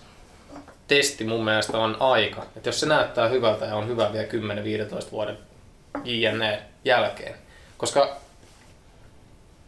testi 0.88 1.24
mun 1.24 1.46
mielestä 1.46 1.78
on 1.78 1.98
aika. 2.00 2.46
Että 2.56 2.70
jos 2.70 2.80
se 2.80 2.86
näyttää 2.86 3.28
hyvältä 3.30 3.66
ja 3.66 3.76
on 3.76 3.88
hyvä 3.88 4.14
vielä 4.14 4.28
10-15 4.28 5.12
vuoden 5.12 5.38
JNE 6.04 6.62
jälkeen. 6.86 7.36
Koska 7.78 8.18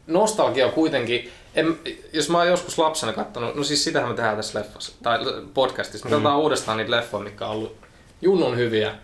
nostalgia 0.07 0.65
on 0.65 0.71
kuitenkin, 0.71 1.31
en, 1.55 1.77
jos 2.13 2.29
mä 2.29 2.37
oon 2.37 2.47
joskus 2.47 2.77
lapsena 2.77 3.13
katsonut, 3.13 3.55
no 3.55 3.63
siis 3.63 3.83
sitähän 3.83 4.09
me 4.09 4.15
tehdään 4.15 4.35
tässä 4.35 4.59
leffassa, 4.59 4.93
tai 5.03 5.19
podcastissa, 5.53 6.07
me 6.07 6.11
katsotaan 6.11 6.39
uudestaan 6.39 6.77
niitä 6.77 6.91
leffoja, 6.91 7.23
mitkä 7.23 7.45
on 7.45 7.51
ollut 7.51 7.75
junnun 8.21 8.57
hyviä, 8.57 8.95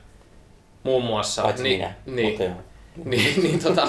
muun 0.84 1.04
muassa. 1.04 1.42
Paitsi 1.42 1.64
niin, 1.64 1.80
minä. 1.80 1.94
Niin, 2.06 2.52
Mutta 2.96 3.10
niin, 3.10 3.44
niin, 3.44 3.60
tota, 3.60 3.88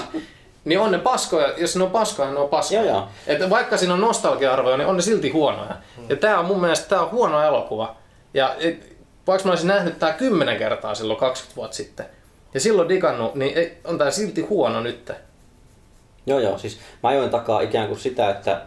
niin 0.65 0.79
on 0.79 0.91
ne 0.91 0.99
paskoja, 0.99 1.53
jos 1.57 1.75
ne 1.75 1.83
on 1.83 1.91
paskoja, 1.91 2.31
ne 2.31 2.39
on 2.39 2.49
paskoja. 2.49 2.81
Joo, 2.81 2.95
joo. 2.95 3.07
Että 3.27 3.49
vaikka 3.49 3.77
siinä 3.77 3.93
on 3.93 4.01
nostalgia-arvoja, 4.01 4.77
niin 4.77 4.87
on 4.87 4.95
ne 4.95 5.01
silti 5.01 5.29
huonoja. 5.29 5.75
Hmm. 5.95 6.05
Ja 6.09 6.15
tää 6.15 6.39
on 6.39 6.45
mun 6.45 6.61
mielestä 6.61 6.89
tää 6.89 7.01
on 7.01 7.11
huono 7.11 7.43
elokuva. 7.43 7.95
Ja 8.33 8.55
et, 8.59 8.97
vaikka 9.27 9.45
mä 9.47 9.51
olisin 9.51 9.67
nähnyt 9.67 9.99
tää 9.99 10.13
kymmenen 10.13 10.57
kertaa 10.57 10.95
silloin 10.95 11.19
20 11.19 11.55
vuotta 11.55 11.77
sitten, 11.77 12.05
ja 12.53 12.59
silloin 12.59 12.89
digannut, 12.89 13.35
niin 13.35 13.57
ei, 13.57 13.77
on 13.83 13.97
tää 13.97 14.11
silti 14.11 14.41
huono 14.41 14.81
nyt. 14.81 15.11
Joo, 16.25 16.39
joo. 16.39 16.57
Siis 16.57 16.79
mä 17.03 17.09
ajoin 17.09 17.29
takaa 17.29 17.61
ikään 17.61 17.87
kuin 17.87 17.99
sitä, 17.99 18.29
että 18.29 18.61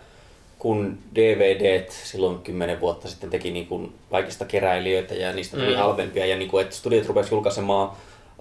kun 0.59 0.99
DVDt 1.15 1.91
silloin 1.91 2.39
kymmenen 2.39 2.81
vuotta 2.81 3.09
sitten 3.09 3.31
teki 3.31 3.51
niin 3.51 3.67
kuin 3.67 3.95
kaikista 4.11 4.45
keräilijöitä 4.45 5.15
ja 5.15 5.33
niistä 5.33 5.57
tuli 5.57 5.71
Mm. 5.75 5.77
halvempia 5.79 6.27
ja 6.27 6.37
niin 6.37 6.51
kuin, 6.51 6.63
että 6.65 6.77
studiot 6.77 7.07
rupesivat 7.07 7.33
julkaisemaan 7.33 7.91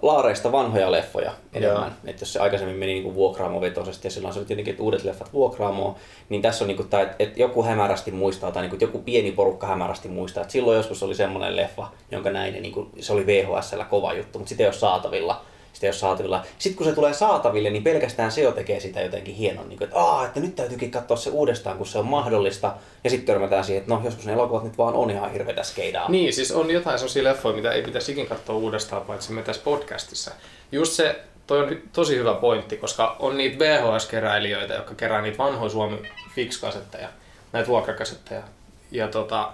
laareista 0.02 0.52
vanhoja 0.52 0.92
leffoja 0.92 1.32
enemmän. 1.54 1.96
Että 2.04 2.22
jos 2.22 2.32
se 2.32 2.38
aikaisemmin 2.40 2.76
meni 2.76 2.92
niin 2.92 3.02
kuin 3.02 3.14
vuokraamovetoisesti 3.14 4.06
ja 4.06 4.10
silloin 4.10 4.34
se 4.34 4.40
oli 4.40 4.46
tietenkin, 4.46 4.72
että 4.72 4.82
uudet 4.82 5.04
leffat 5.04 5.32
vuokraamoon, 5.32 5.94
niin 6.28 6.42
tässä 6.42 6.64
on 6.64 6.68
niin 6.68 6.76
kuin 6.76 6.88
tämä, 6.88 7.02
että, 7.18 7.40
joku 7.40 7.62
hämärästi 7.64 8.10
muistaa 8.10 8.50
tai 8.52 8.62
niin 8.62 8.70
kuin, 8.70 8.80
joku 8.80 8.98
pieni 8.98 9.32
porukka 9.32 9.66
hämärästi 9.66 10.08
muistaa, 10.08 10.40
että 10.40 10.52
silloin 10.52 10.76
joskus 10.76 11.02
oli 11.02 11.14
semmoinen 11.14 11.56
leffa, 11.56 11.86
jonka 12.10 12.30
näin 12.30 12.54
ja 12.54 12.60
niin 12.60 12.72
kuin, 12.72 12.88
se 13.00 13.12
oli 13.12 13.26
VHSllä 13.26 13.84
kova 13.84 14.12
juttu, 14.14 14.38
mutta 14.38 14.48
sitä 14.48 14.62
ei 14.62 14.66
ole 14.66 14.74
saatavilla 14.74 15.42
sitä 15.76 15.86
ei 15.86 15.88
ole 15.88 15.96
saatavilla. 15.96 16.44
Sitten 16.58 16.76
kun 16.76 16.86
se 16.86 16.92
tulee 16.92 17.14
saataville, 17.14 17.70
niin 17.70 17.82
pelkästään 17.82 18.32
se 18.32 18.40
jo 18.40 18.52
tekee 18.52 18.80
sitä 18.80 19.00
jotenkin 19.00 19.34
hienon, 19.34 19.68
niin 19.68 19.78
kuin, 19.78 19.88
että, 19.88 20.00
Aa, 20.00 20.26
että 20.26 20.40
nyt 20.40 20.56
täytyykin 20.56 20.90
katsoa 20.90 21.16
se 21.16 21.30
uudestaan, 21.30 21.76
kun 21.76 21.86
se 21.86 21.98
on 21.98 22.06
mahdollista. 22.06 22.74
Ja 23.04 23.10
sitten 23.10 23.26
törmätään 23.26 23.64
siihen, 23.64 23.80
että 23.80 23.94
no 23.94 24.00
joskus 24.04 24.26
ne 24.26 24.32
elokuvat 24.32 24.64
nyt 24.64 24.78
vaan 24.78 24.94
on 24.94 25.10
ihan 25.10 25.32
hirveätä 25.32 25.62
skeidaa. 25.62 26.10
Niin, 26.10 26.32
siis 26.32 26.52
on 26.52 26.70
jotain 26.70 26.98
sellaisia 26.98 27.24
leffoja, 27.24 27.56
mitä 27.56 27.72
ei 27.72 27.82
pitäisi 27.82 28.12
ikin 28.12 28.26
katsoa 28.26 28.56
uudestaan, 28.56 29.02
paitsi 29.02 29.32
me 29.32 29.42
tässä 29.42 29.62
podcastissa. 29.64 30.30
Just 30.72 30.92
se, 30.92 31.20
toi 31.46 31.58
on 31.58 31.76
tosi 31.92 32.16
hyvä 32.16 32.34
pointti, 32.34 32.76
koska 32.76 33.16
on 33.18 33.36
niitä 33.36 33.64
VHS-keräilijöitä, 33.64 34.74
jotka 34.74 34.94
kerää 34.94 35.22
niitä 35.22 35.38
vanhoja 35.38 35.70
Suomi 35.70 36.02
Fix-kasetteja, 36.34 37.08
näitä 37.52 37.68
vuokrakasetteja. 37.68 38.42
Ja 38.90 39.08
tota, 39.08 39.52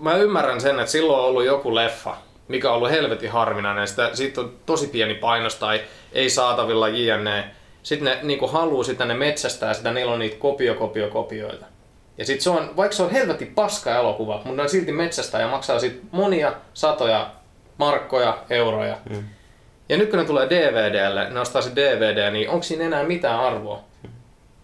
mä 0.00 0.14
ymmärrän 0.14 0.60
sen, 0.60 0.80
että 0.80 0.92
silloin 0.92 1.20
on 1.20 1.26
ollut 1.26 1.44
joku 1.44 1.74
leffa, 1.74 2.16
mikä 2.50 2.70
on 2.70 2.76
ollut 2.76 2.90
helvetin 2.90 3.30
harvinainen. 3.30 3.88
Sitä, 3.88 4.10
siitä 4.12 4.40
on 4.40 4.52
tosi 4.66 4.86
pieni 4.86 5.14
painos 5.14 5.54
tai 5.54 5.80
ei 6.12 6.30
saatavilla 6.30 6.88
jne. 6.88 7.44
Sitten 7.82 8.04
ne 8.04 8.18
niinku 8.22 8.46
haluu 8.46 8.84
sitä, 8.84 9.04
ne 9.04 9.14
metsästää 9.14 9.74
sitä, 9.74 9.92
niillä 9.92 10.12
on 10.12 10.18
niitä 10.18 10.36
kopio, 10.36 10.74
kopio, 10.74 11.08
kopioita. 11.08 11.66
Ja 12.18 12.26
sit 12.26 12.40
se 12.40 12.50
on, 12.50 12.76
vaikka 12.76 12.96
se 12.96 13.02
on 13.02 13.10
helvetin 13.10 13.54
paska 13.54 13.96
elokuva, 13.96 14.34
mutta 14.34 14.52
ne 14.52 14.62
on 14.62 14.68
silti 14.68 14.92
metsästää 14.92 15.40
ja 15.40 15.48
maksaa 15.48 15.78
sit 15.78 16.00
monia 16.10 16.52
satoja 16.74 17.30
markkoja, 17.78 18.38
euroja. 18.50 18.98
Mm. 19.10 19.24
Ja 19.88 19.96
nyt 19.96 20.10
kun 20.10 20.18
ne 20.18 20.24
tulee 20.24 20.50
DVDlle, 20.50 21.30
ne 21.30 21.40
ostaa 21.40 21.62
se 21.62 21.70
DVD, 21.76 22.30
niin 22.30 22.50
onko 22.50 22.62
siinä 22.62 22.84
enää 22.84 23.04
mitään 23.04 23.40
arvoa? 23.40 23.80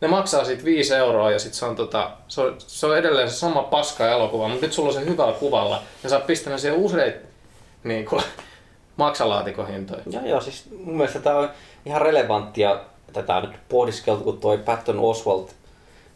Ne 0.00 0.08
maksaa 0.08 0.44
siitä 0.44 0.64
5 0.64 0.94
euroa 0.94 1.30
ja 1.30 1.38
sit 1.38 1.54
se 1.54 1.64
on, 1.64 1.76
tota, 1.76 2.10
se 2.28 2.40
on, 2.40 2.54
se 2.58 2.86
on 2.86 2.98
edelleen 2.98 3.30
se 3.30 3.36
sama 3.36 3.62
paska 3.62 4.08
elokuva, 4.08 4.48
mutta 4.48 4.66
nyt 4.66 4.72
sulla 4.72 4.88
on 4.88 4.94
se 4.94 5.04
hyvällä 5.04 5.32
kuvalla 5.32 5.82
ja 6.02 6.08
sä 6.08 6.16
oot 6.16 6.26
pistänyt 6.26 6.60
siihen 6.60 6.78
usein 6.78 7.12
niin 7.86 8.06
kuin, 8.06 8.22
maksalaatikon 8.96 9.66
Joo, 10.10 10.26
joo, 10.26 10.40
siis 10.40 10.64
mun 10.84 10.96
mielestä 10.96 11.18
tämä 11.18 11.38
on 11.38 11.50
ihan 11.86 12.02
relevanttia. 12.02 12.80
Tätä 13.12 13.36
on 13.36 13.42
nyt 13.42 13.60
pohdiskeltu, 13.68 14.24
kun 14.24 14.40
toi 14.40 14.58
Patton 14.58 14.98
Oswalt 14.98 15.54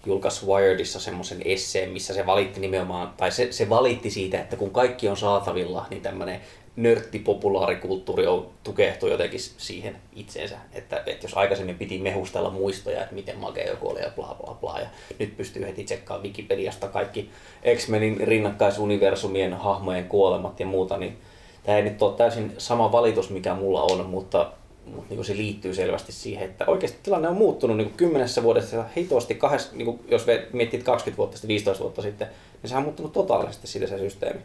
julkaisi 0.07 0.47
Wiredissa 0.47 1.01
semmoisen 1.01 1.43
esseen, 1.45 1.91
missä 1.91 2.14
se 2.14 2.27
valitti 2.27 2.61
nimenomaan, 2.61 3.12
tai 3.16 3.33
se, 3.33 3.53
se 3.53 3.68
valitti 3.68 4.11
siitä, 4.11 4.41
että 4.41 4.57
kun 4.57 4.71
kaikki 4.71 5.09
on 5.09 5.16
saatavilla, 5.16 5.87
niin 5.91 6.03
tämmöinen 6.03 6.41
nörttipopulaarikulttuuri 6.77 8.27
on 8.27 8.51
tukehtu 8.64 9.09
jotenkin 9.09 9.41
siihen 9.41 9.97
itseensä. 10.16 10.57
Että, 10.73 11.03
että 11.07 11.27
jos 11.27 11.35
aikaisemmin 11.35 11.79
piti 11.79 11.99
mehustella 11.99 12.51
muistoja, 12.51 13.03
että 13.03 13.14
miten 13.14 13.39
makea 13.39 13.71
joku 13.71 13.89
oli 13.89 14.01
ja 14.01 14.11
bla 14.16 14.37
bla 14.41 14.55
bla, 14.55 14.81
ja 14.81 14.87
nyt 15.18 15.37
pystyy 15.37 15.66
heti 15.66 15.85
tsekkaamaan 15.85 16.27
Wikipediasta 16.27 16.89
kaikki 16.89 17.31
X-Menin 17.77 18.21
rinnakkaisuniversumien 18.21 19.55
hahmojen 19.55 20.09
kuolemat 20.09 20.61
ja 20.61 20.66
muuta, 20.66 20.97
niin 20.97 21.18
tämä 21.63 21.79
ei 21.79 21.85
nyt 21.85 22.03
ole 22.03 22.17
täysin 22.17 22.55
sama 22.59 22.93
valitus, 22.93 23.31
mikä 23.31 23.55
mulla 23.55 23.83
on, 23.83 24.07
mutta, 24.07 24.53
mutta 24.87 25.15
niin 25.15 25.25
se 25.25 25.37
liittyy 25.37 25.75
selvästi 25.75 26.13
siihen, 26.13 26.45
että 26.45 26.65
oikeasti 26.67 26.99
tilanne 27.03 27.29
on 27.29 27.37
muuttunut 27.37 27.77
niin 27.77 27.95
kymmenessä 27.97 28.43
vuodessa 28.43 28.85
hitosti, 28.97 29.35
kahdessa, 29.35 29.71
niin 29.73 29.85
kuin 29.85 30.01
jos 30.09 30.27
mietit 30.53 30.83
20 30.83 31.17
vuotta 31.17 31.37
sitten, 31.37 31.49
15 31.49 31.83
vuotta 31.83 32.03
sitten, 32.03 32.29
niin 32.63 32.71
se 32.71 32.77
on 32.77 32.83
muuttunut 32.83 33.13
totaalisesti 33.13 33.67
siitä 33.67 33.87
se 33.87 33.99
systeemi. 33.99 34.41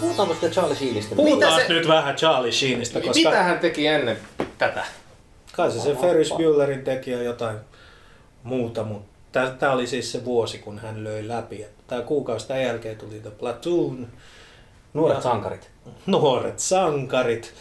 Puhutaanko 0.00 0.34
sitä 0.34 0.48
Charlie 0.48 0.76
Sheenistä? 0.76 1.14
Puhutaan 1.14 1.60
se... 1.60 1.68
nyt 1.68 1.88
vähän 1.88 2.16
Charlie 2.16 2.52
Sheenistä, 2.52 3.00
koska... 3.00 3.30
Mitä 3.30 3.42
hän 3.42 3.58
teki 3.58 3.86
ennen 3.86 4.16
tätä? 4.58 4.84
Kai 5.52 5.70
se 5.70 5.80
sen 5.80 5.96
Ferris 5.96 6.32
Buellerin 6.36 6.84
teki 6.84 7.10
ja 7.10 7.22
jotain 7.22 7.56
muuta, 8.42 8.84
mutta 8.84 9.09
tämä 9.32 9.72
oli 9.72 9.86
siis 9.86 10.12
se 10.12 10.24
vuosi, 10.24 10.58
kun 10.58 10.78
hän 10.78 11.04
löi 11.04 11.28
läpi. 11.28 11.66
Tämä 11.86 12.02
kuukausi 12.02 12.48
tämän 12.48 12.62
jälkeen 12.62 12.96
tuli 12.96 13.20
The 13.20 13.30
Platoon. 13.30 14.08
Nuoret 14.94 15.22
sankarit. 15.22 15.70
Nuoret 16.06 16.58
sankarit. 16.58 17.54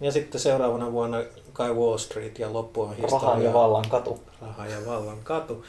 Ja 0.00 0.12
sitten 0.12 0.40
seuraavana 0.40 0.92
vuonna 0.92 1.22
kai 1.52 1.74
Wall 1.74 1.98
Street 1.98 2.38
ja 2.38 2.52
loppu 2.52 2.82
on 2.82 2.96
historia. 2.96 3.28
Raha 3.28 3.42
ja 3.42 3.52
vallan 3.52 3.88
katu. 3.88 4.22
Raha 4.42 4.66
ja 4.66 4.86
vallan 4.86 5.18
katu. 5.22 5.64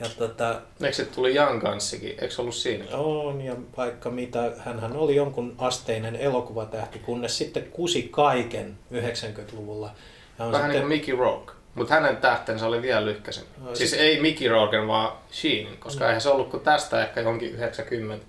Ja 0.00 0.06
tota, 0.18 0.60
Eikö 0.80 0.96
se 0.96 1.04
tuli 1.04 1.34
Jan 1.34 1.60
kanssikin? 1.60 2.10
Eikö 2.10 2.34
ollut 2.38 2.54
siinä? 2.54 2.96
On, 2.96 3.40
ja 3.40 3.56
vaikka 3.76 4.10
mitä, 4.10 4.52
hän 4.58 4.96
oli 4.96 5.16
jonkun 5.16 5.54
asteinen 5.58 6.16
elokuvatähti, 6.16 6.98
kunnes 6.98 7.38
sitten 7.38 7.64
kusi 7.70 8.02
kaiken 8.02 8.78
90-luvulla. 8.92 9.90
Ja 10.38 10.44
on 10.44 10.52
Vähän 10.52 10.70
sitten... 10.70 10.70
niin 10.70 10.80
kuin 10.80 11.16
Mickey 11.16 11.16
Rourke. 11.16 11.52
Mutta 11.74 11.94
hänen 11.94 12.16
tähtensä 12.16 12.66
oli 12.66 12.82
vielä 12.82 13.04
lyhkäisen. 13.04 13.44
No, 13.64 13.74
siis 13.74 13.90
sit... 13.90 14.00
ei 14.00 14.20
Mickey 14.20 14.48
Rourken, 14.48 14.88
vaan 14.88 15.12
Sheenin, 15.32 15.76
koska 15.76 16.00
no. 16.04 16.06
eihän 16.06 16.20
se 16.20 16.28
ollut 16.28 16.50
kuin 16.50 16.62
tästä 16.62 17.02
ehkä 17.02 17.20
jonkin 17.20 17.50
90. 17.50 18.26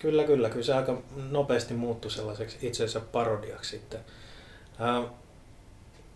Kyllä, 0.00 0.24
kyllä. 0.24 0.50
Kyllä 0.50 0.64
se 0.64 0.74
aika 0.74 0.98
nopeasti 1.30 1.74
muuttui 1.74 2.10
sellaiseksi 2.10 2.58
itsensä 2.62 3.00
parodiaksi 3.00 3.70
sitten. 3.70 4.00
Uh, 5.00 5.08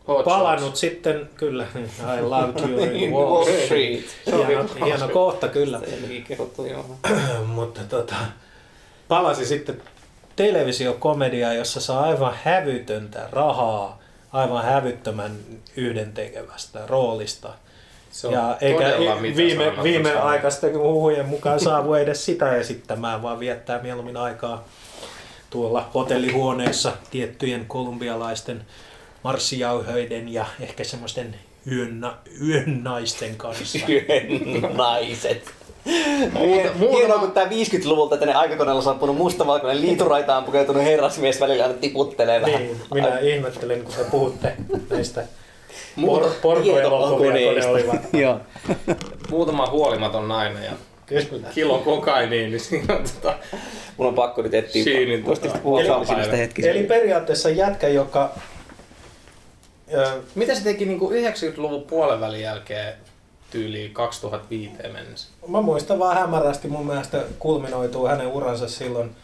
Hot 0.09 0.25
palannut 0.25 0.69
shots. 0.69 0.81
sitten, 0.81 1.31
kyllä, 1.35 1.67
I 2.19 2.23
love 2.23 2.69
you 2.69 2.83
in 2.93 3.13
Wall 3.13 3.45
Street. 3.65 4.05
hieno, 4.27 4.67
hieno 4.85 5.09
kohta 5.09 5.49
kyllä. 5.49 5.81
Mutta 7.47 7.81
tota, 7.89 8.15
palasi 9.09 9.47
sitten 9.47 9.83
televisiokomediaan, 10.37 11.57
jossa 11.57 11.81
saa 11.81 12.03
aivan 12.03 12.35
hävytöntä 12.43 13.29
rahaa 13.33 13.98
aivan 14.33 14.65
hävyttömän 14.65 15.37
yhdentekevästä 15.77 16.87
roolista. 16.87 17.55
Se 18.11 18.27
on 18.27 18.33
ja 18.33 18.57
eikä 18.61 18.95
viime, 19.37 19.83
viime 19.83 20.13
aikaisten 20.13 20.79
huhujen 20.79 21.27
mukaan 21.27 21.61
saavu 21.61 21.95
edes 21.95 22.25
sitä 22.25 22.57
esittämään, 22.57 23.23
vaan 23.23 23.41
viettää 23.41 23.83
mieluummin 23.83 24.17
aikaa 24.17 24.65
tuolla 25.51 25.91
hotellihuoneessa 25.95 26.93
tiettyjen 27.11 27.65
kolumbialaisten 27.67 28.67
marssijauhöiden 29.25 30.29
ja 30.29 30.47
ehkä 30.61 30.85
semmoisten 30.85 31.35
yön, 31.73 32.07
yön 32.49 32.85
naisten 32.85 33.37
kanssa. 33.37 33.79
Yön 33.89 34.77
naiset. 34.77 35.58
Muuta, 36.33 36.69
muuta 36.79 36.97
Hienoa, 36.97 37.19
kun 37.19 37.33
tämä 37.33 37.47
50-luvulta 37.47 38.17
tänne 38.17 38.35
aikakoneella 38.35 38.83
saapunut 38.83 39.17
mustavalkoinen 39.17 39.83
liituraitaan 39.83 40.45
pukeutunut 40.45 40.83
herrasmies 40.83 41.41
välillä 41.41 41.65
aina 41.65 41.79
tiputtelee 41.79 42.41
vähän. 42.41 42.63
Niin, 42.63 42.81
minä 42.95 43.15
Ai. 43.15 43.31
ihmettelen, 43.31 43.83
kun 43.83 43.95
te 43.95 44.05
puhutte 44.11 44.53
näistä 44.91 45.21
por- 46.07 46.31
porkoelokuvia, 46.43 47.33
kun 47.33 47.61
ne 47.61 47.67
olivat. 47.67 48.01
Joo. 48.23 48.41
Muutama 49.31 49.67
huolimaton 49.71 50.29
nainen 50.29 50.65
ja 50.65 50.73
Kyllä. 51.07 51.49
kilo 51.55 51.79
kokainiin, 51.79 52.51
niin 52.51 52.61
siinä 52.61 52.95
on 52.95 53.05
tota... 53.15 53.35
Mun 53.97 54.07
on 54.07 54.15
pakko 54.15 54.43
nyt 54.43 54.55
etsiä. 54.55 54.85
Siinin 54.85 55.25
tota, 55.25 55.49
eli, 56.29 56.39
hetki. 56.39 56.69
Eli 56.69 56.83
periaatteessa 56.83 57.51
jätkä, 57.51 57.89
joka... 57.89 58.31
Mitä 60.35 60.55
se 60.55 60.65
teki 60.65 60.87
niin 60.87 61.01
90-luvun 61.01 61.83
puolen 61.83 62.21
välin 62.21 62.41
jälkeen 62.41 62.95
tyyliin 63.51 63.95
2005 63.95 64.73
mennessä. 64.93 65.29
Mä 65.49 65.61
muistan 65.61 65.99
vaan 65.99 66.17
hämärästi 66.17 66.69
mun 66.69 66.87
mielestä 66.87 67.23
kulminoituu 67.39 68.07
hänen 68.07 68.27
uransa 68.27 68.69
silloin. 68.69 69.17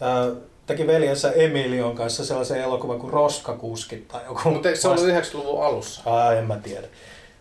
Ää, 0.00 0.30
teki 0.66 0.86
veljensä 0.86 1.32
Emilion 1.32 1.96
kanssa 1.96 2.24
sellaisen 2.24 2.60
elokuvan 2.62 2.98
kuin 2.98 3.12
Roskakuskit 3.12 4.08
tai 4.08 4.20
joku. 4.24 4.50
Mutta 4.50 4.68
se 4.74 4.88
ollut 4.88 5.04
90-luvun 5.04 5.64
alussa? 5.64 6.02
Ai, 6.06 6.38
en 6.38 6.46
mä 6.46 6.56
tiedä. 6.56 6.86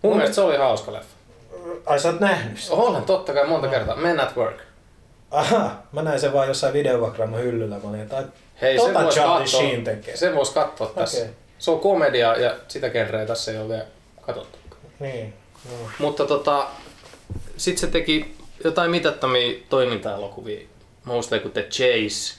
Mun, 0.02 0.12
mun 0.12 0.18
mielestä 0.18 0.36
se 0.36 0.42
oli 0.42 0.58
hauska 0.58 0.94
leffa. 0.94 1.16
Ai 1.86 2.00
sä 2.00 2.10
oot 2.10 2.20
nähnyt 2.20 2.60
sen? 2.60 2.78
Olen, 2.78 3.04
totta 3.04 3.34
kai 3.34 3.48
monta 3.48 3.68
no. 3.68 3.74
kertaa. 3.74 3.96
Men 3.96 4.20
at 4.20 4.38
Work. 4.38 4.58
Aha, 5.32 5.72
mä 5.92 6.02
näin 6.02 6.20
sen 6.20 6.34
vaan 6.34 6.48
jossain 6.48 6.74
videovakramman 6.74 7.42
hyllyllä. 7.42 7.80
Mä 7.84 7.90
olin, 7.90 8.10
tai 8.10 8.24
Hei, 8.62 8.78
tota 8.78 9.12
se 9.12 9.20
Charlie 9.20 9.48
Sheen 9.48 9.84
tekee. 9.84 10.18
Sen 10.18 10.36
voisi 10.36 10.54
katsoa 10.54 10.88
tässä. 10.88 11.22
Okay. 11.22 11.34
Se 11.60 11.72
on 11.72 11.80
komedia 11.80 12.36
ja 12.36 12.56
sitä 12.68 12.90
genreä 12.90 13.26
tässä 13.26 13.52
ei 13.52 13.58
ole 13.58 13.70
vielä 13.70 13.86
katsottu. 14.22 14.58
Niin. 15.00 15.34
No. 15.72 15.90
Mutta 16.00 16.26
tota, 16.26 16.68
sitten 17.58 17.82
se 17.82 17.88
teki 17.88 18.36
jotain 18.64 18.92
mitattomia 18.92 19.60
toiminta-elokuvia. 19.70 20.68
Mä 21.06 21.14
muistan, 21.14 21.40
kun 21.40 21.52
The 21.52 21.64
Chase 21.64 22.36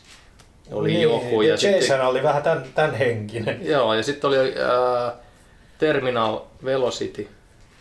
oli 0.70 0.88
niin, 0.88 1.02
joku. 1.02 1.42
Ja 1.42 1.56
Chase 1.56 1.80
sitten, 1.80 2.06
oli 2.06 2.22
vähän 2.22 2.42
tämän, 2.42 2.64
tämän 2.74 2.94
henkinen. 2.94 3.66
Joo, 3.66 3.94
ja 3.94 4.02
sitten 4.02 4.28
oli 4.28 4.36
äh, 4.38 5.12
Terminal 5.78 6.40
Velocity. 6.64 7.28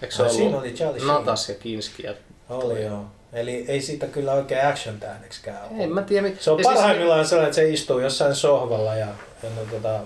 Eikö 0.01 0.15
se 0.15 0.23
no, 0.23 0.29
siinä 0.29 0.57
oli 0.57 0.71
Charlie 0.71 1.05
Natas 1.05 1.49
ja 1.49 1.55
Kinski. 1.55 2.03
Ja 2.03 2.13
oli 2.49 2.83
joo. 2.83 3.05
Eli 3.33 3.65
ei 3.67 3.81
siitä 3.81 4.07
kyllä 4.07 4.33
oikein 4.33 4.67
action 4.67 4.99
tähdeksikään 4.99 5.57
ole. 5.71 5.83
En 5.83 5.93
mä 5.93 6.01
tiedä. 6.01 6.29
Se 6.39 6.51
on 6.51 6.59
ja 6.59 6.63
siis 6.63 6.75
parhaimmillaan 6.75 7.19
siis... 7.19 7.29
sellainen, 7.29 7.49
että 7.49 7.55
se 7.55 7.69
istuu 7.69 7.99
jossain 7.99 8.35
sohvalla 8.35 8.95
ja, 8.95 9.07
ja 9.43 9.49
no, 9.55 9.61
tota, 9.71 9.99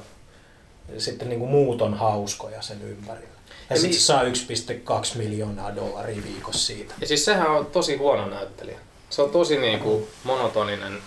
sitten 0.97 1.29
niin 1.29 1.39
kuin 1.39 1.51
muut 1.51 1.81
on 1.81 1.93
hauskoja 1.93 2.61
sen 2.61 2.81
ympärillä. 2.81 3.28
Ja 3.69 3.75
sitten 3.75 3.91
niin, 3.91 4.01
saa 4.01 4.23
1,2 5.03 5.17
miljoonaa 5.17 5.75
dollaria 5.75 6.23
viikossa 6.23 6.65
siitä. 6.67 6.93
Ja 7.01 7.07
siis 7.07 7.25
sehän 7.25 7.51
on 7.51 7.65
tosi 7.65 7.95
huono 7.95 8.27
näyttelijä. 8.27 8.79
Se 9.09 9.21
on 9.21 9.29
tosi 9.29 9.57
niin 9.57 9.79
kuin 9.79 10.07
monotoninen. 10.23 10.97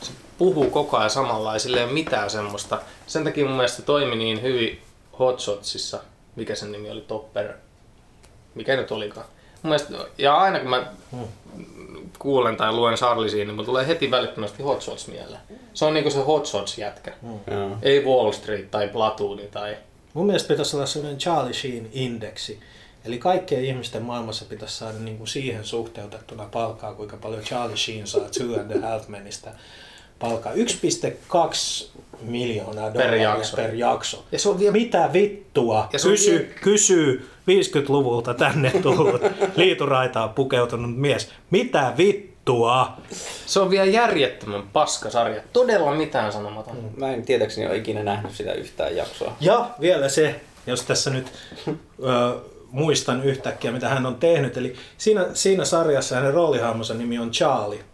Se 0.00 0.12
puhuu 0.38 0.70
koko 0.70 0.96
ajan 0.96 1.10
samalla, 1.10 1.54
ei 1.54 1.84
ole 1.84 1.92
mitään 1.92 2.30
semmoista. 2.30 2.80
Sen 3.06 3.24
takia 3.24 3.44
mun 3.44 3.56
mielestä 3.56 3.76
se 3.76 3.82
toimi 3.82 4.16
niin 4.16 4.42
hyvin 4.42 4.82
Hotshotsissa. 5.18 6.00
Mikä 6.36 6.54
sen 6.54 6.72
nimi 6.72 6.90
oli? 6.90 7.00
Topper. 7.00 7.52
Mikä 8.54 8.76
nyt 8.76 8.90
olikaan? 8.90 9.26
Mun 9.62 9.70
mielestä, 9.70 9.94
ja 10.18 10.36
aina 10.36 10.60
kun 10.60 10.70
mä 10.70 10.86
hmm. 11.12 11.26
kuulen 12.18 12.56
tai 12.56 12.72
luen 12.72 12.94
Charliesia, 12.94 13.44
niin 13.44 13.64
tulee 13.64 13.86
heti 13.86 14.10
välittömästi 14.10 14.62
Hot 14.62 14.82
Shots 14.82 15.08
mieleen. 15.08 15.40
Se 15.74 15.84
on 15.84 15.94
niinku 15.94 16.10
se 16.10 16.22
Hot 16.22 16.46
Shots 16.46 16.78
jätkä. 16.78 17.12
Hmm. 17.22 17.78
Ei 17.82 18.04
Wall 18.04 18.32
Street 18.32 18.70
tai 18.70 18.88
Platooni 18.88 19.48
tai 19.52 19.76
Mun 20.16 20.26
mielestä 20.26 20.48
pitäisi 20.48 20.76
olla 20.76 20.86
sellainen 20.86 21.18
Charlie 21.18 21.52
Sheen-indeksi. 21.52 22.60
Eli 23.04 23.18
kaikkien 23.18 23.64
ihmisten 23.64 24.02
maailmassa 24.02 24.44
pitäisi 24.44 24.76
saada 24.76 24.98
niin 24.98 25.18
kuin 25.18 25.28
siihen 25.28 25.64
suhteutettuna 25.64 26.48
palkkaa, 26.52 26.94
kuinka 26.94 27.16
paljon 27.16 27.42
Charlie 27.42 27.76
Sheen 27.76 28.06
saa 28.06 28.28
Two 28.38 28.60
and 28.60 28.70
a 28.70 28.88
Half 28.88 29.08
Menistä 29.08 29.52
palkkaa. 30.18 30.52
1,2 30.52 30.58
miljoonaa 32.20 32.90
per 32.90 33.14
jakso. 33.14 33.56
Per 33.56 33.74
jakso. 33.74 34.24
Ja 34.32 34.38
se 34.38 34.48
on 34.48 34.58
vielä... 34.58 34.72
Mitä 34.72 35.10
vittua? 35.12 35.88
Ja 35.92 35.98
kysy, 35.98 36.30
vielä... 36.30 36.44
kysy 36.60 37.28
50-luvulta 37.50 38.34
tänne 38.34 38.70
tullut 38.82 39.22
liituraitaan 39.56 40.30
pukeutunut 40.30 40.96
mies. 40.96 41.30
Mitä 41.50 41.92
vittua? 41.96 42.35
Vittua. 42.46 42.96
Se 43.46 43.60
on 43.60 43.70
vielä 43.70 43.84
järjettömän 43.84 44.62
paskasarja. 44.72 45.42
Todella 45.52 45.94
mitään 45.94 46.32
sanomaton. 46.32 46.76
Mm. 46.76 46.90
Mä 46.96 47.12
en 47.12 47.22
tietääkseni 47.22 47.66
ole 47.66 47.76
ikinä 47.76 48.02
nähnyt 48.02 48.34
sitä 48.34 48.52
yhtään 48.52 48.96
jaksoa. 48.96 49.36
Ja 49.40 49.70
vielä 49.80 50.08
se, 50.08 50.40
jos 50.66 50.82
tässä 50.82 51.10
nyt 51.10 51.26
ö, 52.04 52.40
muistan 52.70 53.24
yhtäkkiä, 53.24 53.72
mitä 53.72 53.88
hän 53.88 54.06
on 54.06 54.16
tehnyt. 54.16 54.56
Eli 54.56 54.74
siinä, 54.98 55.26
siinä 55.34 55.64
sarjassa 55.64 56.16
hänen 56.16 56.34
roolihahmonsa 56.34 56.94
nimi 56.94 57.18
on 57.18 57.30
Charlie. 57.30 57.84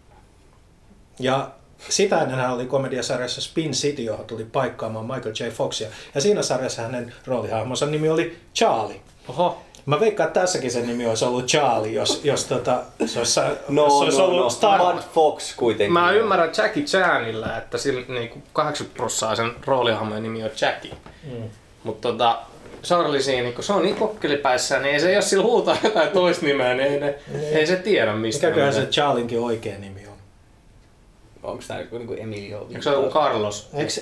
Ja 1.19 1.51
sitä 1.89 2.23
ennen 2.23 2.37
hän 2.37 2.53
oli 2.53 2.67
komediasarjassa 2.67 3.41
Spin 3.41 3.71
City, 3.71 4.03
johon 4.03 4.25
tuli 4.25 4.45
paikkaamaan 4.45 5.07
Michael 5.07 5.35
J. 5.41 5.51
Foxia. 5.51 5.89
Ja 6.15 6.21
siinä 6.21 6.43
sarjassa 6.43 6.83
hänen 6.83 7.15
roolihahmonsa 7.27 7.87
nimi 7.87 8.09
oli 8.09 8.39
Charlie. 8.55 9.01
Oho. 9.29 9.63
Mä 9.87 10.01
veikkaan, 10.01 10.27
että 10.27 10.41
tässäkin 10.41 10.71
sen 10.71 10.87
nimi 10.87 11.07
olisi 11.07 11.25
ollut 11.25 11.47
Charlie, 11.47 11.93
jos, 11.93 12.21
jos 12.25 12.45
tota, 12.45 12.83
se 13.07 13.19
olisi, 13.19 13.41
No, 13.69 13.85
jos 13.85 13.99
se 13.99 14.05
olisi 14.05 14.19
no, 14.19 14.25
ollut 14.25 14.43
no. 14.43 14.51
Star 14.51 14.81
Bud 14.81 15.03
Fox 15.15 15.57
kuitenkin. 15.57 15.93
Mä 15.93 16.13
ymmärrän 16.13 16.51
Jackie 16.57 16.83
Chanilla, 16.83 17.57
että 17.57 17.79
sillä 17.79 18.03
niinku 18.09 18.43
80 18.53 18.97
prosenttia 18.97 19.37
sen 19.37 19.55
roolihahmojen 19.67 20.23
nimi 20.23 20.45
on 20.45 20.51
Jackie. 20.61 20.95
Mm. 21.25 21.51
Mutta 21.85 22.09
tota, 22.09 22.39
Charlie 22.83 23.23
siinä, 23.23 23.53
kun 23.53 23.65
se 23.65 23.73
on 23.73 23.83
niin 23.83 23.97
kokkelipäissä, 23.97 24.79
niin 24.79 24.95
ei 24.95 25.01
se, 25.01 25.13
jos 25.13 25.31
sillä 25.31 25.45
huutaa 25.45 25.77
jotain 25.85 26.09
toista 26.09 26.47
nimeä, 26.47 26.75
niin 26.75 26.93
ei, 26.93 27.01
ne, 27.01 27.19
ei 27.53 27.67
se 27.67 27.77
tiedä 27.77 28.13
mistä. 28.13 28.47
Mikäköhän 28.47 28.75
se 28.75 28.87
Charlinkin 28.87 29.41
oikea 29.41 29.79
nimi 29.79 30.07
on? 30.07 30.13
Onko 31.43 31.65
tää 31.69 31.81
joku 31.81 31.99
niinku 31.99 32.15
Emilio? 32.19 32.67
Eikö 32.71 32.83
se 32.83 32.91
ole 32.91 33.11
Carlos? 33.13 33.71
Eikö, 33.75 33.93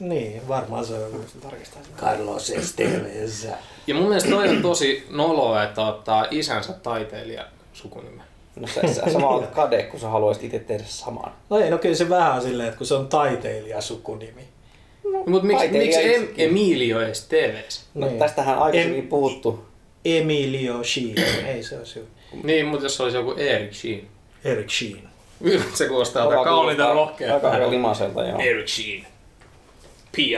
niin, 0.00 0.48
varmaan 0.48 0.84
se 0.84 0.94
on. 0.94 1.24
Carlos 1.96 2.50
Esteves. 2.50 3.48
Ja 3.86 3.94
mun 3.94 4.04
mielestä 4.08 4.30
toi 4.30 4.48
on 4.48 4.62
tosi 4.62 5.06
noloa, 5.10 5.62
että 5.64 5.82
ottaa 5.86 6.26
isänsä 6.30 6.72
taiteilija 6.72 7.44
sukunimen. 7.72 8.22
No 8.56 8.66
sä, 8.68 8.80
sä 8.94 9.12
sama 9.12 9.28
oot 9.28 9.46
kade, 9.46 9.82
kun 9.82 10.00
sä 10.00 10.08
haluaisit 10.08 10.44
itse 10.44 10.58
tehdä 10.58 10.84
saman. 10.86 11.32
No 11.50 11.58
ei, 11.58 11.70
no 11.70 11.78
kyllä 11.78 11.94
se 11.94 12.08
vähän 12.08 12.32
on 12.34 12.42
silleen, 12.42 12.68
että 12.68 12.78
kun 12.78 12.86
se 12.86 12.94
on 12.94 13.08
taiteilija 13.08 13.80
sukunimi. 13.80 14.42
Mutta 15.26 15.46
miksi, 15.46 15.68
miksi 15.68 16.14
em. 16.14 16.28
Emilio 16.36 17.00
Esteves? 17.00 17.84
No 17.94 18.06
Niin. 18.06 18.18
tästähän 18.18 18.58
aikaisemmin 18.58 19.00
En- 19.00 19.06
puhuttu. 19.08 19.64
Emilio 20.04 20.84
Sheen, 20.84 21.46
ei 21.46 21.62
se 21.62 21.78
olisi 21.78 21.94
hyvä. 21.94 22.06
Niin, 22.44 22.66
mutta 22.66 22.84
jos 22.84 22.96
se 22.96 23.02
olisi 23.02 23.16
joku 23.16 23.34
Eric 23.36 23.72
Sheen. 23.72 24.02
Eric 24.44 24.70
Sheen. 24.70 25.02
Se 25.74 25.88
kuulostaa 25.88 26.28
aika 26.28 26.44
kauniita 26.44 26.82
Aika 26.82 26.94
rohkeaa. 26.94 27.34
aika 27.50 27.70
limaselta, 27.70 28.24
joo. 28.24 28.38
Eric 28.40 28.68
Sheen. 28.68 29.06
P.I. 30.12 30.36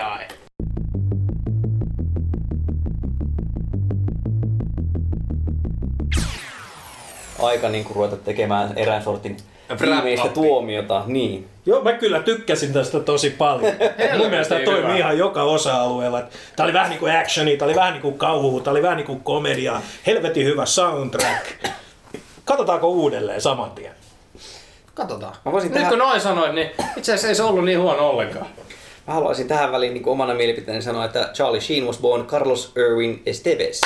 Aika 7.42 7.68
niin 7.68 7.84
kuin 7.84 7.96
ruveta 7.96 8.16
tekemään 8.16 8.72
erään 8.76 9.02
sortin 9.02 9.36
viimeistä 9.80 10.28
tuomiota. 10.28 11.02
Niin. 11.06 11.48
Joo, 11.66 11.82
mä 11.82 11.92
kyllä 11.92 12.20
tykkäsin 12.22 12.72
tästä 12.72 13.00
tosi 13.00 13.30
paljon. 13.30 13.72
Mun 14.18 14.30
mielestä 14.30 14.54
tämä 14.54 14.64
toimi 14.64 14.82
hyvä. 14.82 14.96
ihan 14.96 15.18
joka 15.18 15.42
osa-alueella. 15.42 16.22
Tää 16.56 16.64
oli 16.64 16.72
vähän 16.72 16.90
niinku 16.90 17.06
actioni, 17.20 17.56
tää 17.56 17.66
oli 17.66 17.74
vähän 17.76 17.92
niinku 17.92 18.12
kauhua, 18.12 18.60
tää 18.60 18.70
oli 18.70 18.82
vähän 18.82 18.96
niinku 18.96 19.16
komedia. 19.16 19.80
Helvetin 20.06 20.46
hyvä 20.46 20.66
soundtrack. 20.66 21.46
Katsotaanko 22.44 22.88
uudelleen 22.88 23.40
saman 23.40 23.70
tien? 23.70 23.92
Katsotaan. 24.94 25.34
Mä 25.44 25.52
voisin 25.52 25.68
Nyt 25.68 25.74
tehdä- 25.74 25.88
kun 25.88 25.98
noin 25.98 26.20
sanoit, 26.20 26.54
niin 26.54 26.70
itse 26.96 27.12
asiassa 27.12 27.28
ei 27.28 27.34
se 27.34 27.42
ollut 27.42 27.64
niin 27.64 27.80
huono 27.80 28.08
ollenkaan. 28.08 28.46
Mä 29.06 29.14
haluaisin 29.14 29.48
tähän 29.48 29.72
väliin 29.72 29.94
niin 29.94 30.08
omana 30.08 30.34
mielipiteeni 30.34 30.82
sanoa, 30.82 31.04
että 31.04 31.30
Charlie 31.34 31.60
Sheen 31.60 31.86
was 31.86 31.98
born 31.98 32.26
Carlos 32.26 32.72
Irwin 32.76 33.22
Esteves. 33.26 33.80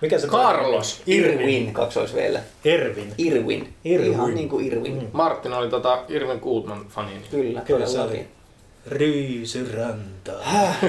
Mikä 0.00 0.18
se 0.18 0.26
Carlos. 0.26 1.02
Irwin, 1.06 1.72
kaksois 1.74 2.14
vielä. 2.14 2.40
Irvin. 2.64 3.12
Irwin. 3.18 3.74
Irwin. 3.84 4.12
Ihan 4.12 4.34
niin 4.34 4.48
kuin 4.48 4.66
Irwin. 4.66 4.94
Mm. 4.94 5.06
Martin 5.12 5.52
oli 5.52 5.68
tota 5.68 5.98
Irvin 6.08 6.38
Goodman 6.42 6.86
fani. 6.88 7.10
niin- 7.10 7.22
Kyllä, 7.30 7.60
Kyllä 7.60 7.86
se 7.86 8.00
oli. 8.00 8.26
Ryysyranta. 8.86 10.32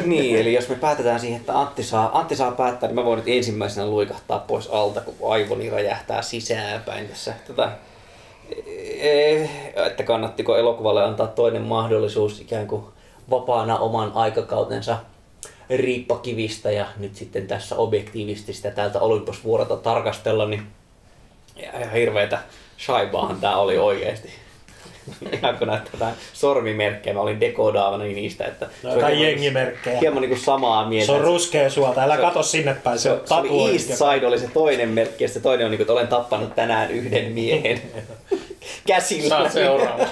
niin, 0.05 0.35
eli 0.39 0.53
jos 0.53 0.69
me 0.69 0.75
päätetään 0.75 1.19
siihen, 1.19 1.39
että 1.39 1.59
Antti 1.59 1.83
saa, 1.83 2.19
Antti 2.19 2.35
saa 2.35 2.51
päättää, 2.51 2.89
niin 2.89 2.95
mä 2.95 3.05
voin 3.05 3.17
nyt 3.17 3.27
ensimmäisenä 3.37 3.87
luikahtaa 3.87 4.39
pois 4.39 4.67
alta, 4.67 5.01
kun 5.01 5.33
aivoni 5.33 5.69
räjähtää 5.69 6.21
sisäänpäin 6.21 7.07
tässä. 7.07 7.33
Tätä, 7.47 7.71
eh, 8.99 9.49
että 9.75 10.03
kannattiko 10.03 10.57
elokuvalle 10.57 11.03
antaa 11.03 11.27
toinen 11.27 11.61
mahdollisuus 11.61 12.41
ikään 12.41 12.67
kuin 12.67 12.83
vapaana 13.29 13.77
oman 13.77 14.11
aikakautensa 14.15 14.97
riippakivistä 15.69 16.71
ja 16.71 16.85
nyt 16.97 17.15
sitten 17.15 17.47
tässä 17.47 17.75
objektiivisesti 17.75 18.53
sitä 18.53 18.71
täältä 18.71 18.99
Olympusvuorota 18.99 19.77
tarkastella, 19.77 20.45
niin 20.45 20.63
ihan 21.55 21.91
hirveetä 21.91 22.39
shaibaahan 22.79 23.37
tää 23.41 23.57
oli 23.57 23.77
oikeesti. 23.77 24.29
Ihan 25.33 25.57
kun 25.57 25.67
näitä 25.67 26.11
sormimerkkejä, 26.33 27.13
mä 27.13 27.19
olin 27.21 27.39
dekodaavana 27.39 28.03
niistä, 28.03 28.45
että 28.45 28.69
No, 28.83 28.91
hieman- 28.93 29.19
jengimerkkejä. 29.21 29.99
Hieman 29.99 30.21
niin 30.21 30.29
kuin 30.29 30.41
samaa 30.41 30.87
mieltä. 30.89 31.05
Se 31.05 31.11
on 31.11 31.21
ruskea 31.21 31.69
suolta, 31.69 32.03
älä 32.03 32.15
Se- 32.15 32.21
kato 32.21 32.43
sinne 32.43 32.73
päin, 32.83 32.99
se, 32.99 33.03
se, 33.03 33.11
on 33.11 33.21
se 33.27 33.33
oli. 33.33 33.71
East 33.71 33.87
Side 33.87 34.27
oli 34.27 34.39
se 34.39 34.47
toinen 34.47 34.89
merkki 34.89 35.23
ja 35.23 35.27
se 35.29 35.39
toinen 35.39 35.65
on 35.65 35.71
niin 35.71 35.77
kuin, 35.77 35.83
että 35.83 35.93
olen 35.93 36.07
tappanut 36.07 36.55
tänään 36.55 36.91
yhden 36.91 37.31
miehen 37.31 37.81
käsillä. 38.87 39.29
Saat 39.29 39.51
seuraava. 39.51 40.05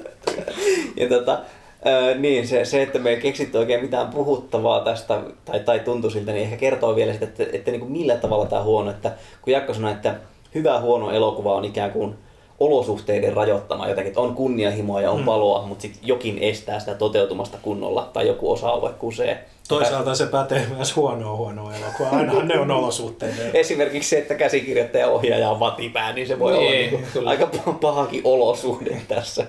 ja 1.00 1.08
tota, 1.08 1.38
Öö, 1.86 2.14
niin, 2.14 2.48
se, 2.48 2.64
se, 2.64 2.82
että 2.82 2.98
me 2.98 3.10
ei 3.10 3.20
keksitty 3.20 3.58
oikein 3.58 3.82
mitään 3.82 4.08
puhuttavaa 4.08 4.80
tästä, 4.80 5.20
tai, 5.44 5.60
tai 5.60 5.80
tuntui 5.80 6.10
siltä, 6.10 6.32
niin 6.32 6.44
ehkä 6.44 6.56
kertoo 6.56 6.96
vielä 6.96 7.12
sitä, 7.12 7.24
että, 7.24 7.44
että 7.52 7.70
niin 7.70 7.80
kuin 7.80 7.92
millä 7.92 8.16
tavalla 8.16 8.46
tämä 8.46 8.62
huono, 8.62 8.90
että 8.90 9.12
kun 9.42 9.52
Jakko 9.52 9.74
sanoi, 9.74 9.92
että 9.92 10.14
hyvä 10.54 10.80
huono 10.80 11.10
elokuva 11.10 11.54
on 11.54 11.64
ikään 11.64 11.90
kuin 11.90 12.14
olosuhteiden 12.60 13.32
rajoittama 13.32 13.88
jotakin, 13.88 14.08
että 14.08 14.20
on 14.20 14.34
kunnianhimoa 14.34 15.00
ja 15.00 15.10
on 15.10 15.24
paloa, 15.24 15.66
mutta 15.66 15.82
sitten 15.82 16.08
jokin 16.08 16.38
estää 16.40 16.80
sitä 16.80 16.94
toteutumasta 16.94 17.58
kunnolla, 17.62 18.10
tai 18.12 18.26
joku 18.26 18.52
osa-alue 18.52 18.90
kusee. 18.98 19.44
Toisaalta 19.68 20.14
se 20.14 20.26
pätee 20.26 20.66
myös 20.76 20.96
huonoa 20.96 21.36
huonoa 21.36 21.72
elokuvaa. 21.76 22.10
Ainahan 22.16 22.48
ne 22.48 22.58
on 22.60 22.70
olosuhteiden. 22.70 23.50
Esimerkiksi 23.54 24.08
se, 24.10 24.18
että 24.18 24.34
käsikirjoittaja 24.34 25.06
ja 25.06 25.10
ohjaaja 25.12 25.50
on 25.50 25.60
vatipää, 25.60 26.12
niin 26.12 26.26
se 26.26 26.38
voi 26.38 26.52
Niin, 26.52 26.60
olla 26.62 26.70
niin 26.70 26.90
kuin 26.90 27.04
kyllä. 27.12 27.30
aika 27.30 27.48
pah- 27.56 27.72
pahakin 27.80 28.20
olosuhde 28.24 29.00
tässä. 29.08 29.46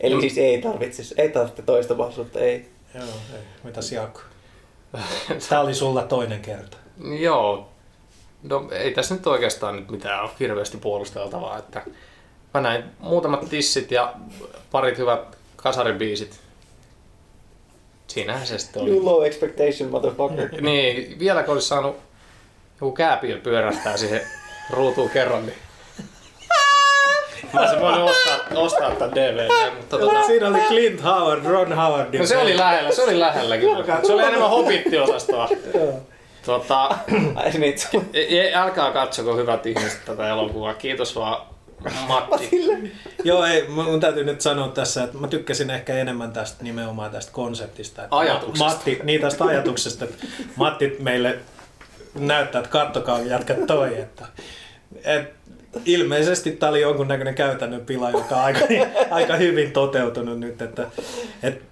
Eli 0.00 0.20
siis 0.20 0.38
ei 0.38 0.62
tarvitse, 0.62 1.02
ei 1.16 1.28
tarvitse 1.28 1.62
toista 1.62 1.94
mahdollisuutta, 1.94 2.40
ei. 2.40 2.68
Joo, 2.94 3.04
ei. 3.04 3.40
Mitäs 3.64 3.92
Jaakko? 3.92 4.20
Tämä 5.48 5.60
oli 5.60 5.74
sulla 5.74 6.02
toinen 6.02 6.40
kerta. 6.40 6.76
Joo. 7.20 7.68
No 8.42 8.68
ei 8.72 8.90
tässä 8.90 9.14
nyt 9.14 9.26
oikeastaan 9.26 9.76
nyt 9.76 9.90
mitään 9.90 10.22
ole 10.22 10.30
hirveästi 10.40 10.76
puolusteltavaa, 10.76 11.58
että 11.58 11.82
mä 12.54 12.60
näin 12.60 12.84
muutamat 12.98 13.48
tissit 13.48 13.90
ja 13.90 14.14
parit 14.70 14.98
hyvät 14.98 15.38
kasaribiisit. 15.56 16.40
Siinähän 18.06 18.46
se 18.46 18.58
sitten 18.58 18.82
oli. 18.82 18.90
You 18.90 19.04
low 19.04 19.26
expectation, 19.26 19.90
motherfucker. 19.90 20.60
Niin, 20.60 21.18
vieläkö 21.18 21.52
olisi 21.52 21.68
saanut 21.68 21.96
joku 22.80 22.92
kääpiö 22.92 23.38
pyörähtää 23.38 23.96
siihen 23.96 24.20
ruutuun 24.70 25.10
kerran, 25.10 25.46
niin 25.46 25.58
Mä 27.52 27.60
olisin 27.60 27.80
voinut 27.80 28.10
ostaa, 28.10 28.36
ostaa 28.54 28.90
tämän 28.90 29.14
DVD, 29.14 29.70
mutta 29.76 29.98
tota, 29.98 30.22
Siinä 30.22 30.48
oli 30.48 30.58
Clint 30.68 31.04
Howard, 31.04 31.44
Ron 31.44 31.72
Howard. 31.72 32.18
no 32.18 32.26
se 32.26 32.36
oli 32.38 32.56
lähellä, 32.56 32.92
se 32.92 33.02
oli 33.02 33.20
lähellä 33.20 33.56
kyllä. 33.58 33.84
Se 34.06 34.12
oli 34.12 34.22
enemmän 34.22 34.50
hobittiosastoa. 34.50 35.48
Tota, 36.46 36.84
Ai 37.34 37.50
niin, 37.50 37.78
se 37.78 37.88
ei- 38.14 38.38
ei- 38.40 38.54
älkää 38.54 38.90
katsoko 38.92 39.36
hyvät 39.36 39.66
ihmiset 39.66 40.04
tätä 40.04 40.28
elokuvaa. 40.28 40.74
Kiitos 40.74 41.16
vaan 41.16 41.42
Matti. 42.08 42.50
Joo, 43.24 43.44
ei, 43.44 43.68
mun 43.68 44.00
täytyy 44.00 44.24
nyt 44.24 44.40
sanoa 44.40 44.68
tässä, 44.68 45.04
että 45.04 45.18
mä 45.18 45.28
tykkäsin 45.28 45.70
ehkä 45.70 45.94
enemmän 45.94 46.32
tästä 46.32 46.64
nimenomaan 46.64 47.10
tästä 47.10 47.32
konseptista. 47.32 48.04
Että 48.04 48.16
Ajatuksesta. 48.16 48.64
Matti, 48.64 49.00
niin 49.02 49.20
tästä 49.20 49.44
ajatuksesta, 49.44 50.04
että 50.04 50.26
Matti 50.56 50.96
meille 50.98 51.38
näyttää, 52.14 52.58
että 52.58 52.70
kattokaa 52.70 53.20
jätkät 53.20 53.66
toi. 53.66 53.98
Että, 54.00 54.26
et, 55.04 55.32
ilmeisesti 55.84 56.52
tämä 56.52 56.70
oli 56.70 56.80
jonkunnäköinen 56.80 57.34
käytännön 57.34 57.86
pila, 57.86 58.10
joka 58.10 58.36
on 58.36 58.42
aika, 58.42 58.60
aika 59.10 59.36
hyvin 59.36 59.72
toteutunut 59.72 60.40
nyt. 60.40 60.62
Että, 60.62 60.86
et 61.42 61.62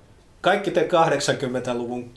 kaikki 0.40 0.70
te 0.70 0.88
80-luvun 0.92 2.14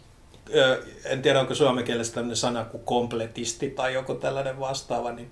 ö, 0.56 0.84
en 1.06 1.22
tiedä 1.22 1.40
onko 1.40 1.56
suomen 1.56 1.84
kielessä 1.84 2.14
tämmöinen 2.14 2.38
sana 2.38 2.66
kuin 2.66 2.84
kompletisti 2.84 3.70
tai 3.70 3.94
joku 3.94 4.16
tällainen 4.16 4.60
vastaava, 4.60 5.12
niin 5.12 5.30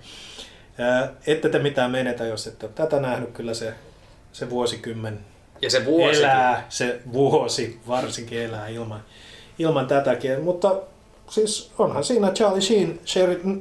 ette 1.28 1.50
te 1.50 1.60
mitään 1.60 1.92
menetä, 1.92 2.26
jos 2.26 2.48
ette 2.48 2.66
ole 2.66 2.74
tätä 2.76 3.00
nähnyt. 3.00 3.32
Kyllä 3.32 3.54
se, 3.54 3.74
se 4.32 4.50
vuosikymmen 4.50 5.20
Ja 5.62 5.70
se 5.70 5.86
vuosikin. 5.86 6.26
elää, 6.26 6.66
se 6.70 7.00
vuosi 7.14 7.80
varsinkin 7.88 8.42
elää 8.42 8.68
ilman, 8.68 9.04
ilman 9.60 9.88
tätäkin. 9.88 10.42
Mutta 10.42 10.76
siis 11.32 11.72
onhan 11.80 12.04
siinä 12.04 12.32
Charlie 12.32 12.62
Sheen, 12.62 13.00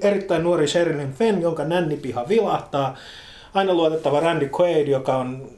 erittäin 0.03 0.43
nuori 0.43 0.69
Sherilyn 0.69 1.13
Fenn, 1.13 1.43
jonka 1.43 1.65
nännipiha 1.65 2.29
vilahtaa. 2.29 2.97
Aina 3.55 3.75
luotettava 3.75 4.21
Randy 4.21 4.51
Quaid, 4.61 4.89
joka 4.89 5.17
on 5.17 5.49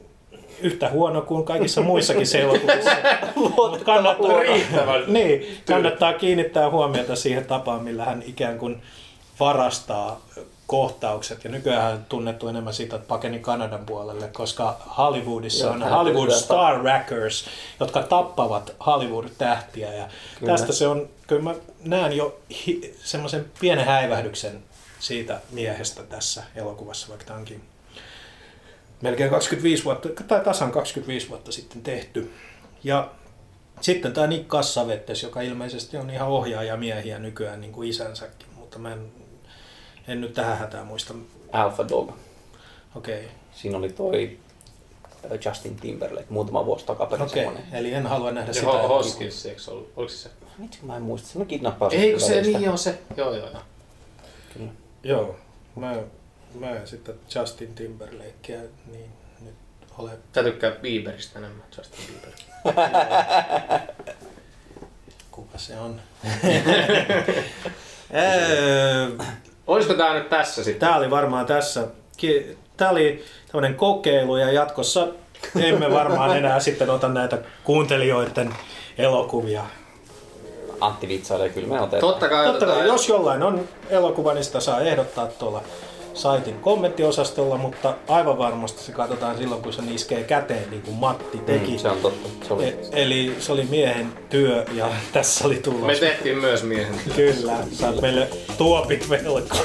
yhtä 0.61 0.89
huono 0.89 1.21
kuin 1.21 1.45
kaikissa 1.45 1.81
muissakin 1.81 2.27
se 2.27 2.41
elokuvissa. 2.41 2.91
Mutta 3.35 3.85
kannattaa, 3.85 4.39
Riittävän 4.39 5.03
niin, 5.13 5.57
kannattaa 5.67 6.13
kiinnittää 6.13 6.69
huomiota 6.69 7.15
siihen 7.15 7.45
tapaan, 7.45 7.83
millä 7.83 8.05
hän 8.05 8.23
ikään 8.27 8.57
kuin 8.57 8.81
varastaa 9.39 10.21
kohtaukset. 10.73 11.43
Ja 11.43 11.49
nykyään 11.49 12.05
tunnettu 12.09 12.47
enemmän 12.47 12.73
siitä, 12.73 12.95
että 12.95 13.07
pakeni 13.07 13.39
Kanadan 13.39 13.85
puolelle, 13.85 14.27
koska 14.27 14.81
Hollywoodissa 14.97 15.65
Joo, 15.65 15.73
on 15.73 15.83
Hollywood 15.83 16.31
Star 16.31 16.79
Wreckers, 16.79 17.45
jotka 17.79 18.03
tappavat 18.03 18.75
Hollywood-tähtiä. 18.85 19.93
Ja 19.93 20.07
Kyllä. 20.39 20.51
tästä 20.51 20.73
se 20.73 20.87
on, 20.87 21.09
kyllä 21.27 21.41
mä 21.41 21.55
näen 21.83 22.17
jo 22.17 22.39
hi- 22.67 22.95
semmoisen 23.03 23.45
pienen 23.59 23.85
häivähdyksen 23.85 24.63
siitä 24.99 25.41
miehestä 25.51 26.03
tässä 26.03 26.43
elokuvassa, 26.55 27.09
vaikka 27.09 27.25
tämä 27.25 27.39
onkin 27.39 27.61
melkein 29.01 29.29
25 29.29 29.83
vuotta, 29.83 30.09
tai 30.27 30.39
tasan 30.39 30.71
25 30.71 31.29
vuotta 31.29 31.51
sitten 31.51 31.81
tehty. 31.81 32.33
Ja 32.83 33.09
sitten 33.81 34.13
tämä 34.13 34.27
Nick 34.27 34.47
Cassavetes, 34.47 35.23
joka 35.23 35.41
ilmeisesti 35.41 35.97
on 35.97 36.09
ihan 36.09 36.27
ohjaajamiehiä 36.27 37.19
nykyään 37.19 37.61
niin 37.61 37.73
kuin 37.73 37.89
isänsäkin, 37.89 38.47
mutta 38.55 38.79
mä 38.79 38.93
en, 38.93 39.22
en 40.07 40.21
nyt 40.21 40.33
tähän 40.33 40.57
hätään 40.57 40.87
muista. 40.87 41.13
Alpha 41.51 41.89
Dog. 41.89 42.11
Okei, 42.95 43.19
okay. 43.25 43.29
Siinä 43.53 43.77
oli 43.77 43.89
toi 43.89 44.37
äh, 45.25 45.31
Justin 45.45 45.75
Timberlake 45.75 46.25
muutama 46.29 46.65
vuosi 46.65 46.85
takaperin 46.85 47.25
okei. 47.25 47.43
semmonen. 47.43 47.63
Eli 47.73 47.93
en 47.93 48.07
halua 48.07 48.31
nähdä 48.31 48.53
Se 48.53 48.59
sitä. 48.59 48.71
Ho- 48.71 48.87
Hoskins, 48.87 49.45
eikö 49.45 49.61
se 49.61 49.71
ollut? 49.71 49.91
Oliko 49.95 50.09
se 50.09 50.17
se? 50.17 50.29
Kun 50.57 50.69
mä 50.83 50.95
en 50.95 51.01
muista, 51.01 51.27
se 51.27 51.39
on 51.39 51.45
kidnappaus. 51.45 51.93
Eikö 51.93 52.19
se 52.19 52.41
niin 52.41 52.69
on 52.69 52.77
se? 52.77 52.99
Joo, 53.17 53.35
joo, 53.35 53.49
joo. 53.49 53.61
Kyllä. 54.53 54.71
Joo, 55.03 55.35
mä, 55.75 55.95
mä 56.59 56.69
en 56.69 56.87
sitten 56.87 57.15
Justin 57.35 57.75
Timberlakea 57.75 58.61
niin 58.91 59.09
nyt 59.41 59.55
ole. 59.97 60.11
Sä 60.35 60.43
tykkää 60.43 60.71
Bieberistä 60.71 61.39
enemmän, 61.39 61.63
Justin 61.77 61.99
Bieber. 62.07 62.31
Kuka 65.31 65.57
se 65.57 65.79
on? 65.79 66.01
Olisiko 69.67 69.93
tää 69.93 70.13
nyt 70.13 70.29
tässä 70.29 70.63
sitten? 70.63 70.79
Tämä 70.87 70.97
oli 70.97 71.09
varmaan 71.09 71.45
tässä. 71.45 71.87
Tämä 72.77 72.91
oli 72.91 73.25
tämmöinen 73.51 73.75
kokeilu 73.75 74.37
ja 74.37 74.51
jatkossa 74.51 75.07
emme 75.59 75.91
varmaan 75.91 76.37
enää 76.37 76.59
sitten 76.69 76.89
ota 76.89 77.09
näitä 77.09 77.37
kuuntelijoiden 77.63 78.55
elokuvia. 78.97 79.63
Antti 80.81 81.07
vitsailee, 81.07 81.49
kyllä 81.49 81.67
me 81.67 81.81
otetaan. 81.81 81.99
Totta 81.99 82.29
kai 82.29 82.45
Totta 82.45 82.65
kai, 82.65 82.87
jos 82.87 83.09
jollain 83.09 83.43
on 83.43 83.69
elokuva, 83.89 84.33
niin 84.33 84.43
sitä 84.43 84.59
saa 84.59 84.81
ehdottaa 84.81 85.27
tuolla 85.27 85.61
saitin 86.13 86.59
kommenttiosastolla, 86.59 87.57
mutta 87.57 87.93
aivan 88.07 88.37
varmasti 88.37 88.83
se 88.83 88.91
katsotaan 88.91 89.37
silloin, 89.37 89.61
kun 89.63 89.73
se 89.73 89.81
iskee 89.91 90.23
käteen, 90.23 90.69
niin 90.69 90.81
kuin 90.81 90.97
Matti 90.97 91.37
teki. 91.37 91.71
Mm, 91.71 91.77
se 91.77 91.89
on 91.89 91.97
totta. 91.97 92.29
Se 92.47 92.53
oli. 92.53 92.65
E- 92.65 92.77
eli 92.91 93.35
se 93.39 93.51
oli 93.51 93.63
miehen 93.69 94.13
työ 94.29 94.65
ja 94.73 94.89
tässä 95.13 95.47
oli 95.47 95.55
tulos. 95.55 95.87
Me 95.87 95.95
tehtiin 95.95 96.37
myös 96.37 96.63
miehen 96.63 96.95
työ. 97.15 97.33
Kyllä, 97.33 97.57
saat 97.71 98.01
meille 98.01 98.27
tuopit 98.57 99.09
velkaa. 99.09 99.57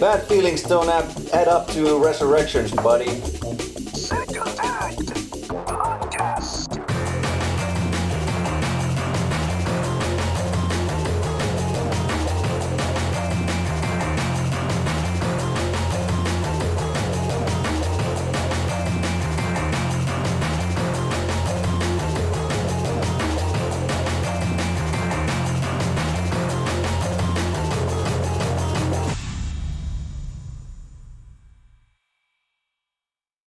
Bad 0.00 0.20
feelings 0.28 0.64
don't 0.64 0.90
add, 0.90 1.06
add 1.32 1.56
up 1.56 1.66
to 1.66 2.04
resurrections, 2.04 2.72
buddy. 2.82 3.10